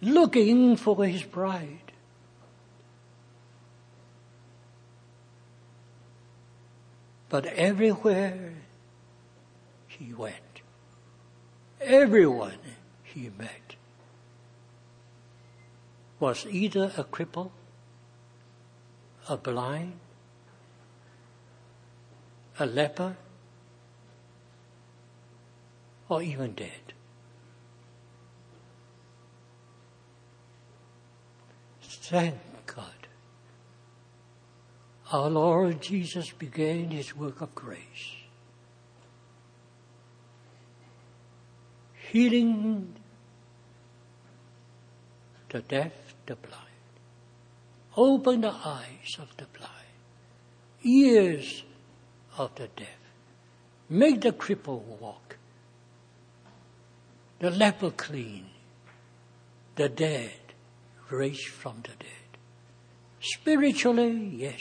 looking 0.00 0.76
for 0.76 1.04
his 1.04 1.22
bride. 1.22 1.92
But 7.28 7.46
everywhere 7.46 8.54
he 9.88 10.12
went. 10.12 10.36
Everyone 11.80 12.58
he 13.02 13.30
met 13.36 13.74
was 16.20 16.46
either 16.46 16.92
a 16.96 17.04
cripple, 17.04 17.50
a 19.28 19.36
blind, 19.36 19.98
a 22.58 22.66
leper, 22.66 23.16
or 26.08 26.22
even 26.22 26.52
dead. 26.52 26.92
Thank 31.80 32.36
God. 32.66 33.08
Our 35.10 35.30
Lord 35.30 35.80
Jesus 35.80 36.30
began 36.30 36.90
his 36.90 37.16
work 37.16 37.40
of 37.40 37.54
grace. 37.54 38.24
healing 42.14 42.94
the 45.48 45.60
deaf, 45.62 45.92
the 46.26 46.36
blind. 46.36 46.94
Open 47.96 48.42
the 48.42 48.52
eyes 48.52 49.16
of 49.18 49.36
the 49.36 49.46
blind, 49.58 49.98
ears 50.84 51.64
of 52.36 52.54
the 52.54 52.68
deaf. 52.68 52.88
Make 53.88 54.22
the 54.22 54.32
cripple 54.32 54.82
walk, 55.00 55.36
the 57.38 57.50
leper 57.50 57.90
clean, 57.90 58.46
the 59.76 59.88
dead 59.88 60.32
raised 61.10 61.48
from 61.48 61.82
the 61.82 61.90
dead. 61.98 62.38
Spiritually, 63.20 64.32
yes. 64.36 64.60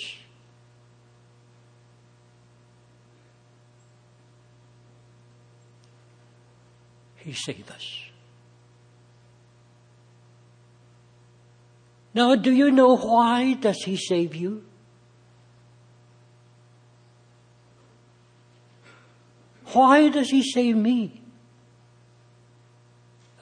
He 7.16 7.34
saved 7.34 7.72
us. 7.72 8.00
Now, 12.14 12.36
do 12.36 12.52
you 12.52 12.70
know 12.70 12.98
why 12.98 13.54
does 13.54 13.84
He 13.84 13.96
save 13.96 14.36
you? 14.36 14.66
Why 19.74 20.10
does 20.10 20.30
He 20.30 20.44
save 20.44 20.76
me? 20.76 21.22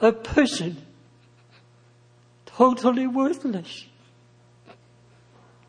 A 0.02 0.12
person 0.12 0.78
totally 2.46 3.08
worthless. 3.08 3.86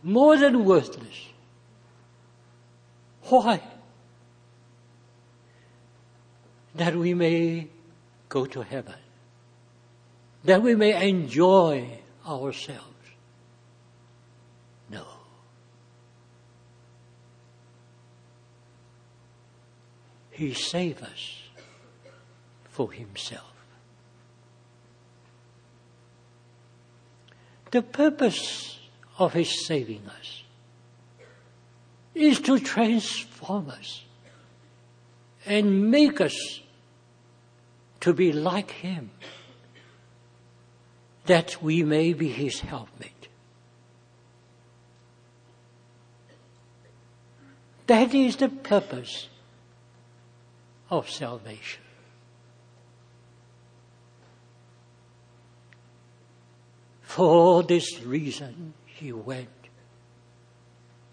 More 0.03 0.37
than 0.37 0.65
worthless. 0.65 1.29
Why? 3.25 3.63
That 6.75 6.97
we 6.97 7.15
may 7.15 7.69
go 8.29 8.47
to 8.47 8.63
heaven, 8.63 8.95
that 10.45 10.63
we 10.63 10.75
may 10.75 11.09
enjoy 11.09 11.99
ourselves. 12.27 12.89
No. 14.91 15.05
He 20.43 20.55
saved 20.55 21.05
us 21.05 21.39
for 22.65 22.91
Himself. 22.91 23.55
The 27.71 27.83
purpose 27.83 28.81
of 29.21 29.35
His 29.35 29.65
saving 29.69 30.03
us 30.09 30.43
is 32.13 32.41
to 32.41 32.59
transform 32.59 33.71
us 33.71 34.03
and 35.47 35.93
make 35.93 36.21
us 36.21 36.37
to 38.01 38.13
be 38.13 38.33
like 38.33 38.73
Him, 38.73 39.13
that 41.27 41.63
we 41.63 41.85
may 41.85 42.15
be 42.15 42.31
His 42.31 42.59
helpmate. 42.59 43.29
That 47.87 48.13
is 48.13 48.35
the 48.35 48.49
purpose 48.49 49.29
of 50.93 51.09
salvation. 51.09 51.83
For 57.01 57.63
this 57.63 58.03
reason, 58.03 58.75
he 58.85 59.11
went 59.11 59.49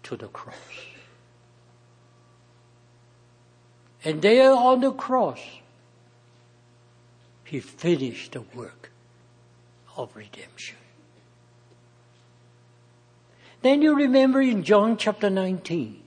to 0.02 0.16
the 0.16 0.28
cross. 0.28 0.54
And 4.04 4.20
there 4.20 4.52
on 4.52 4.82
the 4.82 4.92
cross, 4.92 5.40
he 7.44 7.60
finished 7.60 8.32
the 8.32 8.42
work 8.54 8.90
of 9.96 10.14
redemption. 10.14 10.76
Then 13.62 13.80
you 13.80 13.96
remember 13.96 14.42
in 14.42 14.62
John 14.62 14.98
chapter 14.98 15.30
19, 15.30 15.99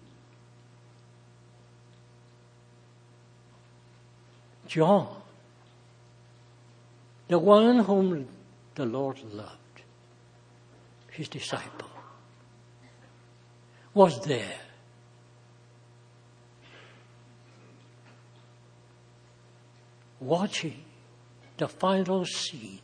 John, 4.74 5.22
the 7.28 7.38
one 7.38 7.78
whom 7.78 8.28
the 8.74 8.88
Lord 8.88 9.20
loved, 9.32 9.84
his 11.12 11.30
disciple, 11.30 11.92
was 13.94 14.20
there. 14.26 14.58
Watching 20.20 20.84
the 21.58 21.68
final 21.68 22.26
scene 22.26 22.80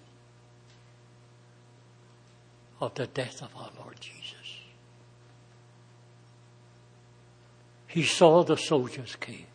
of 2.80 2.94
the 2.94 3.08
death 3.08 3.42
of 3.42 3.50
our 3.56 3.72
Lord 3.80 4.00
Jesus. 4.00 4.60
He 7.88 8.04
saw 8.04 8.44
the 8.44 8.58
soldiers 8.58 9.16
came. 9.16 9.49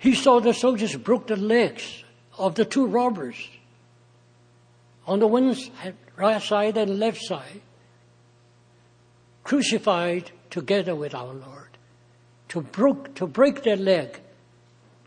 He 0.00 0.14
saw 0.14 0.40
the 0.40 0.54
soldiers 0.54 0.96
broke 0.96 1.26
the 1.26 1.36
legs 1.36 2.04
of 2.38 2.54
the 2.54 2.64
two 2.64 2.86
robbers 2.86 3.36
on 5.06 5.18
the 5.18 5.26
one 5.26 5.54
right 6.16 6.42
side 6.42 6.78
and 6.78 6.98
left 6.98 7.20
side, 7.22 7.60
crucified 9.44 10.30
together 10.48 10.94
with 10.94 11.14
our 11.14 11.34
Lord, 11.34 11.76
to, 12.48 12.62
broke, 12.62 13.14
to 13.16 13.26
break 13.26 13.62
their 13.62 13.76
leg, 13.76 14.18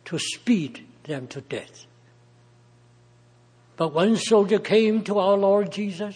to 0.05 0.19
speed 0.19 0.85
them 1.05 1.25
to 1.29 1.41
death. 1.41 1.87
But 3.75 3.93
one 3.95 4.15
soldier 4.15 4.59
came 4.59 5.03
to 5.05 5.17
our 5.17 5.37
Lord 5.37 5.71
Jesus, 5.71 6.15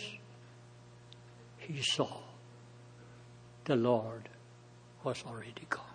he 1.57 1.81
saw 1.81 2.19
the 3.65 3.75
Lord 3.75 4.29
was 5.03 5.23
already 5.27 5.65
gone. 5.67 5.86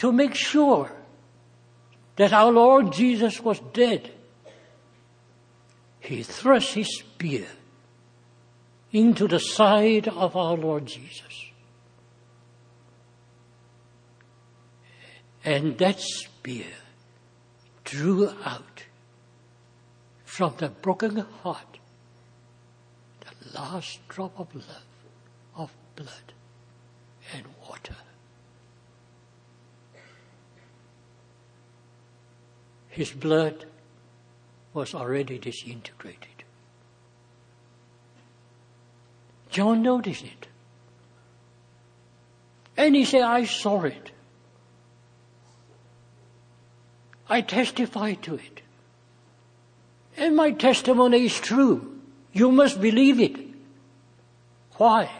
To 0.00 0.10
make 0.12 0.34
sure 0.34 0.90
that 2.16 2.32
our 2.32 2.50
Lord 2.50 2.90
Jesus 2.90 3.38
was 3.38 3.60
dead, 3.74 4.10
he 6.00 6.22
thrust 6.22 6.72
his 6.72 7.00
spear 7.00 7.46
into 8.92 9.28
the 9.28 9.38
side 9.38 10.08
of 10.08 10.36
our 10.36 10.56
Lord 10.56 10.86
Jesus. 10.86 11.50
And 15.44 15.76
that 15.76 16.00
spear 16.00 16.72
drew 17.84 18.30
out 18.42 18.84
from 20.24 20.54
the 20.56 20.70
broken 20.70 21.26
heart 21.42 21.78
the 23.20 23.60
last 23.60 23.98
drop 24.08 24.40
of 24.40 24.54
love, 24.54 24.82
of 25.54 25.76
blood 25.94 26.32
and 27.34 27.44
water. 27.68 27.96
His 32.90 33.12
blood 33.12 33.64
was 34.74 34.94
already 34.94 35.38
disintegrated. 35.38 36.44
John 39.48 39.82
noticed 39.82 40.24
it. 40.24 40.46
And 42.76 42.94
he 42.94 43.04
said, 43.04 43.22
I 43.22 43.44
saw 43.44 43.82
it. 43.82 44.12
I 47.28 47.40
testify 47.40 48.14
to 48.14 48.34
it. 48.34 48.62
And 50.16 50.36
my 50.36 50.50
testimony 50.50 51.26
is 51.26 51.38
true. 51.38 52.00
You 52.32 52.50
must 52.50 52.80
believe 52.80 53.20
it. 53.20 53.36
Why? 54.76 55.10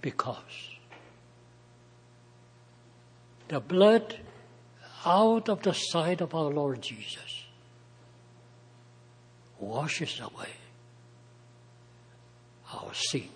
Because 0.00 0.36
the 3.48 3.60
blood 3.60 4.16
out 5.04 5.48
of 5.48 5.62
the 5.62 5.72
sight 5.72 6.20
of 6.20 6.34
our 6.34 6.50
Lord 6.50 6.82
Jesus 6.82 7.44
washes 9.58 10.20
away 10.20 10.50
our 12.72 12.94
sins. 12.94 13.28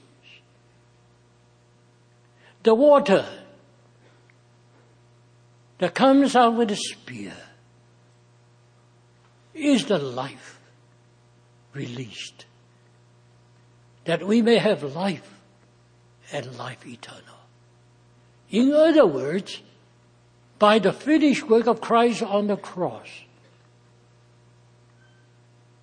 The 2.62 2.74
water 2.74 3.26
that 5.78 5.94
comes 5.94 6.36
out 6.36 6.54
with 6.54 6.68
the 6.68 6.76
spear 6.76 7.34
is 9.54 9.86
the 9.86 9.98
life 9.98 10.60
released 11.72 12.46
that 14.04 14.26
we 14.26 14.42
may 14.42 14.58
have 14.58 14.82
life 14.94 15.40
and 16.32 16.56
life 16.56 16.86
eternal. 16.86 17.22
In 18.50 18.72
other 18.72 19.06
words, 19.06 19.60
by 20.62 20.78
the 20.78 20.92
finished 20.92 21.48
work 21.48 21.66
of 21.66 21.80
Christ 21.80 22.22
on 22.22 22.46
the 22.46 22.56
cross, 22.56 23.08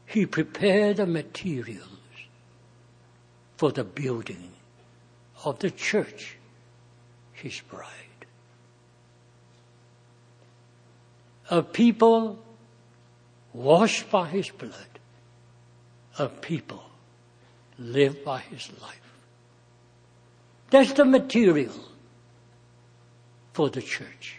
He 0.05 0.25
prepared 0.25 0.95
the 0.95 1.05
materials 1.05 1.83
for 3.57 3.73
the 3.73 3.83
building 3.83 4.53
of 5.43 5.59
the 5.59 5.69
church, 5.69 6.37
His 7.33 7.59
bride. 7.59 8.23
A 11.49 11.61
people 11.61 12.39
washed 13.51 14.09
by 14.09 14.29
His 14.29 14.49
blood, 14.49 14.93
a 16.17 16.29
people 16.29 16.83
lived 17.77 18.23
by 18.23 18.39
His 18.39 18.71
life. 18.81 19.11
That's 20.69 20.93
the 20.93 21.03
material 21.03 21.75
for 23.51 23.69
the 23.69 23.81
church. 23.81 24.38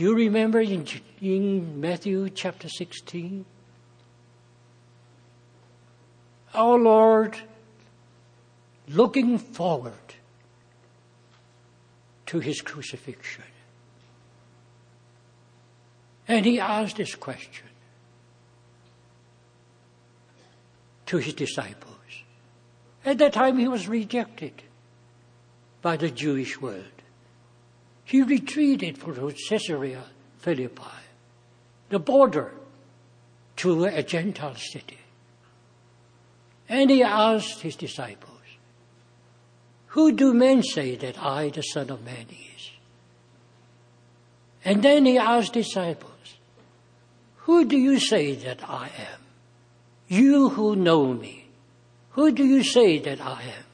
You 0.00 0.14
remember 0.14 0.60
in, 0.62 0.86
in 1.20 1.78
Matthew 1.78 2.30
chapter 2.30 2.70
16? 2.70 3.44
Our 6.54 6.78
Lord 6.78 7.36
looking 8.88 9.36
forward 9.36 10.14
to 12.24 12.38
his 12.38 12.62
crucifixion. 12.62 13.44
And 16.26 16.46
he 16.46 16.58
asked 16.58 16.96
this 16.96 17.14
question 17.14 17.68
to 21.04 21.18
his 21.18 21.34
disciples. 21.34 21.94
At 23.04 23.18
that 23.18 23.34
time 23.34 23.58
he 23.58 23.68
was 23.68 23.86
rejected 23.86 24.62
by 25.82 25.98
the 25.98 26.10
Jewish 26.10 26.58
world. 26.58 26.99
He 28.10 28.22
retreated 28.22 28.98
from 28.98 29.32
Caesarea 29.48 30.02
Philippi, 30.38 30.82
the 31.90 32.00
border, 32.00 32.50
to 33.58 33.84
a 33.84 34.02
Gentile 34.02 34.56
city. 34.56 34.98
And 36.68 36.90
he 36.90 37.04
asked 37.04 37.60
his 37.60 37.76
disciples, 37.76 38.42
Who 39.94 40.10
do 40.10 40.34
men 40.34 40.64
say 40.64 40.96
that 40.96 41.22
I, 41.22 41.50
the 41.50 41.62
Son 41.62 41.88
of 41.88 42.04
Man, 42.04 42.26
is? 42.30 42.70
And 44.64 44.82
then 44.82 45.06
he 45.06 45.16
asked 45.16 45.52
disciples, 45.52 46.34
Who 47.46 47.64
do 47.64 47.78
you 47.78 48.00
say 48.00 48.34
that 48.34 48.68
I 48.68 48.86
am? 48.86 49.20
You 50.08 50.48
who 50.48 50.74
know 50.74 51.14
me, 51.14 51.46
who 52.10 52.32
do 52.32 52.44
you 52.44 52.64
say 52.64 52.98
that 52.98 53.20
I 53.20 53.42
am? 53.42 53.64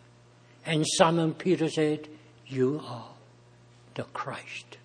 And 0.66 0.84
Simon 0.87 1.32
Peter 1.32 1.70
said, 1.70 2.07
You 2.47 2.82
are 2.87 3.16
the 3.97 4.05
Christ. 4.05 4.77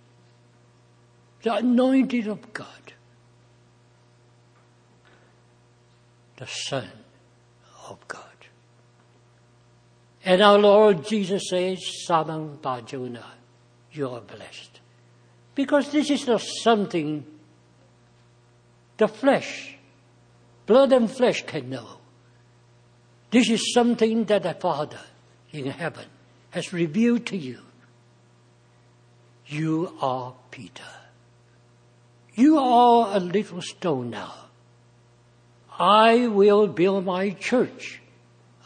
the 1.43 1.55
anointed 1.55 2.27
of 2.27 2.53
God, 2.53 2.93
the 6.37 6.47
Son 6.47 6.89
of 7.89 8.07
God. 8.07 8.21
And 10.23 10.41
our 10.41 10.59
Lord 10.59 11.05
Jesus 11.05 11.49
says, 11.49 11.79
Simon 12.05 12.57
Barjona, 12.61 13.25
you 13.91 14.07
are 14.07 14.21
blessed. 14.21 14.79
Because 15.55 15.91
this 15.91 16.09
is 16.09 16.27
not 16.27 16.41
something 16.41 17.25
the 18.97 19.07
flesh, 19.07 19.77
blood 20.67 20.93
and 20.93 21.09
flesh 21.09 21.43
can 21.45 21.69
know. 21.71 21.97
This 23.31 23.49
is 23.49 23.73
something 23.73 24.25
that 24.25 24.43
the 24.43 24.53
Father 24.53 24.99
in 25.51 25.65
heaven 25.65 26.05
has 26.51 26.71
revealed 26.71 27.25
to 27.27 27.37
you. 27.37 27.59
You 29.51 29.93
are 29.99 30.33
Peter. 30.49 30.81
You 32.35 32.57
are 32.57 33.17
a 33.17 33.19
little 33.19 33.61
stone 33.61 34.11
now. 34.11 34.33
I 35.77 36.27
will 36.27 36.67
build 36.67 37.03
my 37.03 37.31
church 37.31 37.99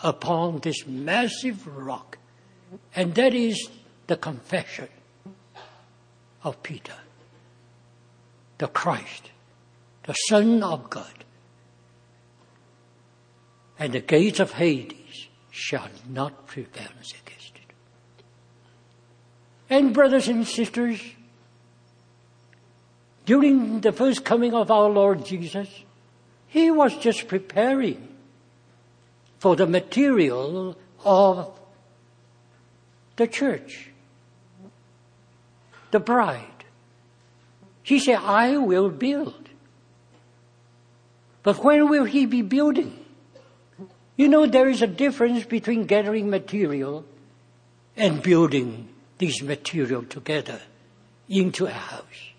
upon 0.03 0.59
this 0.59 0.85
massive 0.85 1.65
rock. 1.65 2.19
And 2.95 3.15
that 3.15 3.33
is 3.33 3.67
the 4.05 4.15
confession 4.15 4.89
of 6.43 6.61
Peter, 6.61 6.99
the 8.59 8.67
Christ, 8.67 9.31
the 10.03 10.13
Son 10.13 10.61
of 10.61 10.91
God. 10.91 11.25
And 13.79 13.91
the 13.91 14.01
gates 14.01 14.39
of 14.39 14.51
Hades 14.53 15.29
shall 15.49 15.89
not 16.07 16.45
prevail 16.45 16.89
against 16.91 17.15
it. 17.15 17.24
And 19.69 19.93
brothers 19.93 20.27
and 20.27 20.47
sisters, 20.47 21.01
during 23.25 23.81
the 23.81 23.91
first 23.91 24.23
coming 24.23 24.53
of 24.53 24.69
our 24.69 24.89
Lord 24.89 25.25
Jesus, 25.25 25.67
He 26.47 26.69
was 26.69 26.95
just 26.97 27.27
preparing 27.27 28.07
for 29.39 29.55
the 29.55 29.67
material 29.67 30.77
of 31.03 31.59
the 33.15 33.27
church, 33.27 33.89
the 35.91 35.99
bride. 35.99 36.65
He 37.83 37.99
said, 37.99 38.17
I 38.17 38.57
will 38.57 38.89
build. 38.89 39.49
But 41.43 41.63
when 41.63 41.89
will 41.89 42.05
he 42.05 42.25
be 42.25 42.41
building? 42.41 42.97
You 44.17 44.27
know, 44.27 44.47
there 44.47 44.67
is 44.69 44.81
a 44.81 44.87
difference 44.87 45.45
between 45.45 45.85
gathering 45.85 46.29
material 46.29 47.05
and 47.95 48.21
building 48.23 48.89
this 49.17 49.41
material 49.41 50.03
together 50.03 50.61
into 51.29 51.65
a 51.65 51.71
house. 51.71 52.31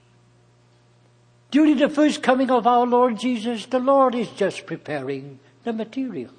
During 1.50 1.78
the 1.78 1.88
first 1.88 2.22
coming 2.22 2.50
of 2.50 2.66
our 2.66 2.86
Lord 2.86 3.18
Jesus, 3.18 3.66
the 3.66 3.78
Lord 3.78 4.14
is 4.14 4.28
just 4.30 4.66
preparing 4.66 5.38
the 5.64 5.72
materials. 5.72 6.32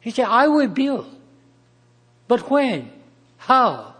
He 0.00 0.10
said, 0.10 0.26
I 0.26 0.48
will 0.48 0.68
build. 0.68 1.14
But 2.26 2.50
when? 2.50 2.90
How? 3.38 3.94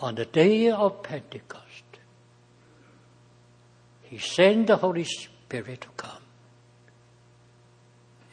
On 0.00 0.14
the 0.14 0.24
day 0.24 0.70
of 0.70 1.02
Pentecost, 1.02 1.62
He 4.02 4.18
sent 4.18 4.66
the 4.66 4.76
Holy 4.76 5.04
Spirit 5.04 5.80
to 5.82 5.88
come. 5.96 6.22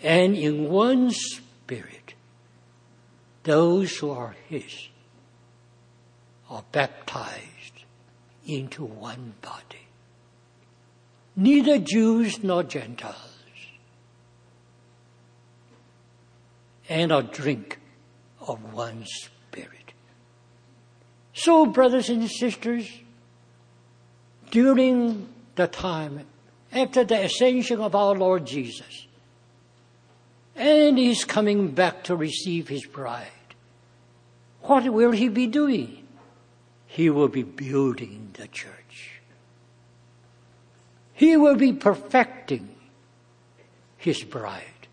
And 0.01 0.35
in 0.35 0.69
one 0.69 1.11
Spirit, 1.11 2.13
those 3.49 3.97
who 3.97 4.11
are 4.11 4.35
His 4.47 4.89
are 6.51 6.63
baptized 6.71 7.83
into 8.45 8.85
one 8.85 9.33
body. 9.41 9.87
Neither 11.35 11.79
Jews 11.79 12.43
nor 12.43 12.61
Gentiles. 12.61 13.15
And 16.87 17.11
a 17.11 17.23
drink 17.23 17.79
of 18.39 18.71
one 18.71 19.05
spirit. 19.07 19.93
So, 21.33 21.65
brothers 21.65 22.09
and 22.09 22.29
sisters, 22.29 22.87
during 24.51 25.27
the 25.55 25.65
time 25.65 26.27
after 26.71 27.03
the 27.03 27.23
ascension 27.23 27.81
of 27.81 27.95
our 27.95 28.13
Lord 28.13 28.45
Jesus, 28.45 29.07
and 30.55 30.99
he's 30.99 31.25
coming 31.25 31.69
back 31.69 32.03
to 32.03 32.15
receive 32.15 32.67
his 32.67 32.85
bride, 32.85 33.31
what 34.61 34.87
will 34.91 35.11
he 35.11 35.29
be 35.29 35.47
doing? 35.47 36.07
He 36.85 37.09
will 37.09 37.27
be 37.27 37.43
building 37.43 38.31
the 38.33 38.47
church. 38.47 39.21
He 41.13 41.37
will 41.37 41.55
be 41.55 41.73
perfecting 41.73 42.75
His 43.97 44.23
bride. 44.23 44.87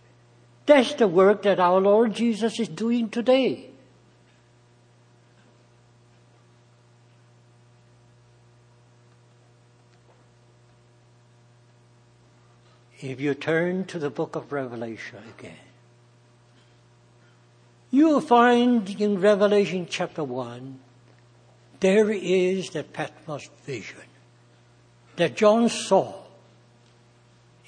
That's 0.66 0.94
the 0.94 1.06
work 1.06 1.42
that 1.42 1.60
our 1.60 1.80
Lord 1.80 2.14
Jesus 2.14 2.58
is 2.58 2.68
doing 2.68 3.08
today. 3.08 3.70
If 13.00 13.20
you 13.20 13.34
turn 13.34 13.84
to 13.86 13.98
the 13.98 14.10
book 14.10 14.34
of 14.36 14.52
Revelation 14.52 15.18
again, 15.38 15.65
you 17.90 18.08
will 18.08 18.20
find 18.20 18.88
in 19.00 19.20
Revelation 19.20 19.86
chapter 19.88 20.24
1 20.24 20.80
there 21.80 22.10
is 22.10 22.70
the 22.70 22.82
Patmos 22.82 23.48
vision 23.64 23.98
that 25.16 25.36
John 25.36 25.68
saw. 25.68 26.14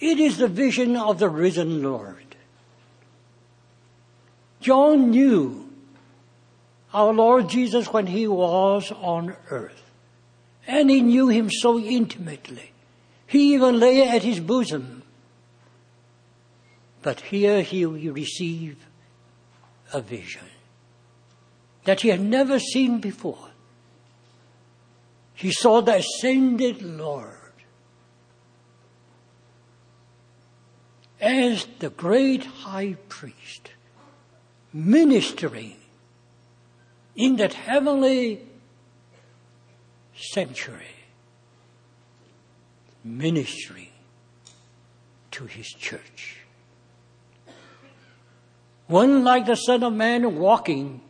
It 0.01 0.19
is 0.19 0.39
the 0.39 0.49
vision 0.49 0.97
of 0.97 1.19
the 1.19 1.29
risen 1.29 1.83
Lord. 1.83 2.37
John 4.61 5.11
knew 5.11 5.69
our 6.93 7.13
Lord 7.13 7.49
Jesus 7.49 7.93
when 7.93 8.07
he 8.07 8.27
was 8.27 8.93
on 8.93 9.37
earth. 9.51 9.83
And 10.67 10.91
he 10.91 11.01
knew 11.01 11.29
him 11.29 11.51
so 11.51 11.79
intimately. 11.79 12.73
He 13.27 13.55
even 13.55 13.79
lay 13.79 14.09
at 14.09 14.23
his 14.23 14.41
bosom. 14.41 15.03
But 17.03 17.21
here 17.21 17.63
he 17.63 17.85
received 17.85 18.83
a 19.93 20.01
vision 20.01 20.47
that 21.85 22.01
he 22.03 22.09
had 22.09 22.21
never 22.21 22.59
seen 22.59 23.01
before. 23.01 23.51
He 25.35 25.53
saw 25.53 25.81
the 25.81 25.97
ascended 25.97 26.83
Lord 26.83 27.35
as 31.21 31.67
the 31.79 31.91
great 31.91 32.45
high 32.45 32.97
priest 33.09 33.71
ministering 34.73 35.77
in 37.17 37.37
that 37.37 37.55
heavenly 37.55 38.41
sanctuary, 40.15 40.85
ministering 43.03 43.89
to 45.31 45.47
his 45.47 45.67
church. 45.69 46.38
One 48.89 49.23
like 49.23 49.45
the 49.45 49.55
Son 49.55 49.83
of 49.83 49.93
Man 49.93 50.39
walking 50.39 51.03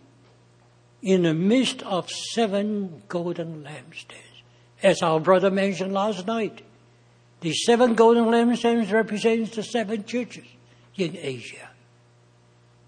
in 1.00 1.22
the 1.22 1.32
midst 1.32 1.82
of 1.82 2.10
seven 2.10 3.02
golden 3.08 3.62
lampstands. 3.62 4.42
As 4.82 5.00
our 5.00 5.20
brother 5.20 5.50
mentioned 5.50 5.92
last 5.92 6.26
night, 6.26 6.62
the 7.40 7.52
seven 7.52 7.94
golden 7.94 8.24
lampstands 8.24 8.92
represents 8.92 9.54
the 9.54 9.62
seven 9.62 10.04
churches 10.04 10.44
in 10.96 11.16
Asia. 11.16 11.68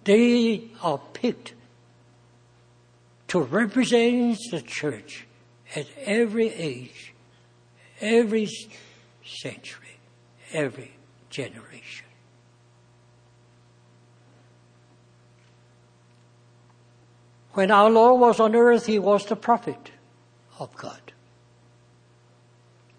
They 0.02 0.70
are 0.82 1.00
picked 1.12 1.54
to 3.28 3.40
represent 3.40 4.38
the 4.50 4.60
church 4.60 5.26
at 5.76 5.86
every 6.04 6.48
age, 6.48 7.14
every 8.00 8.48
century, 9.24 9.98
every 10.52 10.94
generation. 11.28 12.09
When 17.52 17.70
our 17.70 17.90
Lord 17.90 18.20
was 18.20 18.40
on 18.40 18.54
earth, 18.54 18.86
he 18.86 18.98
was 18.98 19.26
the 19.26 19.36
prophet 19.36 19.90
of 20.58 20.74
God. 20.76 21.00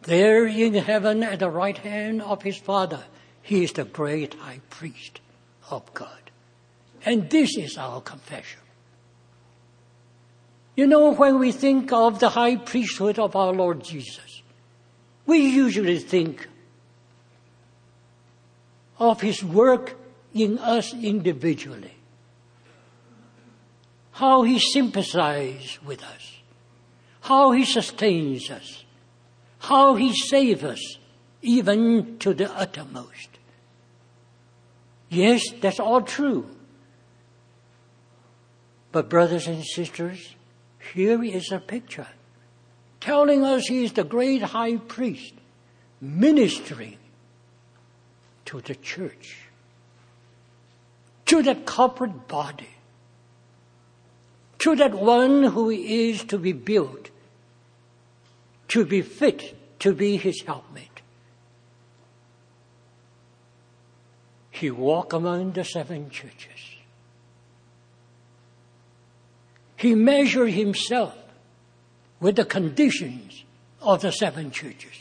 There 0.03 0.45
in 0.47 0.73
heaven 0.73 1.23
at 1.23 1.39
the 1.39 1.49
right 1.49 1.77
hand 1.77 2.21
of 2.21 2.41
his 2.41 2.57
Father, 2.57 3.03
he 3.41 3.63
is 3.63 3.73
the 3.73 3.85
great 3.85 4.33
high 4.33 4.61
priest 4.69 5.21
of 5.69 5.93
God. 5.93 6.31
And 7.05 7.29
this 7.29 7.55
is 7.57 7.77
our 7.77 8.01
confession. 8.01 8.59
You 10.75 10.87
know, 10.87 11.13
when 11.13 11.39
we 11.39 11.51
think 11.51 11.91
of 11.91 12.19
the 12.19 12.29
high 12.29 12.55
priesthood 12.55 13.19
of 13.19 13.35
our 13.35 13.53
Lord 13.53 13.83
Jesus, 13.83 14.41
we 15.25 15.37
usually 15.37 15.99
think 15.99 16.47
of 18.99 19.21
his 19.21 19.43
work 19.43 19.97
in 20.33 20.57
us 20.59 20.93
individually 20.93 22.00
how 24.11 24.43
he 24.43 24.59
sympathizes 24.59 25.79
with 25.83 26.03
us, 26.03 26.41
how 27.21 27.51
He 27.51 27.65
sustains 27.65 28.49
us, 28.49 28.83
how 29.59 29.95
He 29.95 30.13
saves 30.15 30.63
us, 30.63 30.97
even 31.41 32.17
to 32.19 32.33
the 32.33 32.51
uttermost. 32.51 33.29
Yes, 35.09 35.43
that's 35.59 35.79
all 35.79 36.01
true. 36.01 36.49
But 38.91 39.09
brothers 39.09 39.47
and 39.47 39.63
sisters, 39.63 40.35
here 40.93 41.23
is 41.23 41.51
a 41.51 41.59
picture 41.59 42.07
telling 42.99 43.43
us 43.43 43.67
he 43.67 43.83
is 43.83 43.93
the 43.93 44.03
great 44.03 44.41
high 44.41 44.77
priest 44.77 45.33
ministering 45.99 46.97
to 48.45 48.61
the 48.61 48.75
church, 48.75 49.37
to 51.25 51.41
the 51.41 51.55
corporate 51.55 52.27
body, 52.27 52.69
to 54.61 54.75
that 54.75 54.93
one 54.93 55.43
who 55.43 55.69
is 55.71 56.23
to 56.25 56.37
be 56.37 56.53
built, 56.53 57.09
to 58.67 58.85
be 58.85 59.01
fit 59.01 59.55
to 59.79 59.93
be 59.93 60.17
his 60.17 60.41
helpmate. 60.45 61.01
He 64.51 64.69
walked 64.69 65.13
among 65.13 65.53
the 65.53 65.63
seven 65.63 66.11
churches. 66.11 66.75
He 69.75 69.95
measured 69.95 70.51
himself 70.51 71.17
with 72.19 72.35
the 72.35 72.45
conditions 72.45 73.43
of 73.81 74.01
the 74.01 74.11
seven 74.11 74.51
churches. 74.51 74.93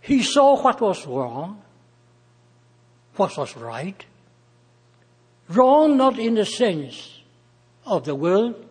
He 0.00 0.24
saw 0.24 0.60
what 0.60 0.80
was 0.80 1.06
wrong, 1.06 1.62
what 3.18 3.36
was 3.36 3.56
right. 3.56 4.04
Wrong 5.48 5.96
not 5.96 6.18
in 6.18 6.34
the 6.34 6.44
sense 6.44 7.20
of 7.84 8.04
the 8.04 8.14
world, 8.14 8.66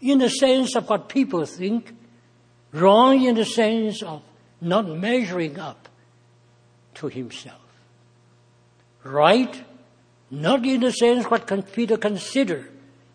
in 0.00 0.18
the 0.18 0.28
sense 0.28 0.76
of 0.76 0.88
what 0.88 1.08
people 1.08 1.44
think, 1.46 1.94
wrong 2.72 3.22
in 3.24 3.34
the 3.34 3.44
sense 3.44 4.02
of 4.02 4.22
not 4.60 4.86
measuring 4.86 5.58
up 5.58 5.88
to 6.94 7.08
himself. 7.08 7.56
Right, 9.02 9.64
not 10.30 10.64
in 10.66 10.80
the 10.80 10.92
sense 10.92 11.24
what 11.24 11.72
Peter 11.72 11.96
consider 11.96 12.68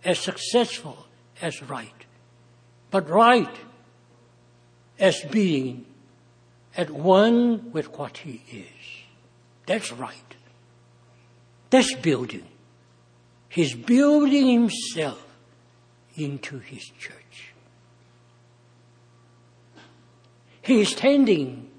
as 0.04 0.20
successful 0.20 1.06
as 1.42 1.62
right, 1.64 2.06
but 2.90 3.10
right 3.10 3.56
as 5.00 5.22
being 5.32 5.86
at 6.76 6.90
one 6.90 7.72
with 7.72 7.98
what 7.98 8.18
he 8.18 8.42
is. 8.52 9.06
That's 9.68 9.92
right. 9.92 10.36
That's 11.70 11.94
building. 11.96 12.46
He's 13.50 13.74
building 13.74 14.48
himself 14.48 15.26
into 16.16 16.60
his 16.60 16.84
church. 17.00 17.54
He 20.62 20.82
is 20.82 20.94
tending 20.94 21.70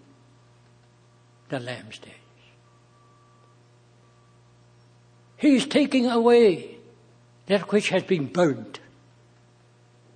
the 1.48 1.58
lampstand. 1.58 2.12
He 5.36 5.56
is 5.56 5.66
taking 5.66 6.06
away 6.06 6.76
that 7.46 7.70
which 7.72 7.90
has 7.90 8.02
been 8.02 8.26
burned, 8.26 8.80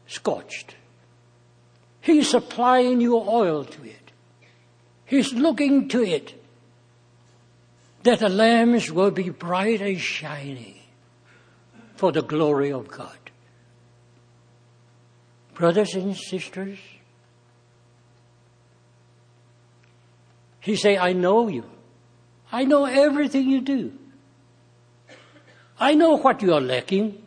scorched. 0.07 0.77
He 2.01 2.19
is 2.19 2.31
supplying 2.31 2.99
new 2.99 3.17
oil 3.17 3.65
to 3.65 3.85
it. 3.85 4.13
He's 5.05 5.33
looking 5.33 5.89
to 5.89 6.03
it 6.03 6.40
that 8.03 8.21
the 8.21 8.29
lambs 8.29 8.91
will 8.91 9.11
be 9.11 9.29
bright 9.29 9.81
and 9.83 10.01
shining 10.01 10.79
for 11.97 12.13
the 12.13 12.23
glory 12.23 12.73
of 12.73 12.89
God. 12.89 13.17
Brothers 15.55 15.95
and 15.95 16.17
sisters, 16.17 16.79
he 20.61 20.77
say, 20.77 20.97
I 20.97 21.13
know 21.13 21.49
you. 21.49 21.65
I 22.51 22.65
know 22.65 22.85
everything 22.85 23.49
you 23.49 23.61
do. 23.61 23.93
I 25.79 25.95
know 25.95 26.17
what 26.17 26.43
you 26.43 26.55
are 26.55 26.61
lacking, 26.61 27.23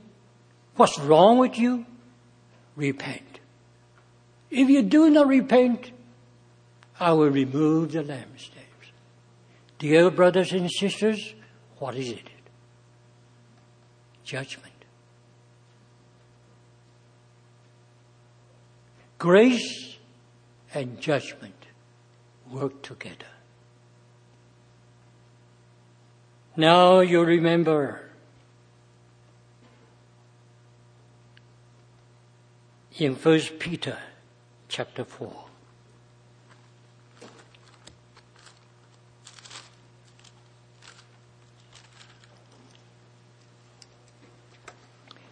what's 0.76 1.00
wrong 1.00 1.40
with 1.40 1.58
you. 1.58 1.86
Repent. 2.76 3.40
If 4.50 4.70
you 4.70 4.82
do 4.82 5.10
not 5.10 5.28
repent, 5.28 5.92
I 7.00 7.14
will 7.14 7.30
remove 7.30 7.92
the 7.92 8.04
lampstands. 8.04 8.53
Dear 9.84 10.12
brothers 10.12 10.54
and 10.54 10.72
sisters, 10.72 11.36
what 11.78 11.96
is 11.96 12.08
it? 12.08 12.30
Judgment. 14.24 14.72
Grace 19.18 19.98
and 20.74 21.02
judgment 21.02 21.66
work 22.50 22.82
together. 22.82 23.34
Now 26.56 27.02
you 27.02 27.22
remember 27.22 28.10
in 32.98 33.18
First 33.18 33.60
Peter 33.60 33.98
chapter 34.70 35.04
4. 35.04 35.43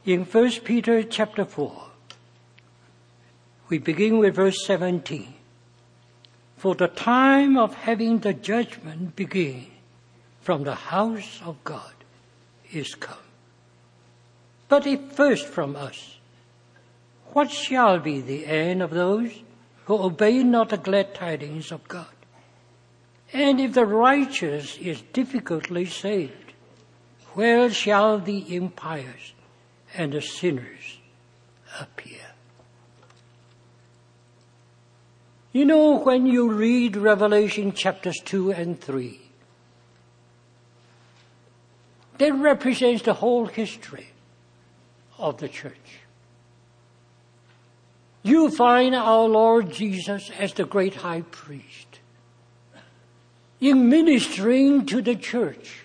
In 0.04 0.26
First 0.26 0.64
Peter 0.64 1.04
chapter 1.04 1.46
4, 1.46 1.72
we 3.70 3.78
begin 3.78 4.18
with 4.18 4.34
verse 4.34 4.66
17. 4.66 5.32
For 6.58 6.74
the 6.74 6.88
time 6.88 7.56
of 7.56 7.76
having 7.76 8.18
the 8.18 8.34
judgment 8.34 9.16
begin 9.16 9.68
from 10.40 10.64
the 10.64 10.74
house 10.74 11.40
of 11.46 11.64
God 11.64 11.94
is 12.74 12.96
come. 12.96 13.14
But 14.68 14.88
if 14.88 15.02
first 15.12 15.46
from 15.46 15.76
us, 15.76 16.18
what 17.34 17.52
shall 17.52 18.00
be 18.00 18.22
the 18.22 18.48
end 18.48 18.82
of 18.82 18.90
those 18.90 19.44
who 19.86 20.02
obey 20.02 20.42
not 20.42 20.70
the 20.70 20.78
glad 20.78 21.14
tidings 21.14 21.72
of 21.72 21.88
God? 21.88 22.08
And 23.34 23.62
if 23.62 23.74
the 23.74 23.86
righteous 23.86 24.80
is 24.80 25.04
difficultly 25.14 25.86
saved, 25.86 26.54
where 27.36 27.70
shall 27.70 28.18
the 28.18 28.56
impious 28.56 29.34
and 29.96 30.14
the 30.14 30.22
sinners 30.22 31.00
appear? 31.80 32.20
You 35.54 35.66
know, 35.66 36.00
when 36.00 36.26
you 36.26 36.52
read 36.52 36.96
Revelation 36.96 37.74
chapters 37.74 38.20
2 38.24 38.52
and 38.52 38.80
3, 38.80 39.20
that 42.20 42.34
represents 42.34 43.04
the 43.04 43.14
whole 43.14 43.48
history 43.48 44.08
of 45.18 45.38
the 45.38 45.50
church 45.50 46.02
you 48.24 48.50
find 48.52 48.94
our 48.94 49.28
Lord 49.28 49.72
Jesus 49.72 50.30
as 50.38 50.54
the 50.54 50.66
great 50.66 50.96
high 50.96 51.22
priest 51.22 52.00
in 53.60 53.90
ministering 53.90 54.86
to 54.88 55.02
the 55.02 55.16
church. 55.16 55.81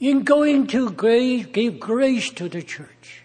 In 0.00 0.22
going 0.22 0.66
to 0.68 0.90
grace, 0.90 1.46
give 1.46 1.80
grace 1.80 2.30
to 2.30 2.48
the 2.48 2.62
church. 2.62 3.22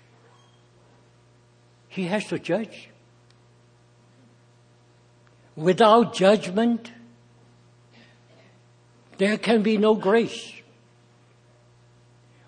He 1.88 2.06
has 2.06 2.26
to 2.28 2.40
judge. 2.40 2.90
Without 5.56 6.16
judgment, 6.16 6.92
there 9.18 9.38
can 9.38 9.62
be 9.62 9.78
no 9.78 9.94
grace 9.94 10.54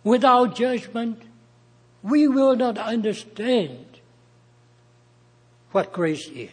without 0.06 0.56
judgment, 0.56 1.22
we 2.02 2.30
will 2.30 2.56
not 2.56 2.78
understand 2.78 3.86
what 5.72 5.92
grace 5.92 6.30
is. 6.30 6.52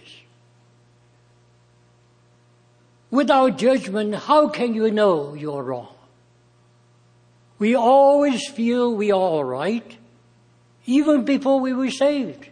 Without 3.10 3.58
judgment, 3.58 4.14
how 4.14 4.48
can 4.48 4.74
you 4.74 4.90
know 4.90 5.34
you're 5.34 5.62
wrong? 5.62 5.94
We 7.62 7.76
always 7.76 8.48
feel 8.48 8.92
we 8.92 9.12
are 9.12 9.20
all 9.20 9.44
right, 9.44 9.96
even 10.84 11.24
before 11.24 11.60
we 11.60 11.72
were 11.72 11.92
saved. 11.92 12.48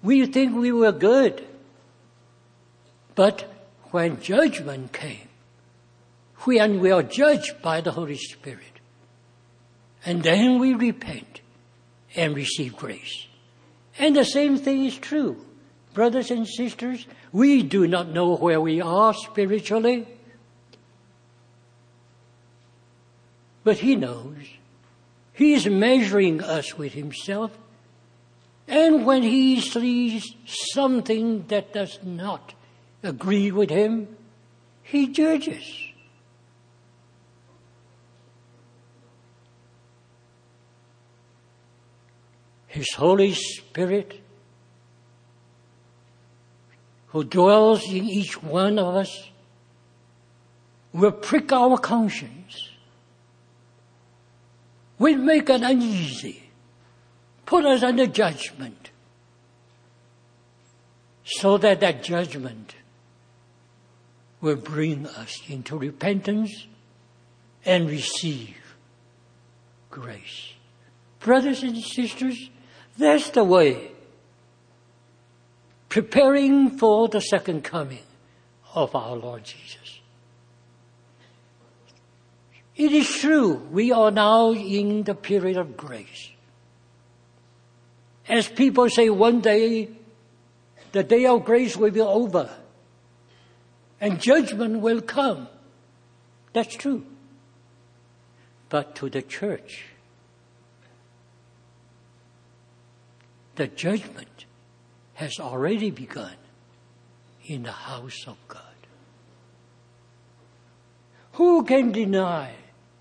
We 0.00 0.26
think 0.26 0.54
we 0.54 0.70
were 0.70 0.92
good. 0.92 1.44
But 3.16 3.52
when 3.90 4.22
judgment 4.22 4.92
came, 4.92 5.26
when 6.44 6.78
we 6.78 6.92
are 6.92 7.02
judged 7.02 7.62
by 7.62 7.80
the 7.80 7.90
Holy 7.90 8.16
Spirit, 8.16 8.78
and 10.06 10.22
then 10.22 10.60
we 10.60 10.74
repent 10.74 11.40
and 12.14 12.36
receive 12.36 12.76
grace. 12.76 13.26
And 13.98 14.14
the 14.14 14.24
same 14.24 14.56
thing 14.56 14.84
is 14.84 14.96
true 14.96 15.44
Brothers 15.94 16.30
and 16.30 16.46
sisters, 16.46 17.08
we 17.32 17.64
do 17.64 17.88
not 17.88 18.08
know 18.08 18.36
where 18.36 18.60
we 18.60 18.80
are 18.80 19.14
spiritually. 19.14 20.06
But 23.64 23.78
He 23.78 23.96
knows. 23.96 24.36
He 25.32 25.54
is 25.54 25.66
measuring 25.66 26.42
us 26.42 26.76
with 26.76 26.92
Himself. 26.92 27.56
And 28.68 29.06
when 29.06 29.22
He 29.22 29.60
sees 29.60 30.34
something 30.46 31.46
that 31.48 31.72
does 31.72 31.98
not 32.02 32.54
agree 33.02 33.50
with 33.50 33.70
Him, 33.70 34.08
He 34.82 35.08
judges. 35.08 35.64
His 42.66 42.94
Holy 42.94 43.34
Spirit, 43.34 44.20
who 47.08 47.22
dwells 47.22 47.84
in 47.84 48.08
each 48.08 48.42
one 48.42 48.78
of 48.78 48.96
us, 48.96 49.28
will 50.94 51.12
prick 51.12 51.52
our 51.52 51.76
conscience 51.76 52.71
will 55.02 55.18
make 55.18 55.50
us 55.50 55.60
uneasy, 55.62 56.44
put 57.44 57.66
us 57.66 57.82
under 57.82 58.06
judgment, 58.06 58.90
so 61.24 61.58
that 61.58 61.80
that 61.80 62.04
judgment 62.04 62.76
will 64.40 64.56
bring 64.56 65.06
us 65.06 65.40
into 65.48 65.76
repentance 65.76 66.68
and 67.64 67.90
receive 67.90 68.56
grace. 69.90 70.52
Brothers 71.18 71.64
and 71.64 71.76
sisters, 71.78 72.50
that's 72.96 73.30
the 73.30 73.42
way. 73.42 73.90
Preparing 75.88 76.78
for 76.78 77.08
the 77.08 77.20
second 77.20 77.64
coming 77.64 78.06
of 78.74 78.94
our 78.94 79.16
Lord 79.16 79.42
Jesus. 79.44 79.81
It 82.76 82.92
is 82.92 83.08
true, 83.08 83.54
we 83.70 83.92
are 83.92 84.10
now 84.10 84.52
in 84.52 85.02
the 85.02 85.14
period 85.14 85.56
of 85.58 85.76
grace. 85.76 86.30
As 88.28 88.48
people 88.48 88.88
say 88.88 89.10
one 89.10 89.40
day, 89.40 89.90
the 90.92 91.02
day 91.02 91.26
of 91.26 91.44
grace 91.44 91.76
will 91.76 91.90
be 91.90 92.00
over 92.00 92.48
and 94.00 94.20
judgment 94.20 94.80
will 94.80 95.00
come. 95.00 95.48
That's 96.52 96.74
true. 96.74 97.04
But 98.68 98.96
to 98.96 99.08
the 99.10 99.22
church, 99.22 99.84
the 103.54 103.68
judgment 103.68 104.46
has 105.14 105.38
already 105.38 105.90
begun 105.90 106.34
in 107.46 107.62
the 107.62 107.72
house 107.72 108.24
of 108.26 108.36
God. 108.48 108.60
Who 111.34 111.64
can 111.64 111.92
deny 111.92 112.54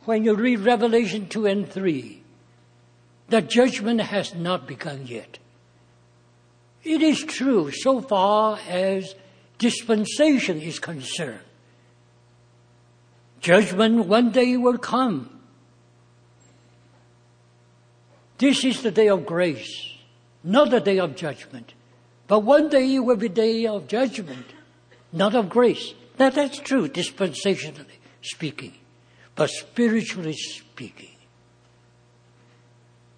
when 0.06 0.24
you 0.24 0.36
read 0.36 0.60
Revelation 0.60 1.28
2 1.28 1.46
and 1.46 1.70
3 1.70 2.22
the 3.30 3.42
judgment 3.42 4.02
has 4.02 4.36
not 4.36 4.68
begun 4.68 5.08
yet? 5.08 5.40
It 6.84 7.02
is 7.02 7.24
true 7.24 7.72
so 7.72 8.02
far 8.02 8.60
as 8.68 9.16
dispensation 9.58 10.62
is 10.62 10.80
concerned. 10.80 11.40
Judgment 13.40 14.06
one 14.08 14.32
day 14.32 14.58
will 14.58 14.78
come. 14.78 15.30
This 18.38 18.66
is 18.66 18.82
the 18.82 18.92
day 18.92 19.08
of 19.08 19.26
grace, 19.26 19.94
not 20.44 20.72
the 20.72 20.82
day 20.82 21.00
of 21.00 21.16
judgment. 21.16 21.74
But 22.28 22.40
one 22.40 22.70
day 22.70 22.96
it 22.96 23.00
will 23.00 23.16
be 23.16 23.30
day 23.30 23.66
of 23.68 23.88
judgment, 23.88 24.46
not 25.14 25.36
of 25.36 25.48
grace. 25.48 25.94
Now 26.18 26.32
that's 26.32 26.60
true, 26.60 26.90
dispensationally 26.90 28.00
speaking, 28.22 28.74
but 29.36 29.50
spiritually 29.50 30.36
speaking. 30.36 31.16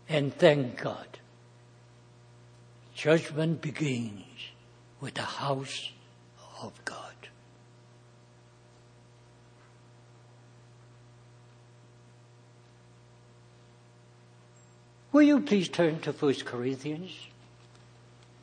And 0.08 0.34
thank 0.36 0.82
God, 0.82 1.20
judgment 2.96 3.62
begins 3.62 4.24
with 5.00 5.16
the 5.16 5.22
house 5.22 5.92
of 6.62 6.74
God. 6.86 7.00
Will 15.12 15.22
you 15.22 15.42
please 15.42 15.70
turn 15.70 16.00
to 16.02 16.12
1 16.12 16.34
Corinthians 16.46 17.12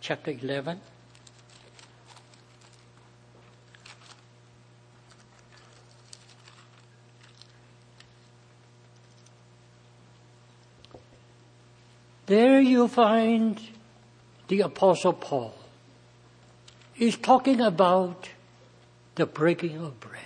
chapter 0.00 0.30
11? 0.30 0.80
There 12.30 12.60
you 12.60 12.86
find 12.86 13.60
the 14.46 14.60
Apostle 14.60 15.14
Paul 15.14 15.52
is 16.96 17.16
talking 17.16 17.60
about 17.60 18.28
the 19.16 19.26
breaking 19.26 19.78
of 19.78 19.98
bread. 19.98 20.22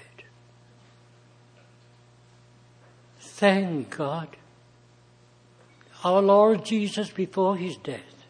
Thank 3.18 3.96
God. 3.96 4.28
Our 6.04 6.20
Lord 6.20 6.66
Jesus, 6.66 7.08
before 7.08 7.56
his 7.56 7.78
death, 7.78 8.26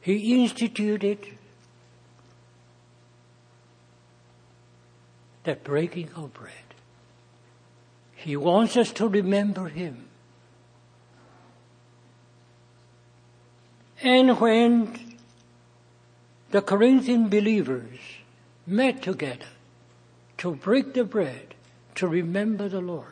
he 0.00 0.44
instituted 0.44 1.26
that 5.42 5.64
breaking 5.64 6.10
of 6.14 6.32
bread. 6.32 6.52
He 8.14 8.36
wants 8.36 8.76
us 8.76 8.92
to 8.92 9.08
remember 9.08 9.66
him. 9.66 10.10
And 14.04 14.38
when 14.38 15.16
the 16.50 16.60
Corinthian 16.60 17.30
believers 17.30 17.98
met 18.66 19.02
together 19.02 19.46
to 20.36 20.54
break 20.54 20.92
the 20.92 21.04
bread, 21.04 21.54
to 21.94 22.06
remember 22.06 22.68
the 22.68 22.82
Lord, 22.82 23.08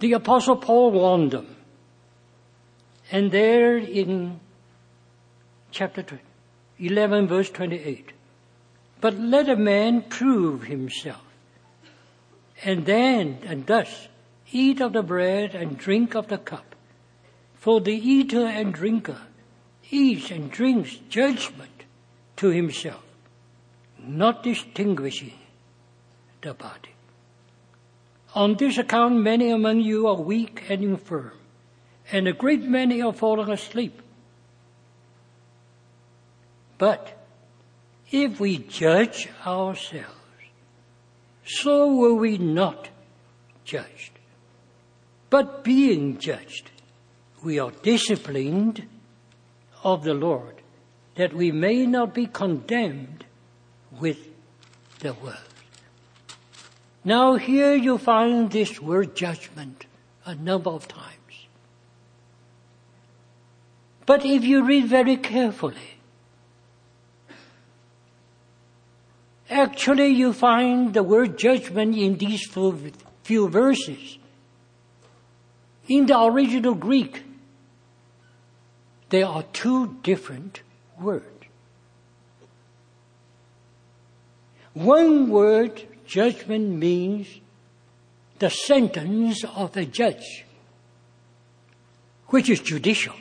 the 0.00 0.12
apostle 0.12 0.56
Paul 0.56 0.90
warned 0.90 1.30
them. 1.30 1.54
And 3.12 3.30
there 3.30 3.76
in 3.76 4.40
chapter 5.70 6.04
11 6.80 7.28
verse 7.28 7.50
28, 7.50 8.12
but 9.00 9.14
let 9.14 9.48
a 9.48 9.56
man 9.56 10.02
prove 10.02 10.64
himself 10.64 11.22
and 12.64 12.86
then 12.86 13.38
and 13.44 13.66
thus 13.66 14.08
eat 14.50 14.80
of 14.80 14.94
the 14.94 15.02
bread 15.02 15.54
and 15.54 15.78
drink 15.78 16.16
of 16.16 16.26
the 16.28 16.38
cup. 16.38 16.75
For 17.66 17.80
the 17.80 17.90
eater 17.90 18.46
and 18.46 18.72
drinker 18.72 19.22
eats 19.90 20.30
and 20.30 20.52
drinks 20.52 20.98
judgment 21.08 21.82
to 22.36 22.50
himself, 22.50 23.02
not 23.98 24.44
distinguishing 24.44 25.40
the 26.42 26.54
body. 26.54 26.94
On 28.36 28.54
this 28.54 28.78
account, 28.78 29.16
many 29.16 29.50
among 29.50 29.80
you 29.80 30.06
are 30.06 30.14
weak 30.14 30.62
and 30.68 30.84
infirm, 30.84 31.32
and 32.12 32.28
a 32.28 32.32
great 32.32 32.62
many 32.62 33.02
are 33.02 33.12
fallen 33.12 33.50
asleep. 33.50 34.00
But 36.78 37.18
if 38.12 38.38
we 38.38 38.58
judge 38.58 39.28
ourselves, 39.44 40.14
so 41.44 41.92
were 41.96 42.14
we 42.14 42.38
not 42.38 42.90
judged. 43.64 44.12
But 45.30 45.64
being 45.64 46.18
judged, 46.18 46.70
we 47.46 47.60
are 47.60 47.70
disciplined 47.82 48.84
of 49.84 50.02
the 50.02 50.12
Lord, 50.12 50.56
that 51.14 51.32
we 51.32 51.52
may 51.52 51.86
not 51.86 52.12
be 52.12 52.26
condemned 52.26 53.24
with 54.00 54.18
the 54.98 55.12
world. 55.14 55.54
Now 57.04 57.36
here 57.36 57.76
you 57.76 57.98
find 57.98 58.50
this 58.50 58.80
word 58.80 59.14
judgment 59.14 59.86
a 60.24 60.34
number 60.34 60.70
of 60.70 60.88
times. 60.88 61.46
But 64.06 64.24
if 64.24 64.42
you 64.42 64.64
read 64.66 64.86
very 64.86 65.16
carefully, 65.16 66.00
actually 69.48 70.08
you 70.08 70.32
find 70.32 70.92
the 70.92 71.04
word 71.04 71.38
judgment 71.38 71.96
in 71.96 72.18
these 72.18 72.44
few 73.22 73.48
verses. 73.48 74.18
In 75.86 76.06
the 76.06 76.20
original 76.20 76.74
Greek, 76.74 77.22
they 79.08 79.22
are 79.22 79.44
two 79.52 79.98
different 80.02 80.62
words. 81.00 81.24
One 84.74 85.30
word, 85.30 85.82
judgment, 86.06 86.68
means 86.68 87.28
the 88.38 88.50
sentence 88.50 89.42
of 89.44 89.76
a 89.76 89.86
judge, 89.86 90.44
which 92.26 92.50
is 92.50 92.60
judicial. 92.60 93.14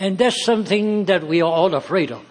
And 0.00 0.18
that's 0.18 0.44
something 0.44 1.04
that 1.04 1.24
we 1.26 1.40
are 1.40 1.52
all 1.52 1.74
afraid 1.74 2.10
of. 2.10 2.24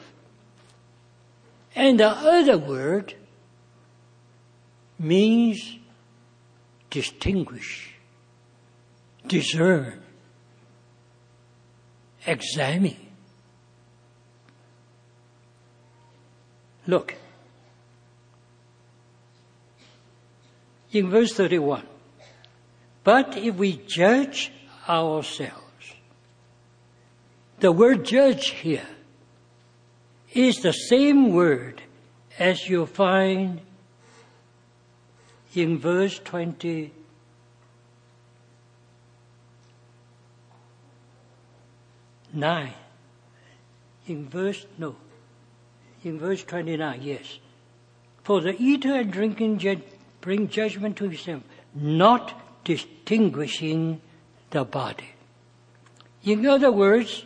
And 1.76 2.00
the 2.00 2.10
other 2.10 2.58
word 2.58 3.14
means 5.00 5.78
distinguish 6.90 7.93
examine. 12.26 12.98
Look, 16.86 17.16
in 20.92 21.10
verse 21.10 21.34
31, 21.34 21.88
but 23.04 23.38
if 23.38 23.56
we 23.56 23.82
judge 23.88 24.52
ourselves, 24.88 25.62
the 27.60 27.72
word 27.72 28.04
judge 28.06 28.50
here 28.50 28.88
is 30.34 30.58
the 30.58 30.74
same 30.74 31.34
word 31.34 31.82
as 32.38 32.68
you 32.68 32.86
find 32.86 33.62
in 35.56 35.78
verse 35.78 36.20
20. 36.20 36.92
Nine. 42.34 42.74
In 44.08 44.28
verse, 44.28 44.66
no. 44.78 44.96
In 46.04 46.20
verse 46.20 46.44
29, 46.44 47.02
yes. 47.02 47.40
For 48.24 48.42
the 48.42 48.56
eater 48.60 48.96
and 48.96 49.12
drinking 49.12 49.62
bring 50.20 50.48
judgment 50.48 50.98
to 50.98 51.06
himself, 51.06 51.44
not 51.76 52.34
distinguishing 52.64 54.02
the 54.50 54.66
body. 54.66 55.10
In 56.24 56.46
other 56.46 56.72
words, 56.72 57.26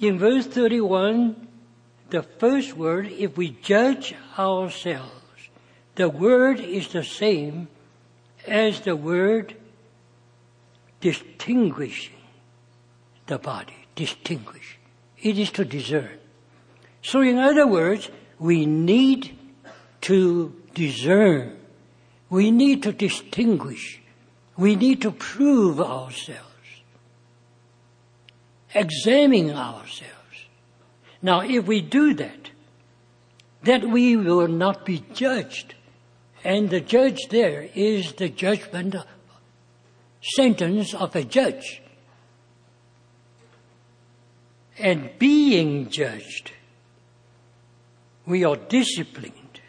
in 0.00 0.18
verse 0.18 0.46
31, 0.46 1.48
the 2.10 2.22
first 2.22 2.76
word, 2.76 3.06
if 3.06 3.36
we 3.36 3.50
judge 3.50 4.14
ourselves, 4.36 5.12
the 5.94 6.08
word 6.08 6.60
is 6.60 6.88
the 6.88 7.04
same 7.04 7.68
as 8.46 8.80
the 8.80 8.96
word 8.96 9.54
distinguishing 11.00 12.14
the 13.26 13.38
body. 13.38 13.77
Distinguish. 13.98 14.78
It 15.20 15.40
is 15.40 15.50
to 15.58 15.64
discern. 15.64 16.18
So 17.02 17.20
in 17.20 17.36
other 17.36 17.66
words, 17.66 18.08
we 18.38 18.64
need 18.64 19.36
to 20.02 20.54
discern. 20.72 21.58
We 22.30 22.52
need 22.52 22.84
to 22.84 22.92
distinguish. 22.92 24.00
We 24.56 24.76
need 24.76 25.02
to 25.02 25.10
prove 25.10 25.80
ourselves. 25.80 26.44
Examine 28.72 29.50
ourselves. 29.50 30.14
Now, 31.20 31.40
if 31.40 31.66
we 31.66 31.80
do 31.80 32.14
that, 32.14 32.50
that 33.64 33.82
we 33.82 34.14
will 34.14 34.46
not 34.46 34.86
be 34.86 35.04
judged. 35.12 35.74
And 36.44 36.70
the 36.70 36.80
judge 36.80 37.18
there 37.30 37.68
is 37.74 38.12
the 38.12 38.28
judgment 38.28 38.94
sentence 40.22 40.94
of 40.94 41.16
a 41.16 41.24
judge. 41.24 41.82
And 44.78 45.10
being 45.18 45.90
judged, 45.90 46.52
we 48.26 48.44
are 48.44 48.56
disciplined 48.56 49.60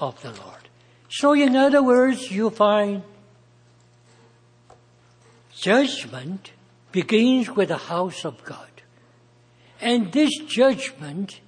of 0.00 0.20
the 0.22 0.30
Lord. 0.30 0.68
So 1.08 1.32
in 1.32 1.56
other 1.56 1.82
words, 1.82 2.30
you 2.30 2.50
find 2.50 3.02
judgment 5.54 6.52
begins 6.92 7.50
with 7.50 7.68
the 7.68 7.78
house 7.78 8.24
of 8.24 8.44
God. 8.44 8.70
And 9.80 10.12
this 10.12 10.30
judgment 10.46 11.40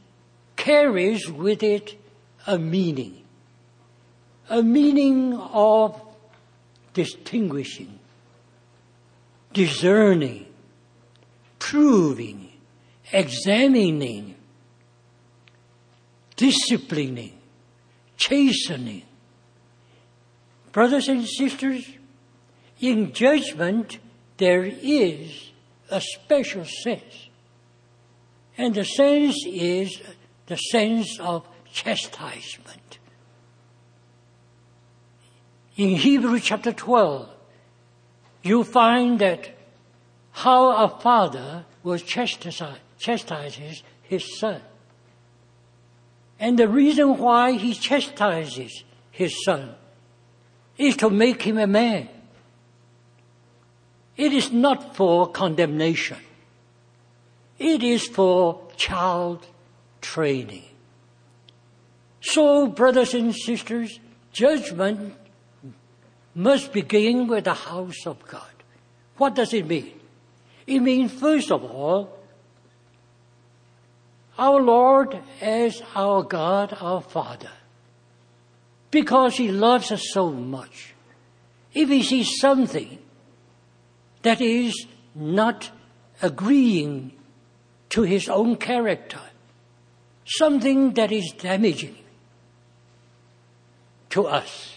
carries 0.56 1.30
with 1.30 1.62
it 1.62 1.98
a 2.46 2.58
meaning. 2.58 3.24
A 4.50 4.62
meaning 4.62 5.34
of 5.34 6.00
distinguishing, 6.94 7.98
discerning, 9.52 10.46
proving, 11.58 12.47
examining, 13.12 14.34
disciplining, 16.36 17.38
chastening. 18.16 19.02
Brothers 20.72 21.08
and 21.08 21.26
sisters, 21.26 21.88
in 22.80 23.12
judgment 23.12 23.98
there 24.36 24.64
is 24.64 25.50
a 25.90 26.00
special 26.00 26.64
sense 26.64 27.28
and 28.58 28.74
the 28.74 28.84
sense 28.84 29.36
is 29.46 30.02
the 30.46 30.56
sense 30.56 31.18
of 31.20 31.46
chastisement. 31.72 32.98
In 35.76 35.90
Hebrews 35.90 36.42
chapter 36.42 36.72
12, 36.72 37.30
you 38.42 38.64
find 38.64 39.20
that 39.20 39.56
how 40.32 40.70
a 40.84 40.88
father 41.00 41.64
was 41.84 42.02
chastise, 42.02 42.62
chastises 42.98 43.82
his 44.02 44.38
son. 44.38 44.60
And 46.40 46.58
the 46.58 46.68
reason 46.68 47.18
why 47.18 47.52
he 47.52 47.74
chastises 47.74 48.84
his 49.10 49.44
son 49.44 49.74
is 50.76 50.96
to 50.96 51.10
make 51.10 51.42
him 51.42 51.58
a 51.58 51.66
man. 51.66 52.08
It 54.16 54.32
is 54.32 54.52
not 54.52 54.96
for 54.96 55.30
condemnation. 55.30 56.18
It 57.58 57.82
is 57.82 58.06
for 58.06 58.60
child 58.76 59.46
training. 60.00 60.64
So, 62.20 62.66
brothers 62.66 63.14
and 63.14 63.34
sisters, 63.34 63.98
judgment 64.32 65.14
must 66.34 66.72
begin 66.72 67.26
with 67.26 67.44
the 67.44 67.54
house 67.54 68.06
of 68.06 68.24
God. 68.26 68.42
What 69.16 69.34
does 69.34 69.52
it 69.52 69.66
mean? 69.66 69.98
It 70.66 70.80
means, 70.80 71.12
first 71.12 71.50
of 71.50 71.64
all, 71.64 72.17
our 74.38 74.60
Lord 74.60 75.18
as 75.40 75.82
our 75.94 76.22
God, 76.22 76.76
our 76.80 77.00
Father, 77.00 77.50
because 78.90 79.36
He 79.36 79.50
loves 79.50 79.92
us 79.92 80.04
so 80.12 80.30
much. 80.30 80.94
If 81.74 81.88
He 81.88 82.02
sees 82.02 82.38
something 82.38 82.98
that 84.22 84.40
is 84.40 84.86
not 85.14 85.70
agreeing 86.22 87.12
to 87.90 88.02
his 88.02 88.28
own 88.28 88.56
character, 88.56 89.20
something 90.24 90.92
that 90.94 91.12
is 91.12 91.32
damaging 91.32 91.96
to 94.10 94.26
us, 94.26 94.76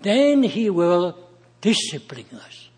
then 0.00 0.42
he 0.42 0.70
will 0.70 1.16
discipline 1.60 2.26
us. 2.34 2.68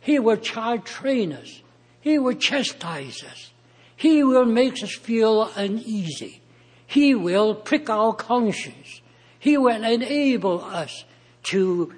He 0.00 0.18
will 0.18 0.36
child 0.36 0.84
train 0.84 1.32
us. 1.32 1.60
He 2.00 2.18
will 2.18 2.34
chastise 2.34 3.22
us. 3.24 3.50
He 3.98 4.22
will 4.22 4.44
make 4.44 4.80
us 4.80 4.94
feel 4.94 5.50
uneasy. 5.56 6.40
He 6.86 7.16
will 7.16 7.56
prick 7.56 7.90
our 7.90 8.14
conscience. 8.14 9.02
He 9.40 9.58
will 9.58 9.82
enable 9.82 10.62
us 10.62 11.04
to 11.50 11.92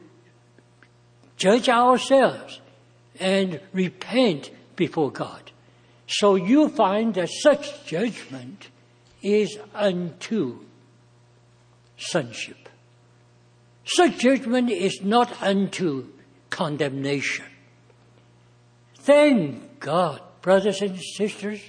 judge 1.37 1.69
ourselves 1.69 2.61
and 3.21 3.61
repent 3.75 4.51
before 4.77 5.11
God. 5.11 5.53
So 6.07 6.37
you 6.37 6.71
find 6.71 7.13
that 7.15 7.29
such 7.29 7.85
judgment 7.85 8.71
is 9.21 9.59
unto 9.75 10.65
sonship. 11.99 12.71
Such 13.85 14.17
judgment 14.17 14.71
is 14.71 15.03
not 15.03 15.43
unto 15.43 16.07
condemnation. 16.49 17.45
Thank 18.95 19.81
God, 19.81 20.23
brothers 20.41 20.81
and 20.81 20.99
sisters, 20.99 21.61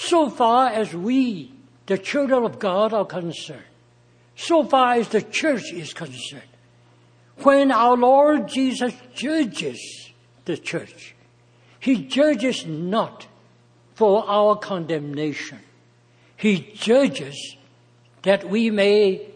so 0.00 0.30
far 0.30 0.70
as 0.70 0.94
we, 0.94 1.52
the 1.84 1.98
children 1.98 2.42
of 2.42 2.58
God, 2.58 2.94
are 2.94 3.04
concerned, 3.04 3.62
so 4.34 4.64
far 4.64 4.94
as 4.94 5.08
the 5.08 5.20
church 5.20 5.74
is 5.74 5.92
concerned, 5.92 6.42
when 7.42 7.70
our 7.70 7.98
Lord 7.98 8.48
Jesus 8.48 8.94
judges 9.14 10.10
the 10.46 10.56
church, 10.56 11.14
He 11.78 12.04
judges 12.04 12.64
not 12.64 13.26
for 13.94 14.24
our 14.26 14.56
condemnation. 14.56 15.58
He 16.34 16.72
judges 16.74 17.56
that 18.22 18.48
we 18.48 18.70
may 18.70 19.26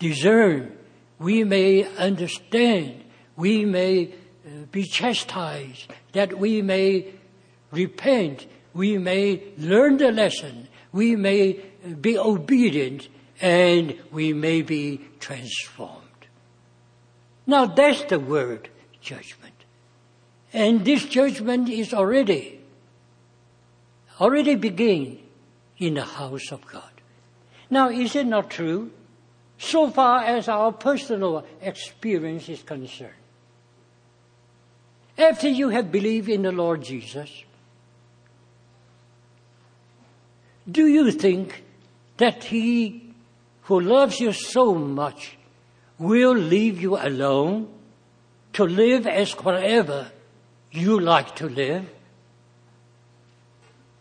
discern, 0.00 0.76
we 1.20 1.44
may 1.44 1.84
understand, 1.96 3.04
we 3.36 3.64
may 3.64 4.06
uh, 4.44 4.66
be 4.72 4.82
chastised, 4.82 5.86
that 6.12 6.36
we 6.36 6.62
may 6.62 7.14
repent, 7.70 8.48
we 8.74 8.98
may 8.98 9.42
learn 9.56 9.96
the 9.96 10.12
lesson, 10.12 10.68
we 10.92 11.16
may 11.16 11.60
be 12.00 12.18
obedient, 12.18 13.08
and 13.40 13.96
we 14.12 14.32
may 14.32 14.62
be 14.62 15.00
transformed. 15.20 16.00
Now 17.46 17.66
that's 17.66 18.04
the 18.04 18.18
word 18.18 18.68
judgment. 19.00 19.54
And 20.52 20.84
this 20.84 21.04
judgment 21.04 21.68
is 21.68 21.92
already 21.94 22.60
already 24.20 24.54
begin 24.54 25.18
in 25.78 25.94
the 25.94 26.04
house 26.04 26.52
of 26.52 26.66
God. 26.66 26.90
Now, 27.70 27.88
is 27.88 28.14
it 28.14 28.26
not 28.26 28.50
true? 28.50 28.90
So 29.58 29.90
far 29.90 30.20
as 30.20 30.48
our 30.48 30.72
personal 30.72 31.44
experience 31.60 32.48
is 32.48 32.62
concerned. 32.62 33.12
After 35.16 35.48
you 35.48 35.68
have 35.70 35.92
believed 35.92 36.28
in 36.28 36.42
the 36.42 36.52
Lord 36.52 36.82
Jesus, 36.82 37.44
do 40.70 40.86
you 40.86 41.10
think 41.10 41.62
that 42.16 42.44
He 42.44 43.14
who 43.62 43.80
loves 43.80 44.20
you 44.20 44.32
so 44.32 44.74
much 44.74 45.36
will 45.98 46.34
leave 46.34 46.80
you 46.80 46.96
alone 46.96 47.68
to 48.54 48.64
live 48.64 49.06
as 49.06 49.32
whatever 49.32 50.10
you 50.70 50.98
like 51.00 51.36
to 51.36 51.48
live? 51.48 51.90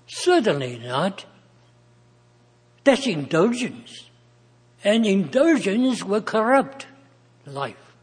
Certainly 0.08 0.80
not. 0.80 1.26
That's 2.84 3.08
indulgence. 3.08 4.10
And 4.84 5.06
indulgence 5.06 6.04
will 6.04 6.22
corrupt 6.22 6.88
life. 7.46 7.96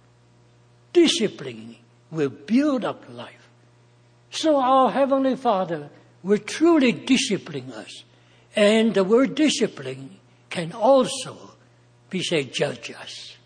Discipline 0.93 1.77
will 2.11 2.31
build 2.31 2.85
up 2.85 3.05
life. 3.11 3.49
So 4.31 4.57
our 4.61 4.91
Heavenly 4.91 5.37
Father 5.37 5.91
will 6.23 6.39
truly 6.39 6.93
discipline 6.93 7.73
us. 7.73 8.05
And 8.57 8.95
the 8.95 9.05
word 9.05 9.35
discipline 9.35 10.17
can 10.49 10.73
also 10.73 11.53
be 12.09 12.23
said 12.23 12.53
judge 12.53 12.91
us. 12.91 13.37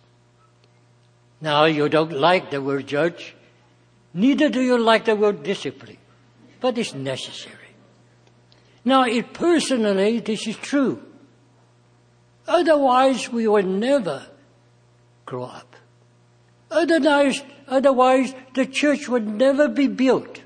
Now 1.40 1.66
you 1.66 1.88
don't 1.88 2.12
like 2.12 2.50
the 2.50 2.62
word 2.62 2.86
judge. 2.86 3.34
Neither 4.14 4.48
do 4.48 4.62
you 4.62 4.78
like 4.78 5.04
the 5.04 5.16
word 5.16 5.42
discipline. 5.42 5.98
But 6.60 6.78
it's 6.78 6.94
necessary. 6.94 7.58
Now, 8.84 9.04
it 9.04 9.32
personally, 9.32 10.20
this 10.20 10.46
is 10.46 10.56
true. 10.56 11.02
Otherwise, 12.46 13.30
we 13.30 13.48
will 13.48 13.62
never 13.62 14.26
grow 15.24 15.44
up. 15.44 15.76
Otherwise, 16.70 17.42
otherwise, 17.66 18.34
the 18.54 18.66
church 18.66 19.08
would 19.08 19.26
never 19.26 19.68
be 19.68 19.86
built. 19.86 20.42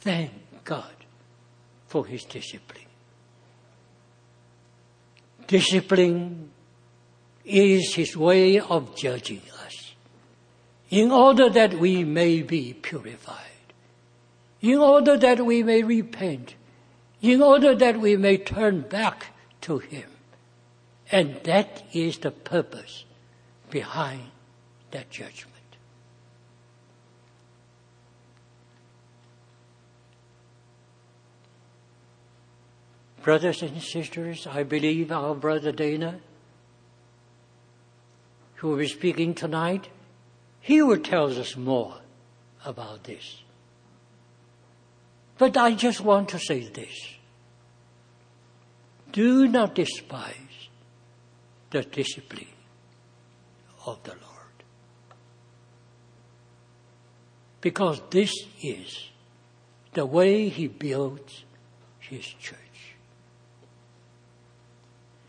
Thank 0.00 0.32
God 0.64 0.95
for 1.86 2.06
His 2.06 2.24
discipline. 2.24 2.84
Discipline 5.46 6.50
is 7.44 7.94
His 7.94 8.16
way 8.16 8.60
of 8.60 8.96
judging 8.96 9.42
us 9.64 9.94
in 10.90 11.10
order 11.10 11.48
that 11.50 11.74
we 11.74 12.04
may 12.04 12.42
be 12.42 12.72
purified 12.72 13.46
in 14.60 14.78
order 14.78 15.16
that 15.16 15.44
we 15.44 15.62
may 15.62 15.82
repent, 15.82 16.54
in 17.20 17.42
order 17.42 17.74
that 17.74 18.00
we 18.00 18.16
may 18.16 18.36
turn 18.36 18.80
back 18.80 19.26
to 19.62 19.78
Him. 19.78 20.10
And 21.10 21.36
that 21.44 21.84
is 21.92 22.18
the 22.18 22.30
purpose 22.30 23.04
behind 23.70 24.22
that 24.90 25.10
judgment. 25.10 25.55
Brothers 33.26 33.60
and 33.62 33.82
sisters, 33.82 34.46
I 34.46 34.62
believe 34.62 35.10
our 35.10 35.34
brother 35.34 35.72
Dana, 35.72 36.20
who 38.54 38.68
will 38.68 38.76
be 38.76 38.86
speaking 38.86 39.34
tonight, 39.34 39.88
he 40.60 40.80
will 40.80 41.00
tell 41.00 41.36
us 41.36 41.56
more 41.56 41.96
about 42.64 43.02
this. 43.02 43.42
But 45.38 45.56
I 45.56 45.72
just 45.72 46.00
want 46.00 46.28
to 46.28 46.38
say 46.38 46.68
this. 46.68 47.16
Do 49.10 49.48
not 49.48 49.74
despise 49.74 50.68
the 51.70 51.82
discipline 51.82 52.46
of 53.86 54.00
the 54.04 54.12
Lord. 54.12 54.56
Because 57.60 58.00
this 58.10 58.32
is 58.62 59.10
the 59.94 60.06
way 60.06 60.48
He 60.48 60.68
builds 60.68 61.42
His 61.98 62.24
church. 62.24 62.65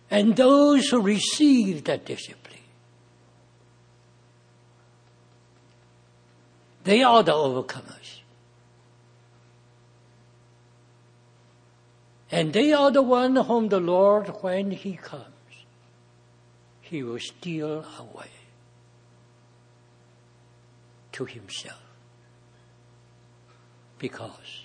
And 0.10 0.36
those 0.36 0.88
who 0.88 1.02
receive 1.02 1.84
that 1.86 2.06
discipline, 2.06 2.60
they 6.84 7.04
are 7.04 7.24
the 7.24 7.34
overcomers. 7.34 8.22
And 12.32 12.54
they 12.54 12.74
are 12.74 12.92
the 12.92 13.02
one 13.02 13.36
whom 13.36 13.70
the 13.70 13.80
Lord, 13.80 14.28
when 14.42 14.72
He 14.72 14.94
comes, 14.94 15.24
He 16.82 17.04
will 17.04 17.20
steal 17.20 17.86
away 18.00 18.32
to 21.14 21.26
Himself. 21.26 21.82
Because 23.98 24.64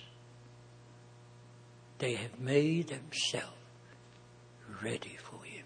they 1.97 2.15
have 2.15 2.39
made 2.39 2.87
themselves 2.87 3.62
ready 4.83 5.17
for 5.17 5.43
Him. 5.43 5.65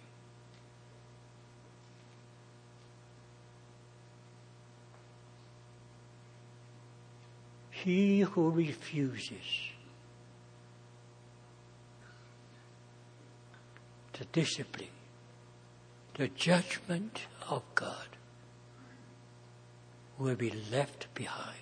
He 7.72 8.22
who 8.22 8.50
refuses 8.50 9.72
the 14.14 14.26
discipline, 14.26 14.90
the 16.16 16.28
judgment 16.28 17.22
of 17.50 17.64
God 17.76 18.08
will 20.18 20.36
be 20.36 20.52
left 20.72 21.08
behind. 21.14 21.56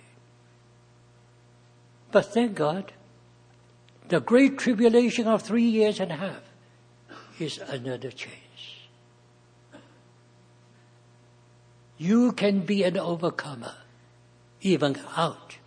But 2.12 2.34
thank 2.34 2.56
God, 2.56 2.94
the 4.08 4.22
great 4.22 4.58
tribulation 4.58 5.28
of 5.28 5.42
three 5.42 5.66
years 5.66 6.00
and 6.00 6.12
a 6.12 6.16
half 6.16 6.55
is 7.40 7.58
another 7.58 8.12
change. 8.12 8.88
You 11.98 12.32
can 12.34 12.62
be 12.62 12.84
an 12.84 12.98
overcomer 12.98 13.76
even 14.62 15.00
out 15.16 15.58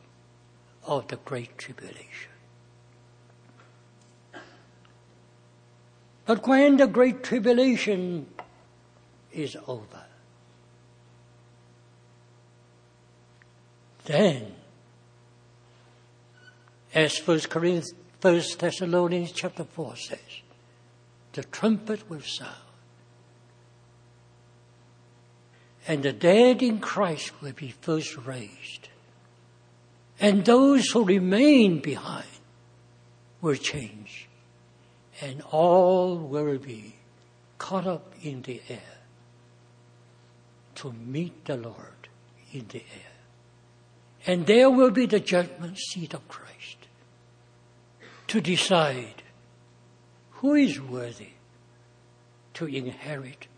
of 0.85 1.09
the 1.09 1.16
great 1.16 1.57
tribulation. 1.57 2.31
But 6.27 6.47
when 6.47 6.77
the 6.77 6.86
great 6.86 7.23
tribulation 7.23 8.27
is 9.32 9.57
over, 9.66 10.05
then, 14.05 14.55
as 16.95 17.16
First 17.16 17.49
Corinthians, 17.49 17.95
First 18.20 18.59
Thessalonians 18.59 19.32
chapter 19.32 19.65
four 19.65 19.97
says, 19.97 20.19
the 21.39 21.44
trumpet 21.44 22.10
will 22.10 22.20
sound, 22.20 22.51
and 25.86 26.02
the 26.02 26.12
dead 26.12 26.65
in 26.65 26.81
Christ 26.81 27.31
will 27.40 27.52
be 27.52 27.70
first 27.81 28.16
raised, 28.27 28.89
and 30.19 30.44
those 30.44 30.90
who 30.90 31.05
remain 31.05 31.78
behind 31.78 32.27
will 33.40 33.55
change. 33.55 34.28
And 35.20 35.43
all 35.52 36.16
will 36.16 36.59
be 36.59 36.97
caught 37.56 37.86
up 37.86 38.15
in 38.20 38.43
the 38.43 38.60
air 38.69 38.98
to 40.74 40.93
meet 40.93 41.44
the 41.44 41.56
Lord 41.56 42.09
in 42.52 42.66
the 42.69 42.78
air. 42.81 43.15
And 44.27 44.44
there 44.44 44.70
will 44.70 44.90
be 44.90 45.06
the 45.06 45.20
judgment 45.20 45.78
seat 45.78 46.15
of 46.15 46.27
Christ 46.27 46.78
to 48.27 48.40
decide 48.40 49.23
who 50.39 50.55
is 50.55 50.81
worthy 50.81 51.31
to 52.55 52.66
inherit 52.66 53.48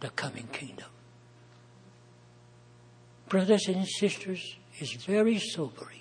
the 0.00 0.10
coming 0.10 0.48
kingdom. 0.52 0.88
Brothers 3.28 3.68
and 3.68 3.86
sisters, 3.86 4.56
it's 4.78 4.94
very 5.04 5.38
sobering. 5.38 6.00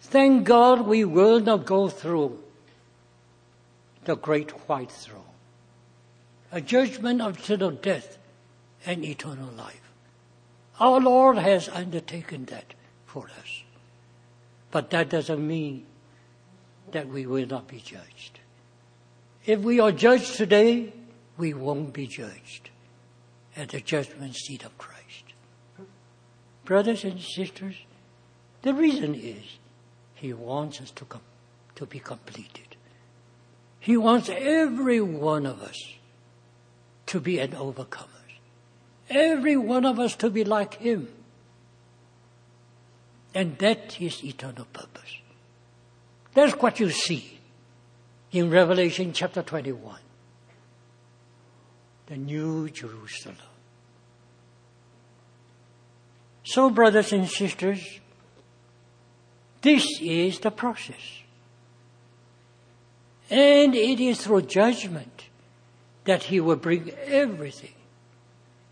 Thank 0.00 0.44
God 0.44 0.86
we 0.86 1.04
will 1.04 1.40
not 1.40 1.66
go 1.66 1.88
through 1.88 2.42
the 4.04 4.16
great 4.16 4.50
white 4.66 4.90
throne, 4.90 5.20
a 6.50 6.62
judgment 6.62 7.20
of 7.20 7.38
eternal 7.38 7.72
death 7.72 8.16
and 8.86 9.04
eternal 9.04 9.50
life. 9.52 9.92
Our 10.80 10.98
Lord 10.98 11.36
has 11.36 11.68
undertaken 11.68 12.46
that 12.46 12.72
for 13.04 13.26
us. 13.38 13.62
But 14.70 14.88
that 14.90 15.10
doesn't 15.10 15.46
mean 15.46 15.84
that 16.92 17.08
we 17.08 17.26
will 17.26 17.46
not 17.46 17.68
be 17.68 17.78
judged. 17.78 18.40
If 19.46 19.60
we 19.60 19.80
are 19.80 19.92
judged 19.92 20.36
today, 20.36 20.92
we 21.36 21.54
won't 21.54 21.92
be 21.92 22.06
judged 22.06 22.70
at 23.56 23.70
the 23.70 23.80
judgment 23.80 24.34
seat 24.36 24.64
of 24.64 24.76
Christ. 24.78 25.24
Brothers 26.64 27.04
and 27.04 27.20
sisters, 27.20 27.76
The 28.62 28.74
reason 28.74 29.14
is 29.14 29.42
He 30.14 30.32
wants 30.32 30.80
us 30.80 30.90
to, 30.92 31.04
com- 31.04 31.22
to 31.76 31.86
be 31.86 31.98
completed. 31.98 32.76
He 33.78 33.96
wants 33.96 34.28
every 34.28 35.00
one 35.00 35.46
of 35.46 35.62
us 35.62 35.94
to 37.06 37.20
be 37.20 37.38
an 37.38 37.54
overcomer. 37.54 38.06
Every 39.08 39.56
one 39.56 39.84
of 39.84 39.98
us 39.98 40.14
to 40.16 40.30
be 40.30 40.44
like 40.44 40.74
Him. 40.74 41.08
And 43.34 43.56
that 43.58 44.00
is 44.00 44.22
eternal 44.22 44.66
purpose. 44.72 45.19
That's 46.34 46.54
what 46.54 46.78
you 46.78 46.90
see 46.90 47.38
in 48.32 48.50
Revelation 48.50 49.12
chapter 49.12 49.42
21. 49.42 49.98
The 52.06 52.16
New 52.16 52.70
Jerusalem. 52.70 53.36
So, 56.44 56.70
brothers 56.70 57.12
and 57.12 57.28
sisters, 57.28 58.00
this 59.62 59.86
is 60.00 60.38
the 60.40 60.50
process. 60.50 61.22
And 63.28 63.74
it 63.74 64.00
is 64.00 64.24
through 64.24 64.42
judgment 64.42 65.26
that 66.04 66.24
He 66.24 66.40
will 66.40 66.56
bring 66.56 66.90
everything 67.06 67.74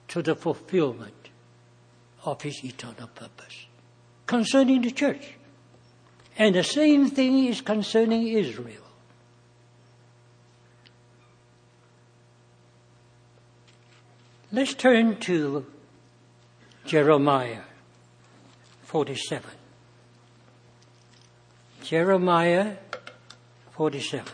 to 0.09 0.23
the 0.23 0.35
fulfillment 0.35 1.29
of 2.25 2.43
His 2.43 2.65
eternal 2.65 3.09
purpose 3.09 3.67
concerning 4.27 4.83
the 4.83 4.91
church. 4.91 5.38
And 6.39 6.55
the 6.55 6.63
same 6.63 7.11
thing 7.11 7.47
is 7.47 7.61
concerning 7.61 8.29
Israel. 8.29 8.85
Let's 14.53 14.73
turn 14.73 15.17
to 15.21 15.67
Jeremiah 16.87 17.63
47. 18.85 19.51
Jeremiah 21.83 22.77
47. 23.73 24.33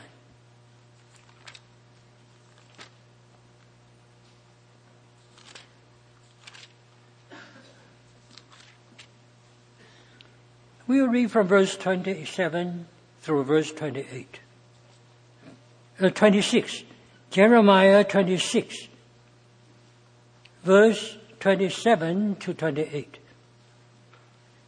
We'll 10.86 11.08
read 11.08 11.30
from 11.30 11.46
verse 11.46 11.76
27 11.76 12.86
through 13.22 13.44
verse 13.44 13.72
28. 13.72 14.40
Uh, 16.00 16.10
26. 16.10 16.84
Jeremiah 17.34 18.04
26, 18.04 18.86
verse 20.62 21.16
27 21.40 22.36
to 22.36 22.54
28. 22.54 23.18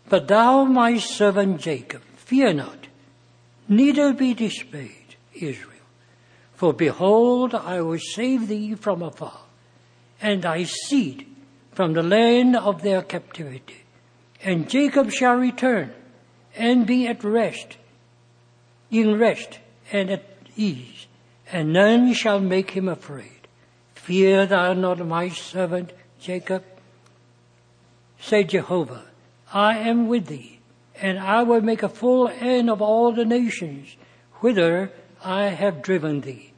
But 0.09 0.26
thou, 0.26 0.64
my 0.64 0.98
servant 0.98 1.60
Jacob, 1.60 2.02
fear 2.16 2.52
not, 2.52 2.88
neither 3.68 4.12
be 4.12 4.34
dismayed, 4.34 5.14
Israel. 5.32 5.72
For 6.55 6.72
behold, 6.72 7.55
I 7.55 7.80
will 7.82 8.01
save 8.01 8.48
thee 8.48 8.74
from 8.74 9.01
afar, 9.01 9.43
and 10.20 10.43
thy 10.43 10.64
seed 10.64 11.24
from 11.70 11.93
the 11.93 12.02
land 12.02 12.56
of 12.56 12.82
their 12.82 13.02
captivity. 13.02 13.84
And 14.43 14.68
Jacob 14.68 15.12
shall 15.12 15.36
return, 15.36 15.94
and 16.56 16.86
be 16.86 17.06
at 17.06 17.22
rest, 17.22 17.76
in 18.90 19.18
rest 19.18 19.58
and 19.92 20.10
at 20.10 20.24
ease, 20.56 21.06
and 21.52 21.72
none 21.72 22.12
shall 22.14 22.40
make 22.40 22.70
him 22.70 22.88
afraid. 22.88 23.46
Fear 23.94 24.46
thou 24.46 24.72
not 24.72 25.06
my 25.06 25.28
servant 25.28 25.92
Jacob, 26.18 26.64
Say 28.18 28.44
Jehovah, 28.44 29.04
I 29.52 29.78
am 29.78 30.08
with 30.08 30.26
thee, 30.26 30.58
and 31.00 31.18
I 31.18 31.42
will 31.42 31.60
make 31.60 31.82
a 31.82 31.88
full 31.88 32.28
end 32.28 32.70
of 32.70 32.80
all 32.80 33.12
the 33.12 33.24
nations 33.24 33.96
whither 34.36 34.90
I 35.22 35.46
have 35.48 35.82
driven 35.82 36.22
thee. 36.22 36.52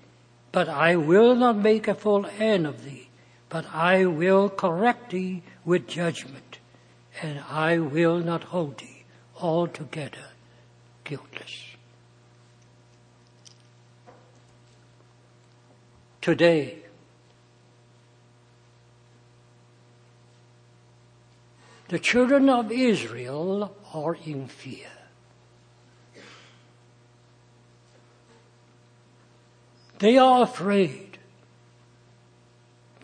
But 0.52 0.68
I 0.68 0.96
will 0.96 1.34
not 1.34 1.56
make 1.56 1.88
a 1.88 1.94
full 1.94 2.26
end 2.38 2.66
of 2.66 2.84
thee, 2.84 3.08
but 3.48 3.66
I 3.74 4.06
will 4.06 4.48
correct 4.48 5.10
thee 5.10 5.42
with 5.64 5.88
judgment, 5.88 6.58
and 7.20 7.40
I 7.50 7.78
will 7.78 8.20
not 8.20 8.44
hold 8.44 8.78
thee 8.78 8.97
altogether 9.40 10.32
guiltless. 11.04 11.64
Today, 16.20 16.78
the 21.88 21.98
children 21.98 22.50
of 22.50 22.70
Israel 22.70 23.74
are 23.94 24.16
in 24.26 24.46
fear. 24.46 24.88
They 29.98 30.16
are 30.18 30.42
afraid 30.42 31.18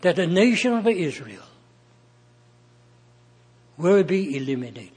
that 0.01 0.15
the 0.15 0.27
nation 0.27 0.73
of 0.73 0.87
Israel 0.87 1.43
will 3.77 4.03
be 4.03 4.37
eliminated. 4.37 4.94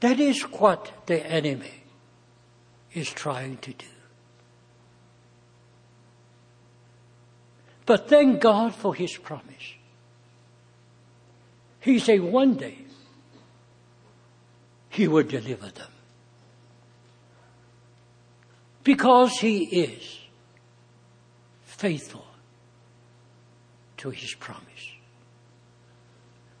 That 0.00 0.20
is 0.20 0.42
what 0.42 0.92
the 1.06 1.24
enemy 1.26 1.84
is 2.92 3.10
trying 3.10 3.56
to 3.58 3.72
do. 3.72 3.86
But 7.84 8.08
thank 8.08 8.40
God 8.40 8.74
for 8.74 8.94
his 8.94 9.16
promise. 9.16 9.74
He 11.80 11.98
said 11.98 12.20
one 12.20 12.54
day 12.54 12.78
he 14.90 15.08
will 15.08 15.22
deliver 15.22 15.68
them. 15.68 15.90
Because 18.84 19.38
he 19.38 19.64
is 19.64 20.18
faithful 21.64 22.26
to 23.98 24.10
his 24.10 24.34
promise. 24.34 24.92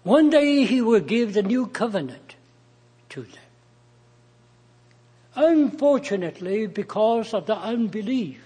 One 0.02 0.30
day 0.30 0.64
he 0.64 0.80
will 0.80 1.00
give 1.00 1.34
the 1.34 1.42
new 1.42 1.66
covenant 1.66 2.27
to 3.10 3.22
them. 3.22 3.32
Unfortunately, 5.34 6.66
because 6.66 7.32
of 7.32 7.46
the 7.46 7.56
unbelief, 7.56 8.42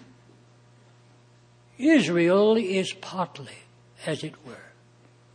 Israel 1.79 2.57
is 2.57 2.93
partly, 2.93 3.59
as 4.07 4.23
it 4.23 4.35
were, 4.47 4.73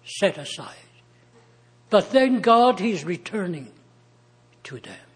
set 0.06 0.38
aside. 0.38 0.76
But 1.90 2.12
then 2.12 2.41
God 2.41 2.80
is 2.82 3.04
returning 3.04 3.72
to 4.64 4.80
them. 4.80 5.07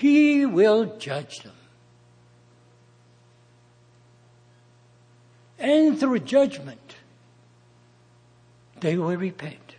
He 0.00 0.46
will 0.46 0.96
judge 0.96 1.40
them. 1.40 1.52
And 5.58 6.00
through 6.00 6.20
judgment, 6.20 6.96
they 8.80 8.96
will 8.96 9.14
repent. 9.14 9.74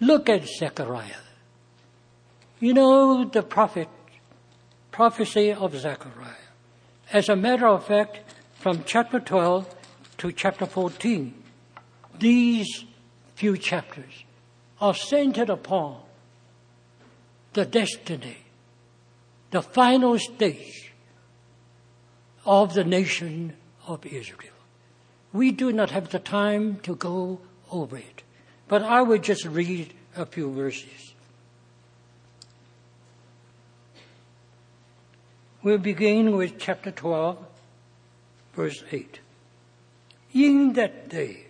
Look 0.00 0.28
at 0.28 0.48
Zechariah. 0.48 1.22
You 2.58 2.74
know 2.74 3.24
the 3.26 3.44
prophet, 3.44 3.90
prophecy 4.90 5.52
of 5.52 5.72
Zechariah. 5.78 6.48
As 7.12 7.28
a 7.28 7.36
matter 7.36 7.68
of 7.68 7.86
fact, 7.86 8.34
from 8.58 8.82
chapter 8.84 9.20
12 9.20 9.72
to 10.18 10.32
chapter 10.32 10.66
14, 10.66 11.32
these 12.18 12.86
few 13.36 13.56
chapters 13.56 14.24
are 14.80 14.94
centered 14.94 15.48
upon 15.48 16.00
the 17.56 17.64
destiny, 17.64 18.36
the 19.50 19.62
final 19.62 20.18
stage 20.18 20.92
of 22.44 22.74
the 22.74 22.84
nation 22.84 23.54
of 23.86 24.04
Israel. 24.04 24.52
We 25.32 25.52
do 25.52 25.72
not 25.72 25.90
have 25.90 26.10
the 26.10 26.18
time 26.18 26.76
to 26.80 26.94
go 26.94 27.40
over 27.72 27.96
it, 27.96 28.22
but 28.68 28.82
I 28.82 29.00
will 29.00 29.18
just 29.18 29.46
read 29.46 29.94
a 30.14 30.26
few 30.26 30.52
verses. 30.52 31.14
We'll 35.62 35.78
begin 35.78 36.36
with 36.36 36.58
chapter 36.58 36.90
12, 36.90 37.38
verse 38.52 38.84
8. 38.92 39.20
In 40.34 40.74
that 40.74 41.08
day, 41.08 41.46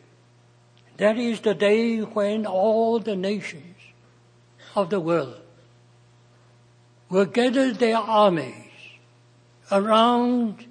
that 0.98 1.18
is 1.18 1.40
the 1.40 1.54
day 1.54 1.98
when 1.98 2.46
all 2.46 3.00
the 3.00 3.16
nations 3.16 3.74
of 4.76 4.90
the 4.90 5.00
world 5.00 5.40
will 7.08 7.26
gather 7.26 7.72
their 7.72 7.96
armies 7.96 8.54
around 9.70 10.66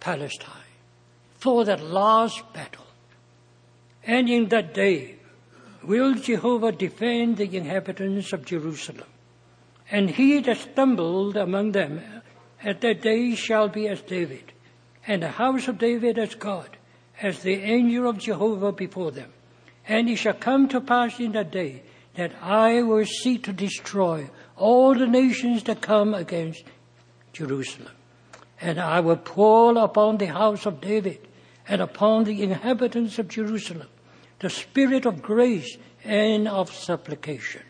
Palestine 0.00 0.52
for 1.36 1.64
that 1.64 1.82
last 1.82 2.52
battle. 2.52 2.86
And 4.04 4.28
in 4.28 4.48
that 4.48 4.74
day 4.74 5.16
will 5.82 6.14
Jehovah 6.14 6.72
defend 6.72 7.36
the 7.36 7.56
inhabitants 7.56 8.32
of 8.32 8.44
Jerusalem 8.44 9.08
And 9.90 10.10
he 10.10 10.40
that 10.40 10.58
stumbled 10.58 11.36
among 11.36 11.72
them 11.72 12.02
at 12.62 12.80
that 12.82 13.00
day 13.00 13.34
shall 13.34 13.68
be 13.68 13.88
as 13.88 14.02
David, 14.02 14.52
and 15.06 15.22
the 15.22 15.30
house 15.30 15.68
of 15.68 15.78
David 15.78 16.18
as 16.18 16.34
God, 16.34 16.76
as 17.22 17.40
the 17.40 17.54
angel 17.54 18.08
of 18.08 18.18
Jehovah 18.18 18.72
before 18.72 19.10
them. 19.10 19.32
And 19.86 20.10
it 20.10 20.16
shall 20.16 20.34
come 20.34 20.68
to 20.68 20.80
pass 20.80 21.18
in 21.18 21.32
that 21.32 21.50
day 21.50 21.82
that 22.16 22.32
I 22.42 22.82
will 22.82 23.06
seek 23.06 23.44
to 23.44 23.52
destroy 23.52 24.28
all 24.58 24.94
the 24.94 25.06
nations 25.06 25.62
that 25.64 25.80
come 25.80 26.14
against 26.14 26.64
Jerusalem. 27.32 27.92
And 28.60 28.80
I 28.80 29.00
will 29.00 29.16
pour 29.16 29.76
upon 29.78 30.18
the 30.18 30.26
house 30.26 30.66
of 30.66 30.80
David 30.80 31.20
and 31.68 31.80
upon 31.80 32.24
the 32.24 32.42
inhabitants 32.42 33.18
of 33.18 33.28
Jerusalem 33.28 33.88
the 34.40 34.50
spirit 34.50 35.04
of 35.04 35.22
grace 35.22 35.76
and 36.04 36.46
of 36.46 36.72
supplication. 36.72 37.62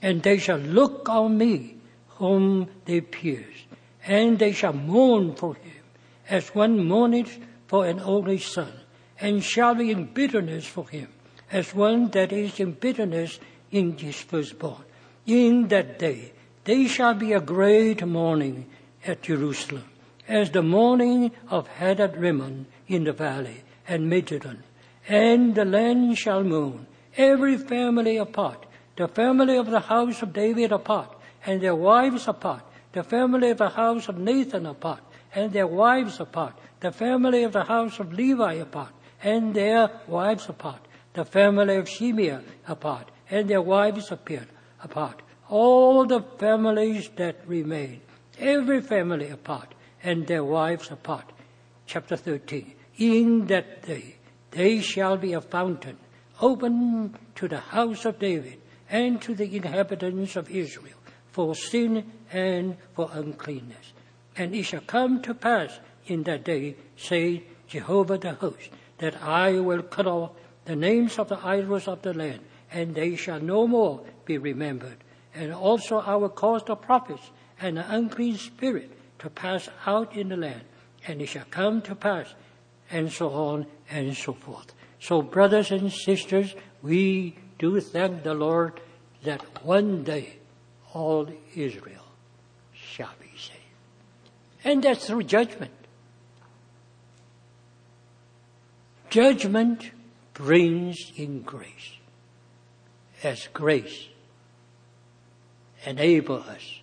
And 0.00 0.22
they 0.22 0.38
shall 0.38 0.58
look 0.58 1.08
on 1.08 1.38
me 1.38 1.78
whom 2.16 2.68
they 2.84 3.00
pierced, 3.00 3.66
and 4.06 4.38
they 4.38 4.52
shall 4.52 4.72
mourn 4.72 5.34
for 5.34 5.54
him 5.54 5.82
as 6.28 6.54
one 6.54 6.86
mourneth 6.86 7.38
for 7.66 7.86
an 7.86 8.00
only 8.00 8.38
son, 8.38 8.72
and 9.20 9.42
shall 9.42 9.74
be 9.74 9.90
in 9.90 10.06
bitterness 10.12 10.66
for 10.66 10.88
him 10.88 11.08
as 11.50 11.74
one 11.74 12.08
that 12.10 12.32
is 12.32 12.60
in 12.60 12.72
bitterness 12.72 13.38
in 13.70 13.96
his 13.98 14.16
firstborn. 14.16 14.84
In 15.26 15.68
that 15.68 15.98
day 15.98 16.32
there 16.64 16.86
shall 16.88 17.14
be 17.14 17.32
a 17.32 17.40
great 17.40 18.04
mourning 18.04 18.66
at 19.06 19.22
Jerusalem, 19.22 19.84
as 20.28 20.50
the 20.50 20.62
mourning 20.62 21.32
of 21.48 21.66
Hadad 21.66 22.16
Rimmon 22.16 22.66
in 22.88 23.04
the 23.04 23.12
valley 23.12 23.62
and 23.88 24.10
Megiddon. 24.10 24.62
And 25.08 25.54
the 25.54 25.64
land 25.64 26.18
shall 26.18 26.42
mourn, 26.42 26.86
every 27.16 27.56
family 27.56 28.16
apart, 28.16 28.66
the 28.96 29.08
family 29.08 29.56
of 29.56 29.70
the 29.70 29.80
house 29.80 30.22
of 30.22 30.32
David 30.32 30.72
apart, 30.72 31.10
and 31.44 31.60
their 31.60 31.74
wives 31.74 32.28
apart, 32.28 32.62
the 32.92 33.02
family 33.02 33.50
of 33.50 33.58
the 33.58 33.68
house 33.70 34.08
of 34.08 34.18
Nathan 34.18 34.66
apart, 34.66 35.00
and 35.34 35.52
their 35.52 35.66
wives 35.66 36.20
apart, 36.20 36.54
the 36.80 36.92
family 36.92 37.44
of 37.44 37.52
the 37.52 37.64
house 37.64 37.98
of 37.98 38.12
Levi 38.12 38.54
apart, 38.54 38.92
and 39.22 39.54
their 39.54 39.90
wives 40.06 40.48
apart, 40.48 40.80
the 41.12 41.24
family 41.24 41.76
of 41.76 41.88
Shimea 41.88 42.42
apart, 42.68 43.10
and 43.30 43.48
their 43.48 43.62
wives 43.62 44.10
appeared 44.10 44.48
apart. 44.84 45.22
All 45.48 46.06
the 46.06 46.20
families 46.38 47.10
that 47.16 47.40
remain, 47.46 48.00
every 48.38 48.80
family 48.80 49.30
apart, 49.30 49.74
and 50.02 50.26
their 50.26 50.44
wives 50.44 50.90
apart. 50.90 51.32
Chapter 51.86 52.16
13. 52.16 52.74
In 52.98 53.46
that 53.46 53.82
day, 53.82 54.16
they 54.50 54.80
shall 54.80 55.16
be 55.16 55.32
a 55.32 55.40
fountain 55.40 55.98
open 56.40 57.16
to 57.34 57.48
the 57.48 57.60
house 57.60 58.04
of 58.04 58.18
David 58.18 58.60
and 58.90 59.20
to 59.22 59.34
the 59.34 59.56
inhabitants 59.56 60.36
of 60.36 60.50
Israel 60.50 60.98
for 61.32 61.54
sin 61.54 62.10
and 62.32 62.76
for 62.94 63.10
uncleanness. 63.12 63.92
And 64.36 64.54
it 64.54 64.64
shall 64.64 64.82
come 64.82 65.22
to 65.22 65.34
pass 65.34 65.78
in 66.06 66.22
that 66.24 66.44
day, 66.44 66.76
say 66.96 67.44
Jehovah 67.66 68.18
the 68.18 68.34
host, 68.34 68.70
that 68.98 69.20
I 69.22 69.58
will 69.58 69.82
cut 69.82 70.06
off 70.06 70.32
the 70.64 70.76
names 70.76 71.18
of 71.18 71.28
the 71.28 71.44
idols 71.44 71.88
of 71.88 72.02
the 72.02 72.14
land, 72.14 72.40
and 72.74 72.92
they 72.94 73.14
shall 73.14 73.40
no 73.40 73.66
more 73.66 74.02
be 74.26 74.36
remembered. 74.36 74.98
And 75.34 75.54
also 75.54 75.98
I 75.98 76.16
will 76.16 76.28
cause 76.28 76.62
the 76.64 76.74
prophets 76.74 77.30
and 77.60 77.76
the 77.76 77.94
unclean 77.94 78.36
spirit 78.36 78.90
to 79.20 79.30
pass 79.30 79.68
out 79.86 80.14
in 80.14 80.28
the 80.28 80.36
land, 80.36 80.62
and 81.06 81.22
it 81.22 81.26
shall 81.26 81.46
come 81.50 81.80
to 81.82 81.94
pass, 81.94 82.34
and 82.90 83.10
so 83.10 83.30
on 83.30 83.66
and 83.88 84.14
so 84.14 84.32
forth. 84.32 84.74
So, 85.00 85.22
brothers 85.22 85.70
and 85.70 85.90
sisters, 85.92 86.54
we 86.82 87.36
do 87.58 87.80
thank 87.80 88.24
the 88.24 88.34
Lord 88.34 88.80
that 89.22 89.64
one 89.64 90.02
day 90.02 90.38
all 90.92 91.28
Israel 91.54 92.04
shall 92.72 93.12
be 93.20 93.30
saved. 93.36 94.32
And 94.64 94.82
that's 94.82 95.06
through 95.06 95.24
judgment. 95.24 95.72
Judgment 99.10 99.90
brings 100.32 101.12
in 101.16 101.42
grace. 101.42 101.93
As 103.24 103.48
grace 103.54 104.08
enable 105.86 106.36
us 106.36 106.80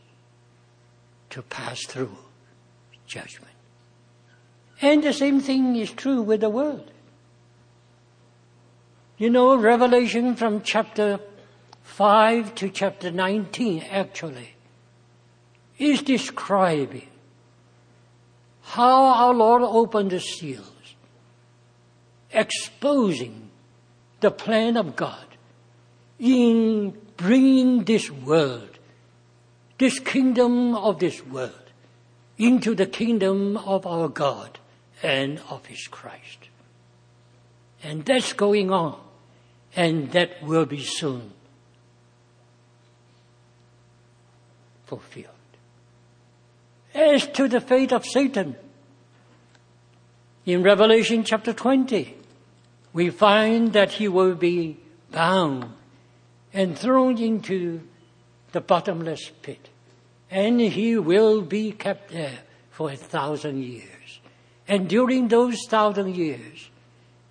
to 1.29 1.43
pass 1.43 1.85
through 1.85 2.17
judgment. 3.05 3.53
And 4.81 5.03
the 5.03 5.13
same 5.13 5.39
thing 5.39 5.75
is 5.75 5.91
true 5.91 6.23
with 6.23 6.41
the 6.41 6.49
world. 6.49 6.89
You 9.19 9.29
know, 9.29 9.55
Revelation 9.55 10.35
from 10.35 10.63
chapter 10.63 11.19
5 11.83 12.55
to 12.55 12.69
chapter 12.69 13.11
19 13.11 13.83
actually 13.91 14.55
is 15.77 16.01
describing 16.01 17.07
how 18.61 19.03
our 19.03 19.33
Lord 19.33 19.61
opened 19.61 20.09
the 20.09 20.19
seals 20.19 20.95
exposing 22.31 23.51
the 24.21 24.31
plan 24.31 24.75
of 24.77 24.95
God 24.95 25.25
in 26.21 26.95
bringing 27.17 27.83
this 27.83 28.11
world, 28.11 28.69
this 29.79 29.99
kingdom 29.99 30.75
of 30.75 30.99
this 30.99 31.25
world, 31.25 31.51
into 32.37 32.75
the 32.75 32.85
kingdom 32.85 33.57
of 33.57 33.87
our 33.87 34.07
God 34.07 34.59
and 35.01 35.41
of 35.49 35.65
His 35.65 35.87
Christ. 35.87 36.49
And 37.83 38.05
that's 38.05 38.33
going 38.33 38.71
on, 38.71 39.01
and 39.75 40.11
that 40.11 40.43
will 40.43 40.67
be 40.67 40.83
soon 40.83 41.33
fulfilled. 44.85 45.27
As 46.93 47.25
to 47.29 47.47
the 47.47 47.61
fate 47.61 47.91
of 47.91 48.05
Satan, 48.05 48.55
in 50.45 50.61
Revelation 50.61 51.23
chapter 51.23 51.53
20, 51.53 52.15
we 52.93 53.09
find 53.09 53.73
that 53.73 53.93
he 53.93 54.07
will 54.07 54.35
be 54.35 54.77
bound 55.11 55.73
and 56.53 56.77
thrown 56.77 57.17
into 57.17 57.81
the 58.51 58.61
bottomless 58.61 59.31
pit. 59.41 59.69
And 60.29 60.59
he 60.61 60.97
will 60.97 61.41
be 61.41 61.71
kept 61.71 62.11
there 62.11 62.39
for 62.69 62.91
a 62.91 62.95
thousand 62.95 63.63
years. 63.63 64.19
And 64.67 64.87
during 64.87 65.27
those 65.27 65.57
thousand 65.67 66.15
years, 66.15 66.69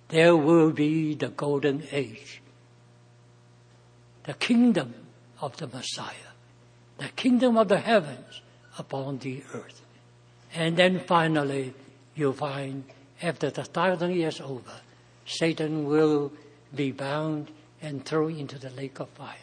there 0.09 0.35
will 0.35 0.71
be 0.71 1.15
the 1.15 1.29
golden 1.29 1.83
age. 1.91 2.41
The 4.23 4.33
kingdom 4.33 4.93
of 5.39 5.57
the 5.57 5.67
Messiah. 5.67 6.31
The 6.97 7.09
kingdom 7.09 7.57
of 7.57 7.67
the 7.67 7.79
heavens 7.79 8.41
upon 8.77 9.19
the 9.19 9.43
earth. 9.53 9.81
And 10.53 10.77
then 10.77 10.99
finally, 10.99 11.73
you'll 12.15 12.33
find 12.33 12.83
after 13.21 13.49
the 13.49 13.63
thousand 13.63 14.11
years 14.11 14.41
over, 14.41 14.81
Satan 15.25 15.85
will 15.85 16.31
be 16.75 16.91
bound 16.91 17.49
and 17.81 18.05
thrown 18.05 18.35
into 18.37 18.57
the 18.57 18.69
lake 18.71 18.99
of 18.99 19.09
fire. 19.09 19.35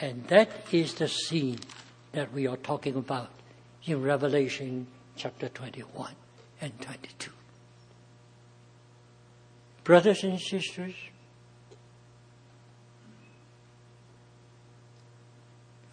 And 0.00 0.26
that 0.28 0.50
is 0.72 0.94
the 0.94 1.08
scene 1.08 1.58
that 2.12 2.32
we 2.32 2.46
are 2.46 2.56
talking 2.56 2.96
about 2.96 3.30
in 3.84 4.02
Revelation 4.02 4.86
chapter 5.16 5.48
21 5.48 6.12
and 6.60 6.80
22. 6.80 7.30
Brothers 9.84 10.22
and 10.22 10.38
sisters, 10.38 10.94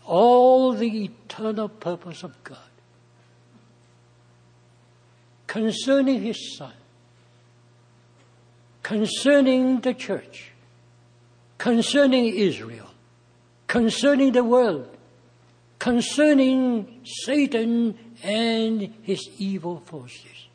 all 0.05 0.73
the 0.73 1.05
eternal 1.05 1.69
purpose 1.69 2.23
of 2.23 2.43
God 2.43 2.57
concerning 5.47 6.21
His 6.21 6.57
Son 6.57 6.73
concerning 8.85 9.79
the 9.79 9.95
church, 9.95 10.51
concerning 11.57 12.25
Israel, 12.25 12.89
concerning 13.67 14.31
the 14.31 14.43
world, 14.43 14.87
concerning 15.79 17.01
Satan 17.03 17.97
and 18.23 18.93
his 19.03 19.27
evil 19.37 19.81
forces 19.85 20.47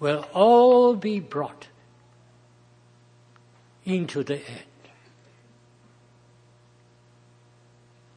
will 0.00 0.24
all 0.32 0.94
be 0.94 1.20
brought 1.20 1.68
into 3.84 4.22
the 4.22 4.36
end. 4.36 4.64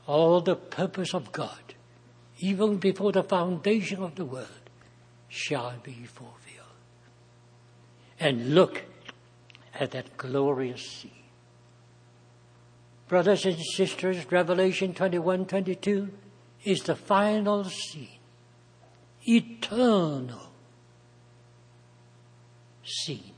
All 0.07 0.41
the 0.41 0.55
purpose 0.55 1.13
of 1.13 1.31
God, 1.31 1.75
even 2.39 2.77
before 2.77 3.11
the 3.11 3.23
foundation 3.23 4.03
of 4.03 4.15
the 4.15 4.25
world, 4.25 4.47
shall 5.29 5.75
be 5.81 6.03
fulfilled. 6.03 6.37
And 8.19 8.53
look 8.53 8.83
at 9.73 9.91
that 9.91 10.17
glorious 10.17 10.85
scene. 10.85 11.20
Brothers 13.11 13.45
and 13.45 13.59
sisters, 13.59 14.31
Revelation 14.31 14.93
21 14.93 15.45
22 15.45 16.13
is 16.63 16.83
the 16.83 16.95
final 16.95 17.65
scene, 17.65 18.07
eternal 19.27 20.53
scene 22.85 23.33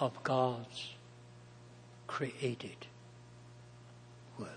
of 0.00 0.22
God's 0.22 0.94
created 2.06 2.86
world. 4.38 4.50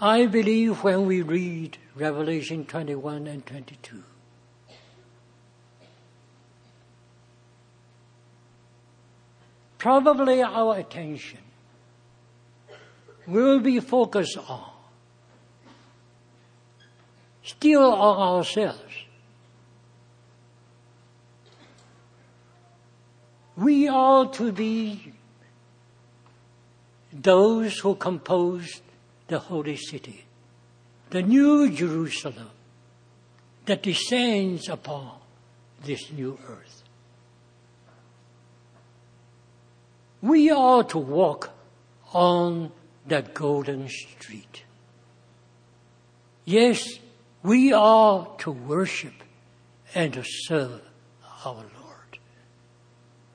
I 0.00 0.26
believe 0.26 0.82
when 0.82 1.06
we 1.06 1.22
read 1.22 1.78
Revelation 1.94 2.64
21 2.64 3.28
and 3.28 3.46
22, 3.46 4.02
probably 9.80 10.42
our 10.42 10.78
attention 10.78 11.40
will 13.26 13.58
be 13.58 13.80
focused 13.80 14.38
on 14.48 14.70
still 17.42 17.92
on 17.92 18.36
ourselves. 18.36 18.94
We 23.56 23.88
are 23.88 24.30
to 24.32 24.52
be 24.52 25.12
those 27.12 27.78
who 27.78 27.94
composed 27.96 28.80
the 29.26 29.38
holy 29.38 29.76
city, 29.76 30.24
the 31.10 31.22
new 31.22 31.70
Jerusalem 31.70 32.50
that 33.66 33.82
descends 33.82 34.68
upon 34.68 35.18
this 35.84 36.10
new 36.12 36.38
earth. 36.48 36.79
We 40.22 40.50
are 40.50 40.84
to 40.84 40.98
walk 40.98 41.50
on 42.12 42.72
that 43.06 43.32
golden 43.34 43.88
street. 43.88 44.64
Yes, 46.44 46.98
we 47.42 47.72
are 47.72 48.28
to 48.38 48.50
worship 48.50 49.14
and 49.94 50.12
to 50.14 50.22
serve 50.24 50.82
our 51.44 51.54
Lord. 51.54 52.18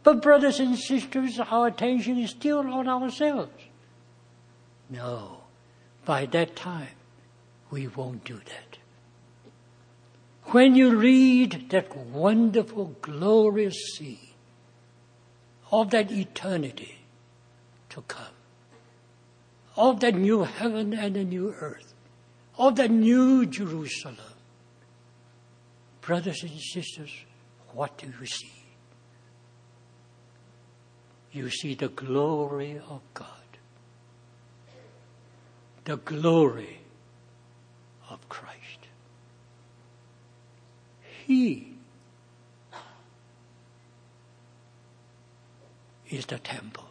But 0.04 0.22
brothers 0.22 0.60
and 0.60 0.78
sisters, 0.78 1.40
our 1.40 1.68
attention 1.68 2.20
is 2.20 2.32
still 2.32 2.60
on 2.60 2.88
ourselves. 2.88 3.52
No, 4.90 5.40
by 6.06 6.28
that 6.28 6.56
time, 6.56 6.96
we 7.72 7.88
won't 7.88 8.24
do 8.24 8.36
that. 8.36 8.78
When 10.52 10.76
you 10.76 10.96
read 10.96 11.70
that 11.72 11.98
wonderful, 11.98 12.96
glorious 13.02 13.96
sea 13.98 14.25
of 15.76 15.90
that 15.90 16.10
eternity 16.10 17.00
to 17.90 18.02
come, 18.04 18.38
of 19.76 20.00
that 20.00 20.16
new 20.16 20.44
heaven 20.44 20.94
and 20.94 21.18
a 21.18 21.24
new 21.26 21.54
earth, 21.60 21.94
of 22.58 22.78
that 22.78 22.90
new 22.90 23.46
Jerusalem. 23.46 24.38
Brothers 26.00 26.44
and 26.44 26.58
sisters, 26.58 27.12
what 27.74 27.98
do 27.98 28.08
you 28.08 28.26
see? 28.26 28.64
You 31.34 31.50
see 31.50 31.76
the 31.76 31.90
glory 31.90 32.80
of 32.90 33.02
God, 33.14 33.28
the 35.84 35.98
glory 35.98 36.80
of 38.10 38.30
Christ. 38.30 38.88
He 41.26 41.75
is 46.16 46.26
the 46.26 46.40
temple. 46.40 46.86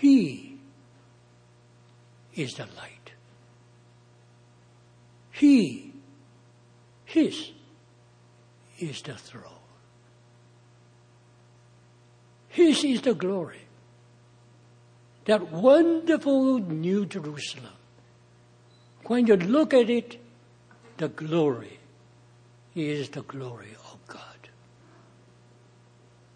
He 0.00 0.58
is 2.34 2.54
the 2.54 2.66
light. 2.76 3.12
He, 5.32 5.92
His, 7.04 7.50
is 8.78 9.02
the 9.02 9.14
throne. 9.14 9.42
His 12.48 12.84
is 12.84 13.02
the 13.02 13.14
glory. 13.14 13.60
That 15.26 15.50
wonderful 15.50 16.58
New 16.58 17.06
Jerusalem. 17.06 17.72
When 19.06 19.26
you 19.26 19.36
look 19.36 19.74
at 19.74 19.90
it, 19.90 20.18
the 20.96 21.08
glory 21.08 21.78
is 22.74 23.08
the 23.08 23.22
glory 23.22 23.74
of. 23.90 23.93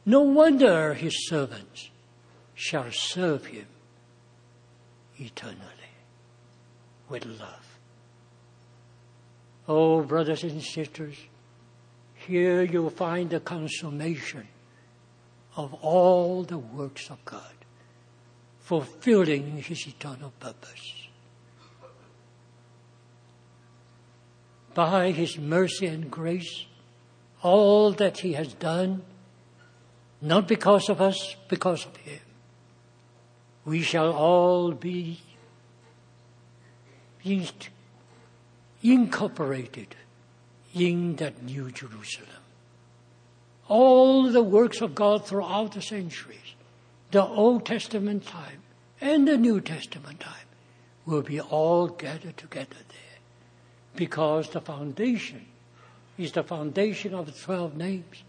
No 0.09 0.23
wonder 0.23 0.95
his 0.95 1.29
servants 1.29 1.91
shall 2.55 2.91
serve 2.91 3.45
him 3.45 3.67
eternally 5.19 5.93
with 7.11 7.27
love. 7.27 7.79
Oh, 9.69 10.01
brothers 10.01 10.45
and 10.45 10.63
sisters, 10.63 11.15
here 12.15 12.63
you'll 12.63 12.89
find 12.89 13.29
the 13.29 13.41
consummation 13.41 14.49
of 15.57 15.75
all 15.75 16.43
the 16.43 16.57
works 16.57 17.11
of 17.11 17.23
God, 17.27 17.67
fulfilling 18.61 19.59
His 19.59 19.87
eternal 19.87 20.33
purpose. 20.41 21.09
By 24.73 25.11
His 25.11 25.37
mercy 25.37 25.85
and 25.85 26.11
grace, 26.11 26.65
all 27.43 27.93
that 27.93 28.21
He 28.21 28.33
has 28.33 28.55
done, 28.55 29.03
not 30.21 30.49
because 30.49 30.89
of 30.89 31.01
us, 31.01 31.37
because 31.49 31.87
of 31.87 31.97
Him, 31.97 32.21
we 33.65 33.83
shall 33.83 34.13
all 34.13 34.73
be 34.73 35.21
incorporated 38.83 39.95
in 40.75 41.17
that 41.17 41.43
new 41.43 41.71
Jerusalem. 41.71 42.29
All 43.69 44.31
the 44.31 44.43
works 44.43 44.81
of 44.81 44.95
God 44.95 45.27
throughout 45.27 45.73
the 45.73 45.83
centuries, 45.83 46.55
the 47.11 47.25
Old 47.25 47.67
Testament 47.67 48.27
time 48.27 48.63
and 49.01 49.29
the 49.29 49.37
New 49.37 49.61
Testament 49.61 50.21
time, 50.21 50.35
will 51.05 51.23
be 51.23 51.41
all 51.41 51.89
gathered 51.89 52.37
together 52.37 52.77
there. 52.89 53.19
Because 53.95 54.51
the 54.51 54.61
foundation 54.61 55.45
is 56.17 56.33
the 56.33 56.43
foundation 56.43 57.15
of 57.15 57.27
the 57.27 57.33
twelve 57.33 57.77
names 57.77 58.23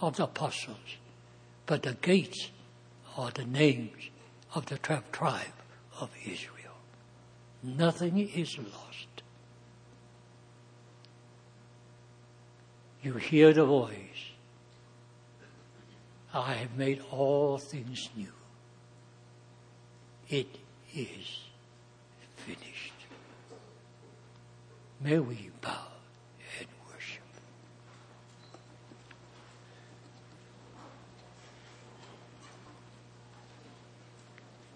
of 0.00 0.16
the 0.16 0.24
apostles, 0.24 0.96
but 1.68 1.84
the 1.84 1.94
gates 1.94 2.50
are 3.16 3.30
the 3.30 3.44
names 3.44 4.10
of 4.56 4.66
the 4.66 4.78
tribe 4.78 5.58
of 6.00 6.10
Israel. 6.24 6.74
Nothing 7.62 8.18
is 8.18 8.58
lost. 8.58 8.88
you 13.02 13.14
hear 13.14 13.52
the 13.52 13.64
voice. 13.64 14.32
I 16.34 16.52
have 16.54 16.76
made 16.76 17.02
all 17.10 17.58
things 17.58 18.08
new. 18.16 18.32
It 20.28 20.58
is 20.94 21.40
finished. 22.36 22.92
May 25.00 25.18
we 25.18 25.50
bow 25.62 25.86
and 26.58 26.68
worship. 26.90 27.22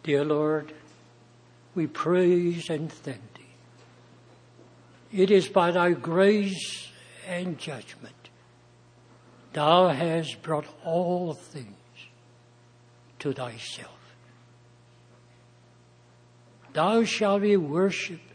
Dear 0.03 0.25
Lord, 0.25 0.73
we 1.75 1.87
praise 1.87 2.69
and 2.69 2.93
thank 2.93 3.21
Thee. 3.35 3.47
It 5.23 5.31
is 5.31 5.49
by 5.49 5.71
Thy 5.71 5.93
grace 5.93 6.91
and 7.29 7.59
judgment. 7.59 8.15
Thou 9.53 9.89
hast 9.89 10.43
brought 10.43 10.67
all 10.85 11.35
things 11.35 11.77
to 13.21 13.33
thyself. 13.33 13.91
Thou 16.73 17.05
shalt 17.05 17.43
be 17.43 17.57
worshipped 17.57 18.33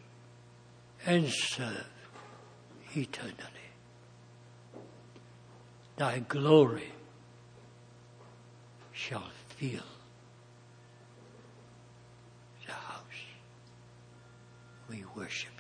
and 1.06 1.28
served 1.30 1.84
eternally. 2.96 3.34
Thy 5.96 6.20
glory 6.20 6.92
shall 8.94 9.28
fill 9.50 9.82
the 12.68 12.74
house. 12.74 13.02
We 14.90 15.04
worship. 15.16 15.57